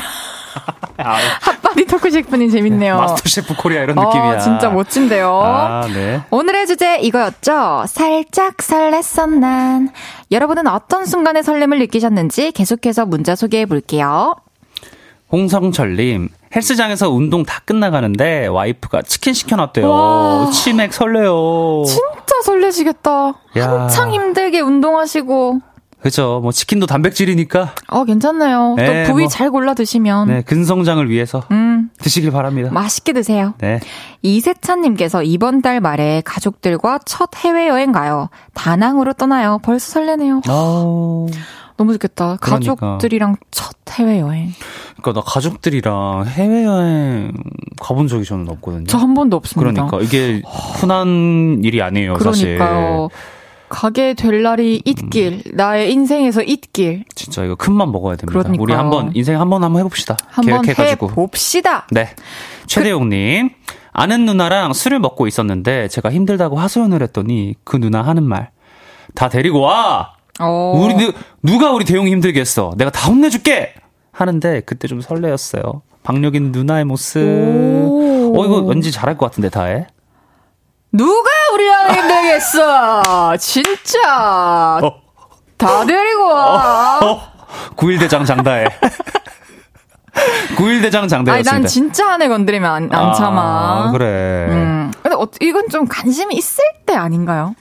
핫바디 0.96 1.86
토크 1.86 2.12
셰프님 2.12 2.50
재밌네요. 2.50 2.98
마스터 2.98 3.28
셰프 3.28 3.56
코리아 3.56 3.82
이런 3.82 3.98
어, 3.98 4.04
느낌이야. 4.04 4.38
진짜 4.38 4.70
멋진데요. 4.70 5.40
아, 5.42 5.88
네. 5.92 6.22
오늘의 6.30 6.68
주제 6.68 6.98
이거였죠. 7.00 7.86
살짝 7.88 8.58
설렜어 8.58 9.40
난. 9.40 9.90
여러분은 10.30 10.68
어떤 10.68 11.04
순간의 11.04 11.42
설렘을 11.42 11.80
느끼셨는지 11.80 12.52
계속해서 12.52 13.06
문자 13.06 13.34
소개해 13.34 13.66
볼게요. 13.66 14.36
홍성철님, 15.32 16.28
헬스장에서 16.54 17.10
운동 17.10 17.44
다 17.44 17.60
끝나가는데 17.64 18.46
와이프가 18.46 19.02
치킨 19.02 19.34
시켜놨대요. 19.34 19.88
와. 19.88 20.50
치맥 20.50 20.92
설레요. 20.92 21.84
진짜 21.86 22.42
설레시겠다. 22.44 23.34
야. 23.58 23.70
한창 23.70 24.12
힘들게 24.12 24.60
운동하시고. 24.60 25.60
그죠. 26.00 26.38
뭐 26.42 26.52
치킨도 26.52 26.86
단백질이니까. 26.86 27.74
어 27.88 28.04
괜찮네요. 28.04 28.74
네, 28.76 29.04
또 29.04 29.12
부위 29.12 29.24
뭐, 29.24 29.28
잘 29.28 29.50
골라 29.50 29.74
드시면. 29.74 30.28
네, 30.28 30.42
근성장을 30.42 31.10
위해서 31.10 31.42
음. 31.50 31.90
드시길 31.98 32.30
바랍니다. 32.30 32.70
맛있게 32.72 33.12
드세요. 33.12 33.54
네. 33.58 33.80
이세찬님께서 34.22 35.24
이번 35.24 35.60
달 35.60 35.80
말에 35.80 36.22
가족들과 36.24 37.00
첫 37.04 37.30
해외 37.38 37.66
여행 37.68 37.90
가요. 37.90 38.28
다낭으로 38.54 39.14
떠나요. 39.14 39.58
벌써 39.62 39.90
설레네요. 39.94 40.42
오. 40.48 41.26
너무 41.78 41.92
좋겠다. 41.94 42.36
그러니까. 42.40 42.74
가족들이랑 42.74 43.36
첫 43.50 43.74
해외여행. 43.90 44.50
그러니까 45.00 45.20
나 45.20 45.24
가족들이랑 45.24 46.26
해외여행 46.26 47.32
가본 47.80 48.08
적이 48.08 48.24
저는 48.24 48.48
없거든요. 48.50 48.84
저 48.86 48.98
한 48.98 49.14
번도 49.14 49.36
없습니다. 49.38 49.86
그러니까 49.86 50.00
이게 50.02 50.42
흔한 50.44 51.60
일이 51.62 51.80
아니에요, 51.80 52.14
그러니까요. 52.14 53.08
사실. 53.10 53.38
가게 53.70 54.14
될 54.14 54.42
날이 54.42 54.80
있길, 54.84 55.42
음. 55.46 55.52
나의 55.54 55.92
인생에서 55.92 56.42
있길. 56.42 57.04
진짜 57.14 57.44
이거 57.44 57.54
큰맘 57.54 57.92
먹어야 57.92 58.16
됩니다. 58.16 58.38
그러니까요. 58.38 58.62
우리 58.62 58.72
한번 58.72 59.12
인생 59.14 59.40
한번 59.40 59.62
한번 59.62 59.80
해봅시다. 59.80 60.16
한번 60.30 60.64
해봅시다. 60.66 61.86
네. 61.90 62.08
최대용님. 62.66 63.50
그... 63.50 63.74
아는 63.92 64.24
누나랑 64.26 64.72
술을 64.74 65.00
먹고 65.00 65.26
있었는데 65.26 65.88
제가 65.88 66.10
힘들다고 66.10 66.58
하소연을 66.58 67.02
했더니 67.02 67.54
그 67.64 67.76
누나 67.78 68.02
하는 68.02 68.22
말. 68.24 68.50
다 69.14 69.28
데리고 69.28 69.60
와! 69.60 70.12
어. 70.40 70.72
우리, 70.76 71.12
누가 71.42 71.72
우리 71.72 71.84
대용이 71.84 72.10
힘들겠어? 72.12 72.74
내가 72.76 72.90
다 72.90 73.08
혼내줄게! 73.08 73.74
하는데 74.12 74.60
그때 74.62 74.88
좀 74.88 75.00
설레었어요. 75.00 75.82
박력인 76.02 76.52
누나의 76.52 76.84
모습. 76.84 77.20
어, 77.20 78.44
이거 78.44 78.62
왠지 78.66 78.90
잘할 78.90 79.16
것 79.16 79.26
같은데, 79.26 79.48
다해. 79.48 79.86
누가 80.92 81.28
우리랑 81.54 81.90
힘들겠어? 81.94 83.36
진짜. 83.36 84.80
어. 84.82 85.00
다 85.56 85.84
데리고 85.84 86.22
와. 86.28 86.98
어. 87.00 87.06
어. 87.06 87.20
9일대장 87.76 88.26
장다해. 88.26 88.66
9일대장 90.56 91.08
장다였습니다. 91.08 91.34
아니, 91.34 91.44
난 91.44 91.66
진짜 91.66 92.08
한애 92.08 92.28
건드리면 92.28 92.70
안, 92.70 92.88
안 92.92 93.08
아, 93.10 93.12
참아. 93.12 93.92
그래. 93.92 94.46
음. 94.50 94.90
근데 95.02 95.16
어, 95.16 95.26
이건 95.40 95.68
좀 95.68 95.86
관심이 95.86 96.34
있을 96.34 96.64
때 96.86 96.94
아닌가요? 96.94 97.54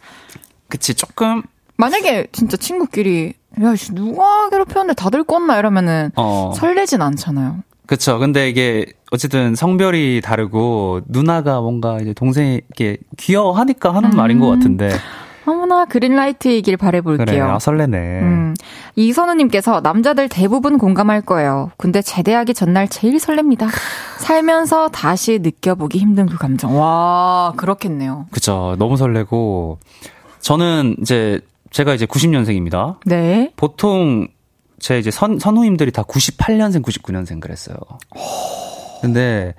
그치, 0.69 0.95
조금. 0.95 1.43
만약에 1.77 2.27
진짜 2.31 2.57
친구끼리, 2.57 3.33
야, 3.61 3.73
누가 3.93 4.49
괴롭혔는데 4.49 4.93
다들 4.95 5.23
껐나 5.23 5.57
이러면은 5.59 6.11
어. 6.15 6.51
설레진 6.55 7.01
않잖아요. 7.01 7.63
그쵸. 7.85 8.19
근데 8.19 8.49
이게 8.49 8.85
어쨌든 9.11 9.55
성별이 9.55 10.21
다르고 10.21 11.01
누나가 11.07 11.61
뭔가 11.61 11.97
이제 12.01 12.13
동생에게 12.13 12.97
귀여워하니까 13.17 13.93
하는 13.93 14.11
음. 14.11 14.17
말인 14.17 14.39
것 14.39 14.47
같은데. 14.47 14.91
어머나 15.45 15.85
그린라이트이길 15.85 16.75
바래볼게요. 16.75 17.25
그래, 17.25 17.39
아, 17.39 17.57
설레네. 17.57 17.97
음. 17.97 18.53
이선우님께서 18.97 19.79
남자들 19.79 20.27
대부분 20.27 20.77
공감할 20.77 21.21
거예요. 21.21 21.71
근데 21.77 22.01
제대하기 22.01 22.53
전날 22.53 22.89
제일 22.89 23.15
설렙니다. 23.15 23.69
살면서 24.19 24.89
다시 24.89 25.39
느껴보기 25.39 25.99
힘든 25.99 26.25
그 26.25 26.37
감정. 26.37 26.77
와 26.77 27.53
그렇겠네요. 27.55 28.25
그쵸. 28.31 28.75
너무 28.77 28.97
설레고 28.97 29.79
저는 30.41 30.97
이제 30.99 31.39
제가 31.71 31.93
이제 31.93 32.05
90년생입니다. 32.05 32.97
네. 33.05 33.51
보통 33.55 34.27
제 34.79 34.99
이제 34.99 35.11
선, 35.11 35.39
선우님들이 35.39 35.91
다 35.91 36.03
98년생, 36.03 36.83
99년생 36.83 37.39
그랬어요. 37.39 37.77
근데 39.01 39.53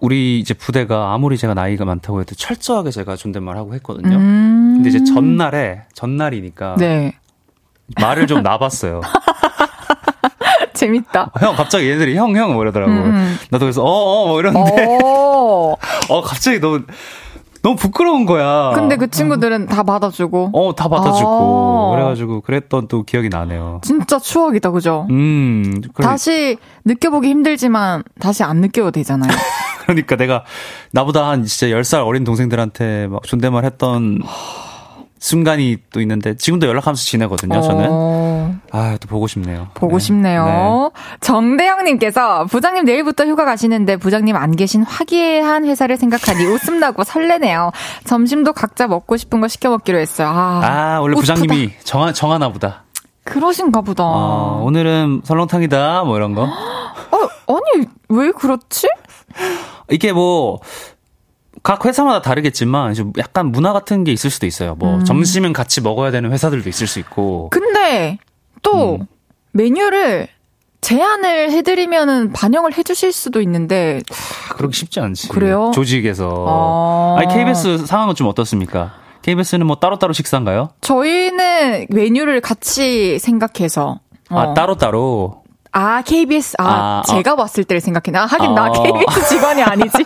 우리 0.00 0.38
이제 0.40 0.54
부대가 0.54 1.12
아무리 1.12 1.36
제가 1.36 1.54
나이가 1.54 1.84
많다고 1.84 2.20
해도 2.20 2.34
철저하게 2.34 2.90
제가 2.90 3.16
존댓말 3.16 3.56
하고 3.56 3.74
했거든요. 3.74 4.16
음. 4.16 4.74
근데 4.76 4.88
이제 4.88 5.04
전날에, 5.04 5.82
전날이니까. 5.94 6.76
네. 6.78 7.12
말을 8.00 8.26
좀 8.26 8.42
놔봤어요. 8.42 9.00
재밌다. 10.72 11.32
형, 11.40 11.54
갑자기 11.54 11.90
얘들이 11.90 12.16
형, 12.16 12.34
형, 12.36 12.54
뭐 12.54 12.62
이러더라고. 12.62 12.92
음. 12.92 13.36
나도 13.50 13.66
그래서, 13.66 13.82
어, 13.82 13.86
어, 13.86 14.28
뭐 14.28 14.40
이러는데. 14.40 14.86
어, 14.86 15.74
어 16.08 16.22
갑자기 16.22 16.60
너무. 16.60 16.82
너무 17.62 17.76
부끄러운 17.76 18.24
거야. 18.24 18.72
근데 18.74 18.96
그 18.96 19.10
친구들은 19.10 19.66
다 19.66 19.82
받아주고. 19.82 20.50
어, 20.52 20.74
다 20.74 20.88
받아주고. 20.88 21.88
아~ 21.88 21.90
그래가지고 21.94 22.40
그랬던 22.40 22.88
또 22.88 23.02
기억이 23.02 23.28
나네요. 23.28 23.80
진짜 23.82 24.18
추억이다, 24.18 24.70
그죠? 24.70 25.06
음. 25.10 25.80
그래. 25.92 26.06
다시 26.06 26.56
느껴보기 26.84 27.28
힘들지만 27.28 28.02
다시 28.18 28.42
안 28.42 28.58
느껴도 28.58 28.90
되잖아요. 28.92 29.30
그러니까 29.84 30.16
내가 30.16 30.44
나보다 30.92 31.28
한 31.28 31.44
진짜 31.44 31.74
10살 31.74 32.06
어린 32.06 32.24
동생들한테 32.24 33.08
막 33.08 33.22
존댓말 33.24 33.64
했던 33.64 34.20
순간이 35.18 35.76
또 35.92 36.00
있는데 36.00 36.36
지금도 36.36 36.66
연락하면서 36.66 37.02
지내거든요. 37.02 37.60
저는. 37.60 37.88
어... 37.90 38.29
아, 38.72 38.96
또 39.00 39.08
보고 39.08 39.26
싶네요. 39.26 39.68
보고 39.74 39.98
네. 39.98 40.04
싶네요. 40.04 40.90
네. 40.94 41.16
정대영님께서 41.20 42.46
부장님 42.46 42.84
내일부터 42.84 43.26
휴가 43.26 43.44
가시는데 43.44 43.96
부장님 43.96 44.36
안 44.36 44.56
계신 44.56 44.82
화기애애한 44.82 45.64
회사를 45.66 45.96
생각하니 45.96 46.44
웃음 46.46 46.80
나고 46.80 47.04
설레네요. 47.04 47.72
점심도 48.04 48.52
각자 48.52 48.86
먹고 48.86 49.16
싶은 49.16 49.40
거 49.40 49.48
시켜 49.48 49.70
먹기로 49.70 49.98
했어요. 49.98 50.28
아, 50.28 50.60
아 50.62 51.00
원래. 51.00 51.14
부장님이 51.14 51.72
정하, 51.84 52.12
정하나 52.12 52.50
보다. 52.52 52.84
그러신가 53.24 53.82
보다. 53.82 54.04
어, 54.04 54.62
오늘은 54.64 55.22
설렁탕이다, 55.24 56.04
뭐 56.04 56.16
이런 56.16 56.34
거. 56.34 56.42
어, 56.42 57.28
아니, 57.46 57.86
왜 58.08 58.32
그렇지? 58.32 58.88
이게 59.90 60.12
뭐, 60.12 60.60
각 61.62 61.84
회사마다 61.84 62.22
다르겠지만 62.22 62.94
약간 63.18 63.46
문화 63.46 63.72
같은 63.72 64.04
게 64.04 64.12
있을 64.12 64.30
수도 64.30 64.46
있어요. 64.46 64.74
뭐 64.76 64.96
음. 64.96 65.04
점심은 65.04 65.52
같이 65.52 65.80
먹어야 65.80 66.10
되는 66.10 66.32
회사들도 66.32 66.68
있을 66.68 66.86
수 66.86 66.98
있고. 67.00 67.50
근데 67.50 68.18
또 68.62 68.96
음. 68.96 69.06
메뉴를 69.52 70.28
제안을 70.80 71.50
해드리면은 71.50 72.32
반영을 72.32 72.76
해주실 72.76 73.12
수도 73.12 73.40
있는데 73.42 74.00
아, 74.10 74.54
그렇게 74.54 74.74
쉽지 74.76 75.00
않지. 75.00 75.28
그래요? 75.28 75.70
조직에서. 75.74 76.46
아. 76.48 77.16
아니 77.18 77.32
KBS 77.34 77.86
상황은 77.86 78.14
좀 78.14 78.26
어떻습니까? 78.28 78.94
KBS는 79.22 79.66
뭐 79.66 79.76
따로따로 79.76 80.12
식사인가요? 80.12 80.70
저희는 80.80 81.88
메뉴를 81.90 82.40
같이 82.40 83.18
생각해서. 83.18 84.00
아, 84.30 84.40
어. 84.42 84.54
따로따로? 84.54 85.39
아, 85.72 86.02
KBS. 86.02 86.56
아, 86.58 86.64
아 86.64 87.02
제가 87.08 87.34
어. 87.34 87.36
봤을 87.36 87.64
때를 87.64 87.80
생각해. 87.80 88.10
나 88.12 88.26
하긴 88.26 88.50
어. 88.50 88.54
나 88.54 88.70
KBS 88.72 89.28
직원이 89.28 89.62
아니지. 89.62 90.04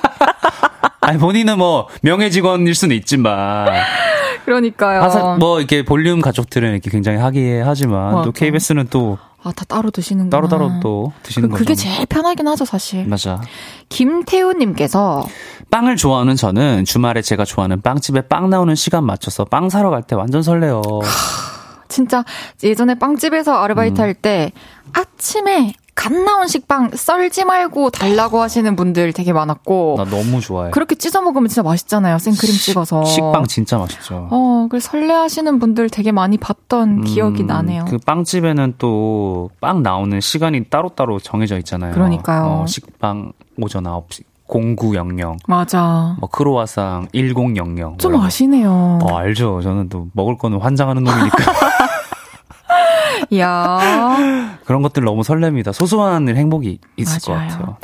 아니, 1.00 1.18
본인은 1.18 1.58
뭐, 1.58 1.88
명예 2.02 2.30
직원일 2.30 2.74
수는 2.74 2.96
있지만. 2.96 3.68
그러니까요. 4.44 5.02
하사, 5.02 5.36
뭐, 5.38 5.58
이렇게 5.58 5.84
볼륨 5.84 6.20
가족들은 6.20 6.72
이렇게 6.72 6.90
굉장히 6.90 7.18
하기하지만, 7.18 8.12
맞아. 8.12 8.24
또 8.24 8.32
KBS는 8.32 8.88
또. 8.90 9.18
아, 9.42 9.52
다 9.54 9.64
따로 9.68 9.90
드시는 9.90 10.30
거 10.30 10.36
따로 10.36 10.48
따로 10.48 10.70
또 10.82 11.12
드시는 11.22 11.50
그, 11.50 11.58
그게 11.58 11.74
제일 11.74 12.06
편하긴 12.06 12.48
하죠, 12.48 12.64
사실. 12.64 13.06
맞아. 13.06 13.42
김태우님께서. 13.90 15.26
빵을 15.70 15.96
좋아하는 15.96 16.34
저는 16.36 16.86
주말에 16.86 17.20
제가 17.20 17.44
좋아하는 17.44 17.82
빵집에 17.82 18.22
빵 18.22 18.48
나오는 18.48 18.74
시간 18.74 19.04
맞춰서 19.04 19.44
빵 19.44 19.68
사러 19.68 19.90
갈 19.90 20.02
때 20.02 20.14
완전 20.16 20.42
설레요. 20.42 20.80
진짜 21.94 22.24
예전에 22.64 22.96
빵집에서 22.96 23.54
아르바이트 23.54 24.00
음. 24.00 24.02
할때 24.02 24.50
아침에 24.92 25.74
갓 25.94 26.12
나온 26.12 26.48
식빵 26.48 26.90
썰지 26.92 27.44
말고 27.44 27.90
달라고 27.90 28.40
하시는 28.42 28.74
분들 28.74 29.12
되게 29.12 29.32
많았고. 29.32 29.94
나 29.96 30.04
너무 30.04 30.40
좋아해. 30.40 30.72
그렇게 30.72 30.96
찢어 30.96 31.22
먹으면 31.22 31.48
진짜 31.48 31.62
맛있잖아요. 31.62 32.18
생크림 32.18 32.52
찍어서. 32.56 33.04
식빵 33.04 33.46
진짜 33.46 33.78
맛있죠. 33.78 34.26
어, 34.32 34.66
그 34.68 34.80
설레하시는 34.80 35.60
분들 35.60 35.90
되게 35.90 36.10
많이 36.10 36.36
봤던 36.36 36.88
음, 36.88 37.04
기억이 37.04 37.44
나네요. 37.44 37.84
그 37.88 37.98
빵집에는 37.98 38.74
또 38.78 39.50
빵 39.60 39.82
나오는 39.84 40.20
시간이 40.20 40.64
따로따로 40.64 41.20
정해져 41.20 41.56
있잖아요. 41.58 41.94
그러니까요. 41.94 42.44
어, 42.44 42.66
식빵 42.66 43.32
오전 43.60 43.84
9시. 43.84 44.24
0900. 44.46 45.38
맞아. 45.46 46.16
뭐 46.18 46.28
크로와상 46.28 47.08
1000. 47.12 47.96
좀 47.98 48.16
아시네요. 48.16 48.98
어, 49.02 49.16
알죠. 49.16 49.60
저는 49.62 49.88
또 49.88 50.08
먹을 50.12 50.36
거는 50.38 50.58
환장하는 50.58 51.02
놈이니까. 51.04 51.36
야 53.38 54.58
그런 54.64 54.82
것들 54.82 55.02
너무 55.04 55.22
설렙니다. 55.22 55.72
소소한 55.72 56.28
일 56.28 56.36
행복이 56.36 56.78
있을 56.96 57.18
맞아요. 57.26 57.48
것 57.48 57.54
같아요. 57.54 57.76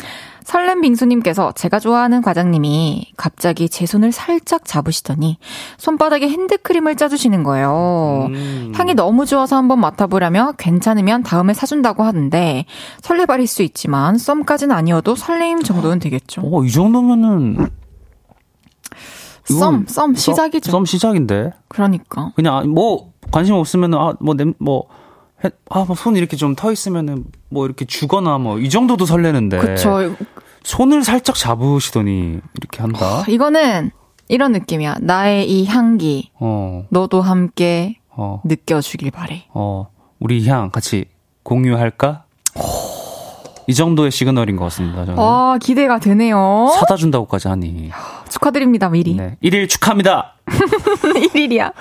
설렘 0.44 0.80
빙수님께서 0.80 1.52
제가 1.52 1.78
좋아하는 1.78 2.22
과장님이 2.22 3.12
갑자기 3.16 3.68
제 3.68 3.86
손을 3.86 4.12
살짝 4.12 4.64
잡으시더니 4.64 5.38
손바닥에 5.78 6.28
핸드크림을 6.28 6.96
짜주시는 6.96 7.42
거예요. 7.42 8.26
음. 8.30 8.72
향이 8.74 8.94
너무 8.94 9.26
좋아서 9.26 9.56
한번 9.56 9.80
맡아보라며 9.80 10.54
괜찮으면 10.58 11.22
다음에 11.22 11.54
사준다고 11.54 12.02
하는데 12.02 12.64
설레발일 13.02 13.46
수 13.46 13.62
있지만 13.62 14.18
썸까진 14.18 14.72
아니어도 14.72 15.14
설레임 15.14 15.62
정도는 15.62 15.98
되겠죠. 15.98 16.42
어, 16.44 16.64
이 16.64 16.70
정도면은 16.70 17.68
썸, 19.44 19.84
썸 19.86 20.14
시작이죠. 20.14 20.70
썸 20.70 20.84
시작인데. 20.84 21.52
그러니까. 21.68 22.32
그냥 22.36 22.70
뭐 22.70 23.12
관심 23.30 23.54
없으면 23.54 23.94
아뭐뭐 23.94 24.36
뭐, 24.58 24.84
아, 25.70 25.84
뭐 25.84 25.94
손 25.96 26.16
이렇게 26.16 26.36
좀 26.36 26.54
터 26.54 26.70
있으면은 26.72 27.24
뭐 27.48 27.64
이렇게 27.66 27.84
주거나 27.84 28.38
뭐 28.38 28.58
이 28.58 28.68
정도도 28.68 29.06
설레는데. 29.06 29.58
그쵸. 29.58 30.14
손을 30.62 31.02
살짝 31.04 31.36
잡으시더니 31.36 32.38
이렇게 32.60 32.80
한다. 32.82 33.20
어, 33.20 33.24
이거는 33.28 33.90
이런 34.28 34.52
느낌이야. 34.52 34.96
나의 35.00 35.50
이 35.50 35.64
향기. 35.66 36.30
어. 36.38 36.84
너도 36.90 37.22
함께 37.22 37.96
어. 38.10 38.42
느껴주길 38.44 39.10
바래. 39.10 39.44
어. 39.54 39.88
우리 40.18 40.46
향 40.46 40.70
같이 40.70 41.06
공유할까? 41.42 42.24
이 43.66 43.74
정도의 43.74 44.10
시그널인 44.10 44.56
것 44.56 44.64
같습니다. 44.64 45.04
저는. 45.06 45.18
아, 45.18 45.56
기대가 45.62 45.98
되네요. 45.98 46.68
사다 46.78 46.96
준다고까지 46.96 47.48
하니. 47.48 47.90
축하드립니다, 48.30 48.88
미리. 48.88 49.14
네. 49.14 49.36
1일 49.42 49.68
축하합니다. 49.68 50.34
1일이야. 50.50 51.72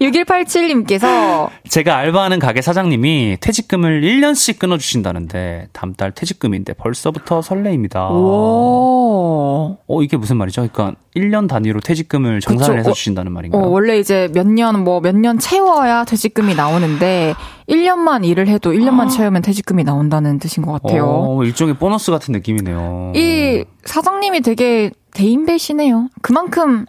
6187님께서 0.00 1.48
제가 1.68 1.96
알바하는 1.96 2.38
가게 2.38 2.60
사장님이 2.62 3.38
퇴직금을 3.40 4.02
1년씩 4.02 4.58
끊어 4.58 4.78
주신다는데 4.78 5.68
다음 5.72 5.92
달 5.94 6.12
퇴직금인데 6.12 6.74
벌써부터 6.74 7.42
설레입니다. 7.42 8.10
오. 8.10 8.12
어. 8.14 9.78
어, 9.88 10.02
이게 10.02 10.16
무슨 10.16 10.36
말이죠? 10.36 10.66
그러니까 10.72 10.98
1년 11.16 11.48
단위로 11.48 11.80
퇴직금을 11.80 12.40
정산을 12.40 12.78
해서 12.78 12.90
어, 12.90 12.92
주신다는 12.92 13.32
말인가요? 13.32 13.62
어, 13.62 13.68
원래 13.68 13.98
이제 13.98 14.28
몇 14.32 14.46
년, 14.46 14.84
뭐 14.84 15.00
몇 15.00 15.14
년 15.16 15.38
채워야 15.38 16.04
퇴직금이 16.04 16.54
나오는데 16.54 17.34
1년만 17.68 18.24
일을 18.24 18.48
해도 18.48 18.72
1년만 18.72 19.02
아. 19.02 19.08
채우면 19.08 19.42
퇴직금이 19.42 19.84
나온다는 19.84 20.38
뜻인 20.38 20.62
것 20.64 20.80
같아요. 20.80 21.06
어, 21.06 21.44
일종의 21.44 21.74
보너스 21.74 22.10
같은 22.10 22.32
느낌이네요. 22.32 23.12
이 23.16 23.64
사장님이 23.84 24.40
되게 24.42 24.90
대인 25.14 25.46
배시네요. 25.46 26.08
그만큼 26.22 26.86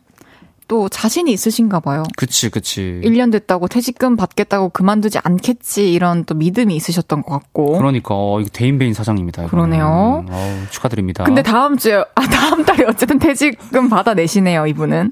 또 0.68 0.88
자신이 0.90 1.32
있으신가 1.32 1.82
봐요. 1.82 2.04
그치, 2.16 2.50
그치. 2.50 3.02
1년 3.04 3.32
됐다고 3.32 3.68
퇴직금 3.68 4.16
받겠다고 4.16 4.70
그만두지 4.70 5.20
않겠지 5.22 5.92
이런 5.92 6.24
또 6.26 6.36
믿음이 6.36 6.76
있으셨던 6.76 7.24
것 7.24 7.32
같고. 7.32 7.78
그러니까 7.78 8.16
어, 8.16 8.40
이거 8.40 8.50
대인배인 8.52 8.94
사장입니다. 8.94 9.48
그러네요. 9.48 10.26
어, 10.30 10.64
축하드립니다. 10.72 11.26
근데 11.26 11.44
다음 11.44 11.78
주에 11.78 11.96
아 12.16 12.28
다음 12.28 12.64
달에 12.64 12.86
어쨌든 12.86 13.20
퇴직금 13.20 13.90
받아내시네요, 13.90 14.66
이분은. 14.68 15.12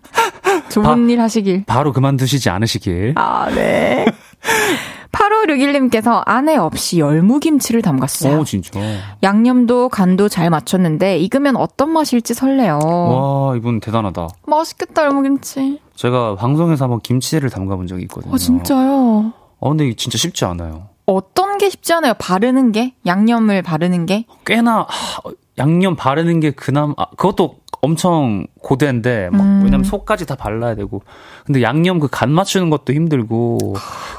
좋은 0.70 0.86
바, 0.86 1.12
일 1.12 1.20
하시길. 1.20 1.66
바로 1.66 1.91
그만두시지 1.91 2.49
않으시길. 2.49 3.14
아, 3.18 3.49
네. 3.53 4.05
8561님께서 5.12 6.24
아내 6.26 6.55
없이 6.55 6.99
열무김치를 6.99 7.82
담갔어요. 7.82 8.39
오, 8.39 8.43
진짜. 8.43 8.80
양념도 9.24 9.89
간도 9.89 10.30
잘 10.30 10.49
맞췄는데 10.49 11.18
익으면 11.20 11.55
어떤 11.57 11.91
맛일지 11.91 12.34
설레요. 12.34 12.80
와, 12.84 13.55
이분 13.55 13.80
대단하다. 13.80 14.28
맛있겠다, 14.47 15.03
열무김치. 15.05 15.80
제가 15.95 16.36
방송에서 16.36 16.86
한번 16.86 16.99
김치를 17.01 17.49
담가본 17.49 17.88
적이 17.88 18.03
있거든요. 18.03 18.34
어, 18.34 18.38
진짜요? 18.38 19.34
어, 19.59 19.70
근데 19.70 19.93
진짜 19.95 20.18
쉽지 20.18 20.45
않아요. 20.45 20.88
어떤 21.05 21.57
게 21.57 21.70
쉽지 21.70 21.93
않아요? 21.93 22.14
바르는 22.18 22.72
게? 22.72 22.93
양념을 23.05 23.62
바르는 23.64 24.05
게? 24.05 24.26
꽤나, 24.45 24.86
하, 24.88 25.22
양념 25.57 25.95
바르는 25.95 26.39
게 26.39 26.51
그나마, 26.51 26.93
아, 26.97 27.05
그것도 27.18 27.55
엄청 27.82 28.46
고대인데 28.62 29.30
막 29.32 29.42
음. 29.42 29.62
왜냐면 29.64 29.84
속까지 29.84 30.26
다 30.28 30.36
발라야 30.36 30.76
되고 30.76 31.02
근데 31.46 31.62
양념 31.64 32.00
그 32.00 32.08
간 32.08 32.32
맞추는 32.32 32.70
것도 32.70 32.94
힘들고 32.94 33.58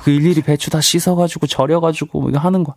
그 0.02 0.10
일일이 0.10 0.42
배추 0.42 0.70
다 0.70 0.80
씻어가지고 0.80 1.46
절여가지고 1.46 2.20
뭐 2.20 2.30
이거 2.30 2.38
하는 2.38 2.64
거 2.64 2.74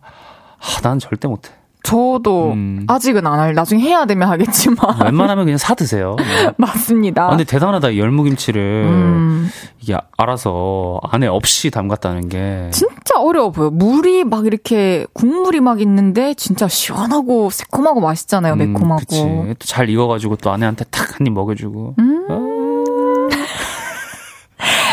아, 0.58 0.80
난 0.82 0.98
절대 0.98 1.26
못해. 1.28 1.50
저도 1.86 2.50
음. 2.52 2.84
아직은 2.88 3.24
안 3.28 3.38
할. 3.38 3.54
나중에 3.54 3.80
해야 3.84 4.06
되면 4.06 4.28
하겠지만. 4.28 4.76
웬만하면 5.04 5.44
그냥 5.44 5.56
사 5.56 5.74
드세요. 5.74 6.16
네. 6.18 6.50
맞습니다. 6.58 7.26
아, 7.26 7.30
근데 7.30 7.44
대단하다. 7.44 7.96
열무김치를 7.96 8.86
음. 8.88 9.48
이게 9.80 9.96
알아서 10.18 10.98
안에 11.04 11.28
없이 11.28 11.70
담갔다는 11.70 12.28
게 12.28 12.70
진짜 12.72 13.20
어려워 13.20 13.52
보여. 13.52 13.70
물이 13.70 14.24
막 14.24 14.46
이렇게 14.46 15.06
국물이 15.12 15.60
막 15.60 15.80
있는데 15.80 16.34
진짜 16.34 16.66
시원하고 16.66 17.50
새콤하고 17.50 18.00
맛있잖아요. 18.00 18.54
음, 18.54 18.58
매콤하고. 18.58 19.02
음, 19.22 19.54
또잘 19.56 19.88
익어가지고 19.88 20.36
또 20.36 20.50
아내한테 20.50 20.84
탁 20.90 21.20
한 21.20 21.26
입 21.28 21.32
먹여주고. 21.34 21.94
음. 22.00 22.26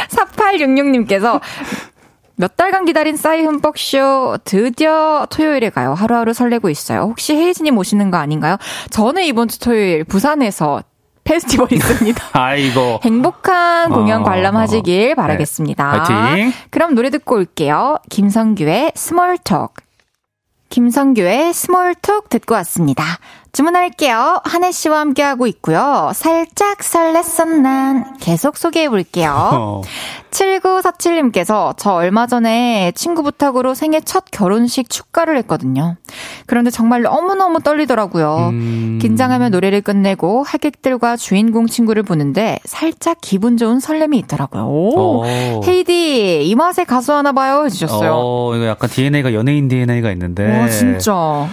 4866님께서 0.09 1.41
몇 2.43 2.57
달간 2.57 2.83
기다린 2.83 3.15
싸이 3.15 3.41
흠뻑쇼 3.43 4.39
드디어 4.43 5.25
토요일에 5.29 5.69
가요. 5.69 5.93
하루하루 5.93 6.33
설레고 6.33 6.69
있어요. 6.69 7.03
혹시 7.03 7.33
헤이즈님 7.33 7.77
오시는 7.77 8.11
거 8.11 8.17
아닌가요? 8.17 8.57
저는 8.89 9.23
이번 9.23 9.47
주 9.47 9.59
토요일 9.61 10.03
부산에서 10.03 10.83
페스티벌 11.23 11.71
있습니다. 11.71 12.21
아이고. 12.33 12.99
행복한 13.01 13.91
공연 13.91 14.23
어, 14.23 14.23
관람하시길 14.25 15.11
어, 15.13 15.15
바라겠습니다. 15.15 15.91
네. 15.93 15.97
파이팅. 15.99 16.53
그럼 16.69 16.95
노래 16.95 17.09
듣고 17.11 17.35
올게요. 17.35 17.97
김성규의 18.09 18.91
Small 18.93 19.34
Talk. 19.34 19.75
김성규의 20.67 21.53
Small 21.53 21.94
Talk 21.94 22.27
듣고 22.27 22.55
왔습니다. 22.55 23.05
주문할게요. 23.53 24.41
한해 24.43 24.71
씨와 24.71 24.99
함께하고 24.99 25.45
있고요. 25.45 26.11
살짝 26.15 26.79
설렜어 26.79 27.61
난 27.61 28.17
계속 28.17 28.57
소개해 28.57 28.89
볼게요. 28.89 29.83
7947님께서 30.31 31.75
저 31.77 31.91
얼마 31.91 32.25
전에 32.25 32.91
친구 32.95 33.21
부탁으로 33.21 33.75
생애 33.75 34.01
첫 34.01 34.25
결혼식 34.31 34.89
축가를 34.89 35.37
했거든요. 35.37 35.97
그런데 36.47 36.71
정말 36.71 37.03
너무너무 37.03 37.59
떨리더라고요. 37.61 38.49
음... 38.53 38.99
긴장하며 38.99 39.49
노래를 39.49 39.81
끝내고 39.81 40.41
하객들과 40.41 41.15
주인공 41.15 41.67
친구를 41.67 42.01
보는데 42.01 42.57
살짝 42.65 43.19
기분 43.21 43.57
좋은 43.57 43.79
설렘이 43.79 44.17
있더라고요. 44.17 44.63
오, 44.63 45.19
오. 45.19 45.25
헤이디 45.63 46.47
이 46.47 46.55
맛에 46.55 46.85
가수 46.85 47.13
하나 47.13 47.31
봐요 47.31 47.65
해주셨어요. 47.65 48.13
어, 48.15 48.55
이거 48.55 48.65
약간 48.65 48.89
DNA가 48.89 49.35
연예인 49.35 49.67
DNA가 49.67 50.11
있는데. 50.11 50.59
와 50.59 50.67
진짜. 50.69 51.47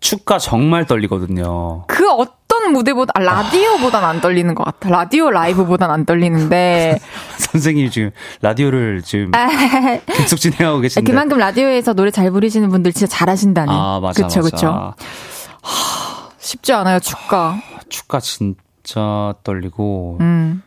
축가 0.00 0.38
정말 0.38 0.86
떨리거든요. 0.86 1.84
그 1.86 2.10
어떤 2.10 2.72
무대보다 2.72 3.12
아, 3.14 3.20
라디오보단 3.20 4.02
안 4.02 4.20
떨리는 4.20 4.54
것 4.54 4.64
같아. 4.64 4.88
라디오 4.88 5.30
라이브보단 5.30 5.90
안 5.90 6.04
떨리는데 6.06 6.98
선생님이 7.38 7.90
지금 7.90 8.10
라디오를 8.40 9.02
지금 9.02 9.30
계속 10.16 10.36
진행하고 10.36 10.80
계신데 10.80 11.10
그만큼 11.10 11.38
라디오에서 11.38 11.92
노래 11.92 12.10
잘 12.10 12.30
부르시는 12.30 12.70
분들 12.70 12.92
진짜 12.92 13.14
잘하신다는. 13.14 13.72
아 13.72 14.00
맞아 14.00 14.22
그쵸, 14.26 14.40
맞아. 14.40 14.50
그쵸. 14.56 14.94
하, 15.62 16.28
쉽지 16.38 16.72
않아요 16.72 16.98
축가. 17.00 17.60
축가 17.90 18.20
진짜 18.20 19.34
떨리고. 19.44 20.16
음. 20.20 20.62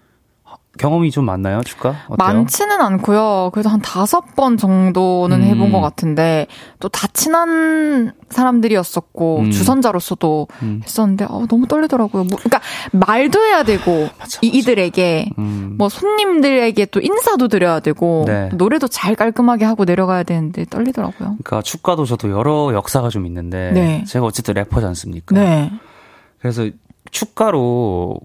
경험이 0.77 1.11
좀 1.11 1.25
많나요, 1.25 1.61
축가? 1.63 1.89
어때요? 2.07 2.15
많지는 2.17 2.81
않고요. 2.81 3.51
그래도 3.53 3.69
한 3.69 3.79
다섯 3.81 4.35
번 4.35 4.57
정도는 4.57 5.37
음. 5.41 5.43
해본 5.43 5.71
것 5.71 5.81
같은데 5.81 6.47
또 6.79 6.89
다 6.89 7.07
친한 7.13 8.13
사람들이었었고 8.29 9.39
음. 9.39 9.51
주선자로서도 9.51 10.47
음. 10.61 10.81
했었는데 10.83 11.25
어, 11.29 11.45
너무 11.47 11.67
떨리더라고요. 11.67 12.23
뭐, 12.23 12.37
그러니까 12.37 12.61
말도 12.91 13.39
해야 13.43 13.63
되고 13.63 13.91
맞아, 13.91 14.13
맞아. 14.19 14.39
이들에게 14.41 15.29
음. 15.37 15.75
뭐 15.77 15.89
손님들에게 15.89 16.85
또 16.87 16.99
인사도 17.01 17.47
드려야 17.49 17.79
되고 17.79 18.23
네. 18.27 18.49
노래도 18.53 18.87
잘 18.87 19.15
깔끔하게 19.15 19.65
하고 19.65 19.85
내려가야 19.85 20.23
되는데 20.23 20.65
떨리더라고요. 20.65 21.37
그러니까 21.43 21.61
축가도 21.61 22.05
저도 22.05 22.31
여러 22.31 22.73
역사가 22.73 23.09
좀 23.09 23.25
있는데 23.25 23.71
네. 23.73 24.03
제가 24.05 24.25
어쨌든 24.25 24.55
래퍼지 24.55 24.85
않습니까? 24.87 25.35
네. 25.35 25.71
그래서 26.39 26.67
축가로 27.11 28.17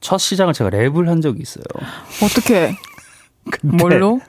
첫 0.00 0.18
시장을 0.18 0.54
제가 0.54 0.70
랩을 0.70 1.06
한 1.06 1.20
적이 1.20 1.42
있어요. 1.42 1.64
어떻게? 2.22 2.74
뭘로? 3.62 4.20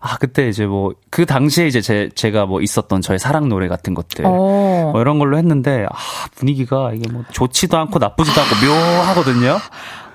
아, 0.00 0.18
그때 0.18 0.48
이제 0.48 0.66
뭐, 0.66 0.92
그 1.08 1.24
당시에 1.24 1.66
이제 1.66 1.80
제, 1.80 2.10
제가 2.14 2.44
뭐 2.44 2.60
있었던 2.60 3.00
저의 3.00 3.18
사랑 3.18 3.48
노래 3.48 3.68
같은 3.68 3.94
것들. 3.94 4.26
어. 4.26 4.90
뭐 4.92 5.00
이런 5.00 5.18
걸로 5.18 5.38
했는데, 5.38 5.86
아, 5.90 5.96
분위기가 6.34 6.92
이게 6.92 7.10
뭐 7.10 7.24
좋지도 7.30 7.78
않고 7.78 7.98
나쁘지도 7.98 8.38
않고 8.38 8.54
묘하거든요. 8.66 9.56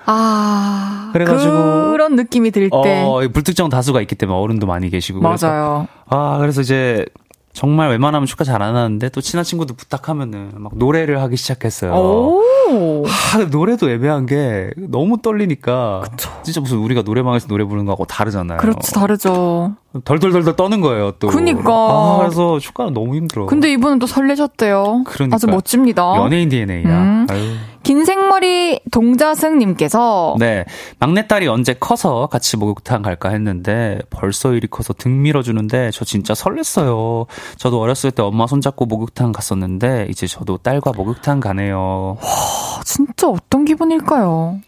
아. 0.06 1.10
그래가지고. 1.12 1.90
그런 1.90 2.14
느낌이 2.14 2.52
들 2.52 2.70
때. 2.70 3.02
어, 3.02 3.20
불특정 3.32 3.68
다수가 3.68 4.00
있기 4.02 4.14
때문에 4.14 4.38
어른도 4.38 4.66
많이 4.68 4.90
계시고. 4.90 5.20
맞아요. 5.20 5.36
그래서, 5.38 5.88
아, 6.06 6.38
그래서 6.38 6.60
이제 6.60 7.04
정말 7.52 7.90
웬만하면 7.90 8.26
축가 8.26 8.44
잘안 8.44 8.76
하는데 8.76 9.08
또 9.08 9.20
친한 9.20 9.44
친구들 9.44 9.74
부탁하면은 9.76 10.52
막 10.56 10.72
노래를 10.76 11.20
하기 11.22 11.36
시작했어요. 11.36 11.92
아, 11.92 13.38
노래도 13.50 13.90
애매한 13.90 14.26
게 14.26 14.70
너무 14.76 15.20
떨리니까 15.20 16.02
그쵸. 16.10 16.30
진짜 16.42 16.60
무슨 16.60 16.78
우리가 16.78 17.02
노래방에서 17.02 17.48
노래 17.48 17.64
부르는 17.64 17.86
거하고 17.86 18.04
다르잖아요. 18.04 18.58
그렇지 18.58 18.92
다르죠. 18.94 19.74
덜덜덜덜 20.04 20.54
떠는 20.54 20.80
거예요 20.80 21.12
또. 21.12 21.28
그니까. 21.28 21.72
아, 21.72 22.18
그래서 22.20 22.58
축가는 22.58 22.92
너무 22.94 23.16
힘들어. 23.16 23.46
근데 23.46 23.72
이분은 23.72 23.98
또 23.98 24.06
설레셨대요. 24.06 25.04
그러니까. 25.06 25.34
아주 25.34 25.46
멋집니다. 25.48 26.16
연예인 26.16 26.48
DNA야. 26.48 26.88
음. 26.88 27.26
아유. 27.28 27.54
긴 27.82 28.04
생머리 28.04 28.78
동자승님께서 28.92 30.36
네 30.38 30.64
막내딸이 30.98 31.48
언제 31.48 31.72
커서 31.72 32.26
같이 32.26 32.56
목욕탕 32.58 33.00
갈까 33.02 33.30
했는데 33.30 33.98
벌써 34.10 34.52
일이 34.52 34.66
커서 34.68 34.92
등 34.92 35.22
밀어주는데 35.22 35.90
저 35.90 36.04
진짜 36.04 36.34
설렜어요. 36.34 37.26
저도 37.56 37.80
어렸을 37.80 38.10
때 38.10 38.22
엄마 38.22 38.46
손잡고 38.46 38.84
목욕탕 38.86 39.32
갔었는데 39.32 40.06
이제 40.10 40.26
저도 40.26 40.58
딸과 40.58 40.92
목욕탕 40.94 41.40
가네요. 41.40 42.18
와 42.20 42.82
진짜 42.84 43.28
어떤 43.28 43.64
기분일까요? 43.64 44.60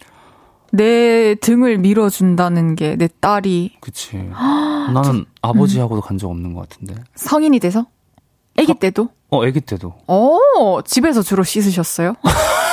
내 0.72 1.34
등을 1.36 1.78
밀어준다는 1.78 2.74
게 2.76 2.96
내 2.96 3.08
딸이. 3.20 3.76
그치. 3.80 4.16
나는 4.94 5.24
아버지하고도 5.42 6.00
간 6.00 6.18
적 6.18 6.28
없는 6.30 6.54
것 6.54 6.68
같은데. 6.68 6.94
성인이 7.14 7.58
돼서? 7.60 7.86
아기 8.58 8.74
때도? 8.74 9.08
어, 9.30 9.44
아기 9.46 9.60
때도. 9.60 9.94
어, 10.06 10.38
집에서 10.84 11.22
주로 11.22 11.42
씻으셨어요? 11.42 12.14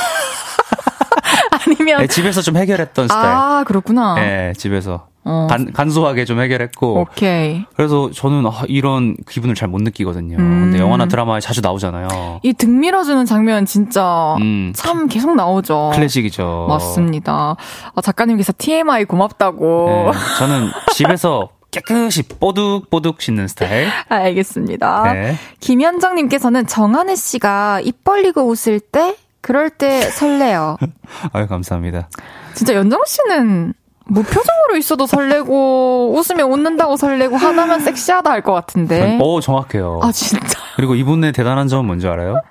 아니면 1.66 2.02
네, 2.02 2.08
집에서 2.08 2.42
좀 2.42 2.58
해결했던 2.58 3.08
스타일. 3.08 3.26
아 3.28 3.64
그렇구나. 3.66 4.16
네, 4.16 4.54
집에서 4.58 5.08
어. 5.26 5.48
간, 5.50 5.72
간소하게 5.74 6.26
좀 6.26 6.40
해결했고. 6.40 7.02
오케이. 7.02 7.64
그래서 7.76 8.10
저는 8.12 8.46
아, 8.48 8.64
이런 8.68 9.16
기분을 9.30 9.54
잘 9.54 9.68
못 9.70 9.82
느끼거든요. 9.82 10.38
음. 10.38 10.62
근데 10.72 10.80
영화나 10.80 11.08
드라마에 11.08 11.40
자주 11.40 11.62
나오잖아요. 11.62 12.40
이 12.44 12.54
등 12.54 12.80
밀어주는 12.80 13.26
장면 13.26 13.66
진짜 13.66 14.36
음. 14.40 14.72
참 14.76 15.08
계속 15.08 15.36
나오죠. 15.36 15.92
클래식이죠. 15.94 16.66
맞습니다. 16.70 17.56
아, 17.96 18.02
작가님께서 18.02 18.54
TMI 18.58 19.06
고맙다고. 19.06 20.12
네, 20.14 20.20
저는 20.40 20.70
집에서 20.94 21.50
깨끗이 21.72 22.24
뽀득뽀득 22.24 23.22
씻는 23.22 23.48
스타일. 23.48 23.90
알겠습니다. 24.10 25.14
네. 25.14 25.36
김현정님께서는 25.60 26.66
정한혜 26.66 27.16
씨가 27.16 27.82
입 27.82 28.04
벌리고 28.04 28.48
웃을 28.48 28.80
때 28.80 29.16
그럴 29.50 29.72
때 29.72 30.02
설레요. 30.12 30.78
아유, 31.34 31.48
감사합니다. 31.48 32.08
진짜 32.54 32.76
연정 32.76 33.02
씨는 33.08 33.74
뭐 34.12 34.24
표정으로 34.24 34.78
있어도 34.78 35.06
설레고 35.06 36.14
웃으면 36.16 36.52
웃는다고 36.52 36.98
설레고 36.98 37.38
하나면 37.38 37.80
섹시하다 37.82 38.30
할 38.32 38.42
것 38.42 38.54
같은데. 38.54 39.18
어 39.22 39.40
정확해요. 39.42 40.00
아 40.02 40.12
진짜. 40.12 40.60
그리고 40.76 40.96
이분의 40.96 41.34
대단한 41.34 41.68
점은 41.68 41.86
뭔지 41.86 42.08
알아요? 42.08 42.42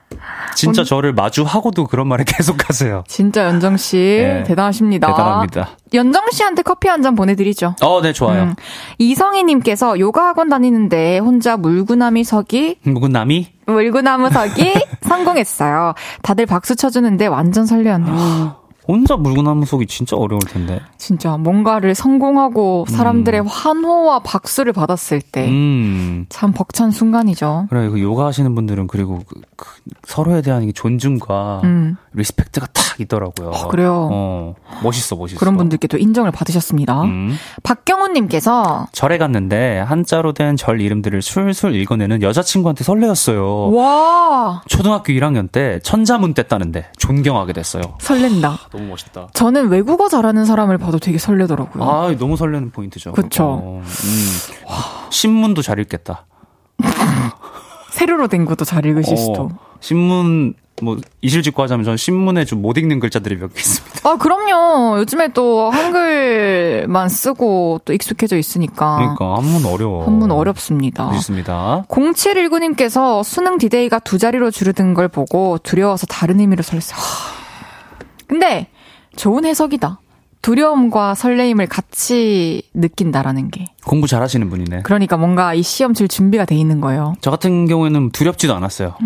진짜 0.54 0.82
저를 0.84 1.12
마주하고도 1.14 1.86
그런 1.86 2.09
말을 2.09 2.24
계속하세요. 2.26 3.04
진짜 3.06 3.44
연정 3.44 3.76
씨 3.76 3.96
네, 3.96 4.42
대단하십니다. 4.44 5.06
대단합니다. 5.09 5.68
연정 5.94 6.24
씨한테 6.32 6.62
커피 6.62 6.88
한 6.88 7.02
잔 7.02 7.14
보내드리죠. 7.14 7.76
어, 7.80 8.02
네 8.02 8.12
좋아요. 8.12 8.42
음. 8.42 8.54
이성희님께서 8.98 9.98
요가 10.00 10.26
학원 10.28 10.48
다니는데 10.48 11.18
혼자 11.18 11.56
물구나미 11.56 12.24
서기. 12.24 12.76
물구나미? 12.82 13.48
물구나무 13.66 14.30
서기 14.30 14.74
성공했어요. 15.02 15.94
다들 16.22 16.46
박수 16.46 16.76
쳐주는데 16.76 17.26
완전 17.28 17.64
설레었네요. 17.66 18.56
혼자 18.89 19.16
물구나무 19.16 19.66
서기 19.66 19.86
진짜 19.86 20.16
어려울 20.16 20.41
텐데. 20.41 20.80
진짜 20.97 21.36
뭔가를 21.36 21.95
성공하고 21.95 22.86
사람들의 22.89 23.41
음. 23.41 23.47
환호와 23.47 24.20
박수를 24.20 24.72
받았을 24.72 25.20
때참 25.20 25.51
음. 25.53 26.26
벅찬 26.55 26.91
순간이죠. 26.91 27.66
그래 27.68 27.91
그 27.91 28.01
요가 28.01 28.26
하시는 28.26 28.55
분들은 28.55 28.86
그리고 28.86 29.20
그, 29.28 29.34
그 29.34 29.43
서로에 30.06 30.42
대한 30.42 30.70
존중과 30.74 31.61
음. 31.64 31.96
respect가 32.12 32.66
딱 32.72 33.00
있더라고요. 33.00 33.52
아, 33.54 33.68
그래요. 33.68 34.09
어, 34.11 34.54
멋있어 34.82 35.14
멋있어. 35.16 35.38
그런 35.38 35.56
분들께도 35.56 35.98
인정을 35.98 36.30
받으셨습니다. 36.32 37.02
음. 37.04 37.36
박경훈님께서 37.62 38.88
절에 38.92 39.18
갔는데 39.18 39.78
한자로 39.80 40.32
된 40.32 40.56
절 40.56 40.80
이름들을 40.80 41.22
술술 41.22 41.76
읽어내는 41.76 42.22
여자친구한테 42.22 42.82
설레었어요. 42.82 43.70
와. 43.72 44.62
초등학교 44.66 45.12
1학년 45.12 45.50
때 45.52 45.78
천자문 45.82 46.34
뗐다는데 46.34 46.86
존경하게 46.98 47.52
됐어요. 47.52 47.82
설렌다. 48.00 48.59
너무 48.72 48.86
멋있다. 48.86 49.28
저는 49.34 49.68
외국어 49.68 50.09
잘하는 50.09 50.44
사람을 50.44 50.78
봐도 50.78 50.98
되게 50.98 51.18
설레더라고요. 51.18 51.84
아, 51.84 52.14
너무 52.18 52.36
설레는 52.36 52.70
포인트죠. 52.72 53.12
그렇죠. 53.12 53.44
어, 53.44 53.82
음. 53.84 54.28
신문도 55.11 55.62
잘 55.62 55.78
읽겠다. 55.78 56.26
세로로 57.99 58.28
된 58.28 58.44
것도 58.44 58.64
잘 58.64 58.84
읽으실 58.86 59.14
어, 59.14 59.16
수도. 59.16 59.51
신문 59.80 60.55
뭐 60.80 60.96
이실직고 61.22 61.61
하자면 61.64 61.82
저는 61.84 61.96
신문에 61.96 62.44
좀 62.44 62.62
못 62.62 62.78
읽는 62.78 63.01
글자들이 63.01 63.36
몇 63.36 63.49
개 63.53 63.59
있습니다. 63.61 64.09
아 64.09 64.16
그럼요. 64.16 64.99
요즘에 65.01 65.28
또 65.32 65.70
한글만 65.70 67.09
쓰고 67.09 67.80
또 67.84 67.92
익숙해져 67.92 68.36
있으니까. 68.36 68.96
그러니까 68.96 69.36
한문 69.36 69.66
어려워. 69.66 70.05
한문 70.07 70.30
어렵습니다. 70.30 71.11
있습니다. 71.14 71.84
0719님께서 71.88 73.24
수능 73.24 73.59
디데이가 73.59 73.99
두 74.01 74.18
자리로 74.18 74.51
줄어든 74.53 74.94
걸 74.94 75.09
보고 75.09 75.59
두려워서 75.59 76.07
다른 76.07 76.38
의미로 76.38 76.62
설했어요. 76.62 76.99
근데 78.28 78.68
좋은 79.16 79.44
해석이다. 79.44 80.01
두려움과 80.49 81.14
설레임을 81.14 81.66
같이 81.66 82.62
느낀다라는 82.72 83.51
게. 83.51 83.66
공부 83.84 84.07
잘 84.07 84.22
하시는 84.22 84.49
분이네. 84.49 84.80
그러니까 84.82 85.18
뭔가 85.18 85.53
이 85.53 85.62
시험 85.62 85.92
칠 85.92 86.09
준비가 86.09 86.46
돼 86.46 86.55
있는 86.55 86.80
거예요. 86.80 87.12
저 87.20 87.30
같은 87.30 87.66
경우에는 87.66 88.12
두렵지도 88.12 88.55
않았어요. 88.55 88.94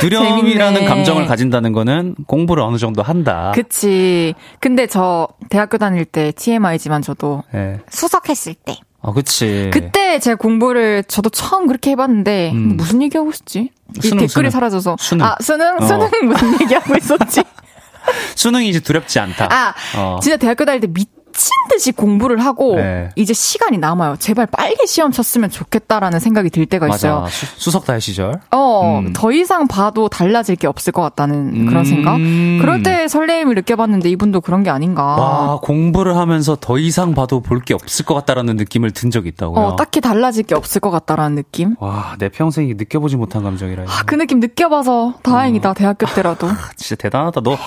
두려움이라는 0.00 0.74
재밌네. 0.74 0.94
감정을 0.94 1.24
가진다는 1.26 1.72
거는 1.72 2.16
공부를 2.26 2.62
어느 2.62 2.76
정도 2.76 3.00
한다. 3.02 3.52
그치. 3.54 4.34
근데 4.60 4.86
저 4.86 5.26
대학교 5.48 5.78
다닐 5.78 6.04
때 6.04 6.32
TMI지만 6.32 7.00
저도 7.00 7.44
네. 7.50 7.80
수석했을 7.88 8.52
때. 8.52 8.76
아, 9.06 9.12
그치. 9.12 9.70
그때 9.72 10.18
제 10.18 10.34
공부를 10.34 11.04
저도 11.06 11.30
처음 11.30 11.68
그렇게 11.68 11.90
해봤는데 11.92 12.50
음. 12.52 12.76
무슨 12.76 13.00
얘기하고 13.02 13.30
있었지? 13.30 13.70
수능, 14.02 14.18
댓글이 14.18 14.28
수능. 14.28 14.50
사라져서. 14.50 14.96
수능. 14.98 15.24
아, 15.24 15.36
수능? 15.40 15.76
어. 15.78 15.86
수능 15.86 16.10
무슨 16.24 16.60
얘기하고 16.60 16.96
있었지? 16.96 17.42
수능이 18.34 18.68
이제 18.68 18.80
두렵지 18.80 19.20
않다. 19.20 19.48
아, 19.50 19.74
어. 19.96 20.18
진짜 20.20 20.36
대학교 20.36 20.64
다닐 20.64 20.80
때 20.80 20.88
밑, 20.88 21.08
미친 21.36 21.50
듯이 21.70 21.92
공부를 21.92 22.38
하고 22.44 22.76
네. 22.76 23.10
이제 23.14 23.34
시간이 23.34 23.76
남아요. 23.78 24.16
제발 24.18 24.46
빨리 24.46 24.76
시험 24.86 25.12
쳤으면 25.12 25.50
좋겠다라는 25.50 26.18
생각이 26.18 26.48
들 26.48 26.64
때가 26.64 26.88
있어요. 26.88 27.20
맞아. 27.20 27.30
수, 27.30 27.70
석달 27.70 28.00
시절. 28.00 28.40
어, 28.50 29.00
음. 29.04 29.12
더 29.12 29.30
이상 29.32 29.68
봐도 29.68 30.08
달라질 30.08 30.56
게 30.56 30.66
없을 30.66 30.92
것 30.94 31.02
같다는 31.02 31.66
그런 31.66 31.82
음. 31.82 31.84
생각. 31.84 32.16
그럴 32.62 32.82
때 32.82 33.06
설레임을 33.08 33.54
느껴봤는데 33.54 34.08
이분도 34.10 34.40
그런 34.40 34.62
게 34.62 34.70
아닌가. 34.70 35.02
와, 35.04 35.58
공부를 35.60 36.16
하면서 36.16 36.56
더 36.58 36.78
이상 36.78 37.14
봐도 37.14 37.40
볼 37.40 37.56
게 37.66 37.74
없을 37.74 38.04
것 38.04 38.14
같다라는 38.14 38.54
느낌을 38.56 38.92
든 38.92 39.10
적이 39.10 39.30
있다고요. 39.30 39.64
어, 39.64 39.76
딱히 39.76 40.00
달라질 40.00 40.44
게 40.44 40.54
없을 40.54 40.80
것 40.80 40.90
같다라는 40.92 41.34
느낌. 41.34 41.74
와, 41.80 42.14
내 42.18 42.28
평생이 42.28 42.74
느껴보지 42.74 43.16
못한 43.16 43.42
감정이라. 43.42 43.82
아, 43.88 44.02
그 44.06 44.14
느낌 44.14 44.38
느껴봐서 44.38 45.14
다행이다. 45.22 45.70
어. 45.70 45.74
대학교 45.74 46.06
때라도. 46.06 46.46
아, 46.46 46.56
진짜 46.76 46.94
대단하다. 46.94 47.40
너, 47.40 47.58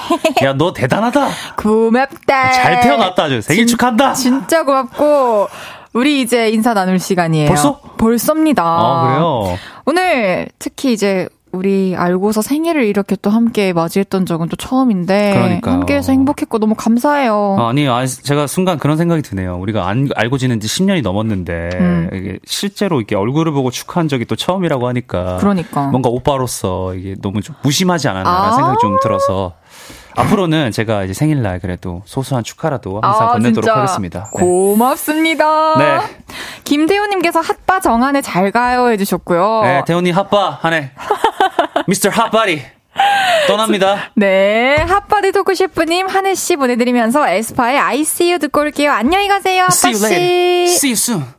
야, 0.44 0.54
너 0.54 0.72
대단하다. 0.72 1.28
고맙다. 1.58 2.52
잘 2.54 2.80
태어났다. 2.80 3.24
아주 3.24 3.42
생일 3.60 3.68
축하한다. 3.68 4.14
진짜 4.14 4.64
고맙고 4.64 5.48
우리 5.94 6.22
이제 6.22 6.50
인사 6.50 6.74
나눌 6.74 7.00
시간이에요. 7.00 7.48
벌써? 7.48 7.80
벌써입니다. 7.98 8.64
아, 8.64 9.08
그래요? 9.08 9.58
오늘 9.86 10.48
특히 10.60 10.94
이제 10.94 11.28
우리 11.52 11.96
알고서 11.98 12.44
생일을 12.44 12.84
이렇게 12.84 13.16
또 13.20 13.32
함께 13.32 13.74
맞이했던 13.74 14.28
적은 14.28 14.50
또 14.50 14.56
처음인데 14.56 15.34
그러니까요. 15.34 15.74
함께해서 15.74 16.12
행복했고 16.12 16.60
너무 16.60 16.76
감사해요. 16.76 17.58
아, 17.60 17.70
아니, 17.70 17.88
아, 17.88 18.06
제가 18.06 18.46
순간 18.46 18.78
그런 18.78 18.98
생각이 18.98 19.24
드네요. 19.24 19.58
우리가 19.58 19.88
안, 19.88 20.10
알고 20.16 20.38
지낸 20.38 20.60
지 20.60 20.68
10년이 20.68 21.02
넘었는데 21.02 21.70
음. 21.74 22.40
실제로 22.46 23.00
이렇게 23.00 23.16
얼굴을 23.16 23.52
보고 23.52 23.72
축하한 23.72 24.08
적이 24.08 24.26
또 24.26 24.36
처음이라고 24.36 24.88
하니까 24.90 25.38
그러니까 25.38 25.88
뭔가 25.88 26.10
오빠로서 26.10 26.94
이게 26.94 27.16
너무 27.20 27.42
좀 27.42 27.56
무심하지 27.64 28.10
않았나라는 28.10 28.48
아~ 28.48 28.56
생각이 28.56 28.78
좀 28.80 28.98
들어서 29.02 29.54
앞으로는 30.16 30.72
제가 30.72 31.04
이제 31.04 31.14
생일날 31.14 31.60
그래도 31.60 32.02
소소한 32.06 32.44
축하라도 32.44 33.00
항상 33.02 33.30
아, 33.30 33.32
건네도록 33.34 33.70
하겠습니다. 33.70 34.30
네. 34.36 34.42
고맙습니다. 34.42 35.78
네. 35.78 36.00
김태우님께서 36.64 37.40
핫바 37.40 37.80
정한해 37.80 38.22
잘 38.22 38.52
가요 38.52 38.90
해주셨고요. 38.90 39.62
네, 39.64 39.84
태우님 39.86 40.16
핫바 40.16 40.60
한해 40.62 40.92
미스터 41.88 42.10
핫바디 42.10 42.62
떠납니다. 43.48 44.12
네, 44.16 44.76
핫바디 44.76 45.32
토크 45.32 45.56
셰프님 45.56 46.08
한해 46.08 46.36
씨 46.36 46.56
보내드리면서 46.56 47.28
에스파의 47.30 47.78
ICU 47.80 48.40
듣고 48.40 48.62
올게요. 48.62 48.92
안녕히 48.92 49.28
가세요, 49.28 49.64
핫바 49.64 49.72
씨. 49.72 49.88
See 49.88 49.94
you 49.96 50.14
later. 50.14 50.74
See 50.74 50.90
you 50.90 50.94
soon. 50.94 51.39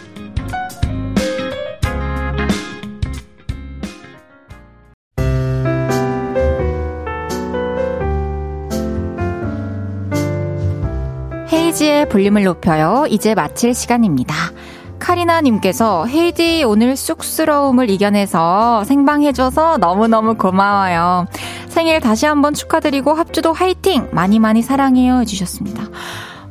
헤이지의 11.81 12.09
볼륨을 12.09 12.43
높여요. 12.43 13.05
이제 13.09 13.33
마칠 13.33 13.73
시간입니다. 13.73 14.35
카리나님께서 14.99 16.05
헤이디 16.05 16.63
오늘 16.63 16.95
쑥스러움을 16.95 17.89
이겨내서 17.89 18.83
생방해줘서 18.83 19.77
너무너무 19.77 20.35
고마워요. 20.35 21.25
생일 21.69 21.99
다시 21.99 22.27
한번 22.27 22.53
축하드리고 22.53 23.13
합주도 23.13 23.51
화이팅! 23.51 24.09
많이 24.11 24.37
많이 24.37 24.61
사랑해요 24.61 25.21
해주셨습니다. 25.21 25.85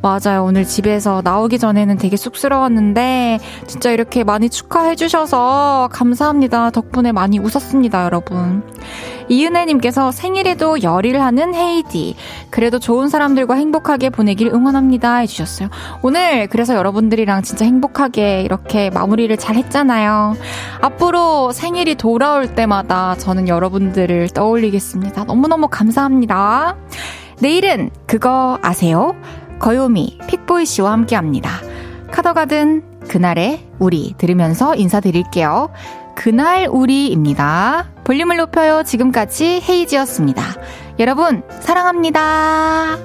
맞아요. 0.03 0.45
오늘 0.45 0.65
집에서 0.65 1.21
나오기 1.23 1.59
전에는 1.59 1.99
되게 1.99 2.17
쑥스러웠는데, 2.17 3.39
진짜 3.67 3.91
이렇게 3.91 4.25
많이 4.25 4.49
축하해 4.49 4.97
주셔서 4.97 5.89
감사합니다. 5.93 6.71
덕분에 6.71 7.13
많이 7.13 7.39
웃었습니다, 7.39 8.05
여러분. 8.05 8.63
이은혜 9.29 9.67
님께서 9.67 10.11
생일에도 10.11 10.83
열일 10.83 11.21
하는 11.21 11.55
헤이디. 11.55 12.17
그래도 12.51 12.79
좋은 12.81 13.09
사람들과 13.09 13.55
행복하게 13.55 14.11
보내길 14.11 14.49
응원합니다. 14.49 15.19
해 15.19 15.27
주셨어요. 15.27 15.69
오늘 16.03 16.49
그래서 16.49 16.75
여러분들이랑 16.75 17.43
진짜 17.43 17.65
행복하게 17.65 18.43
이렇게 18.43 18.91
마무리를 18.91 19.35
잘 19.37 19.55
했잖아요. 19.55 20.35
앞으로 20.81 21.53
생일이 21.53 21.95
돌아올 21.95 22.57
때마다 22.57 23.15
저는 23.17 23.47
여러분들을 23.47 24.31
떠올리겠습니다. 24.31 25.25
너무너무 25.25 25.69
감사합니다. 25.69 26.77
내일은 27.41 27.91
그거 28.07 28.59
아세요? 28.63 29.15
거요미, 29.61 30.19
픽보이 30.27 30.67
씨와 30.67 30.91
함께 30.91 31.15
합니다. 31.15 31.61
카더가든 32.11 33.07
그날의 33.09 33.67
우리 33.79 34.15
들으면서 34.19 34.75
인사드릴게요. 34.75 35.71
그날 36.17 36.67
우리입니다. 36.69 37.91
볼륨을 38.05 38.37
높여요. 38.37 38.83
지금까지 38.83 39.63
헤이지였습니다. 39.67 40.43
여러분, 40.99 41.43
사랑합니다. 41.61 42.99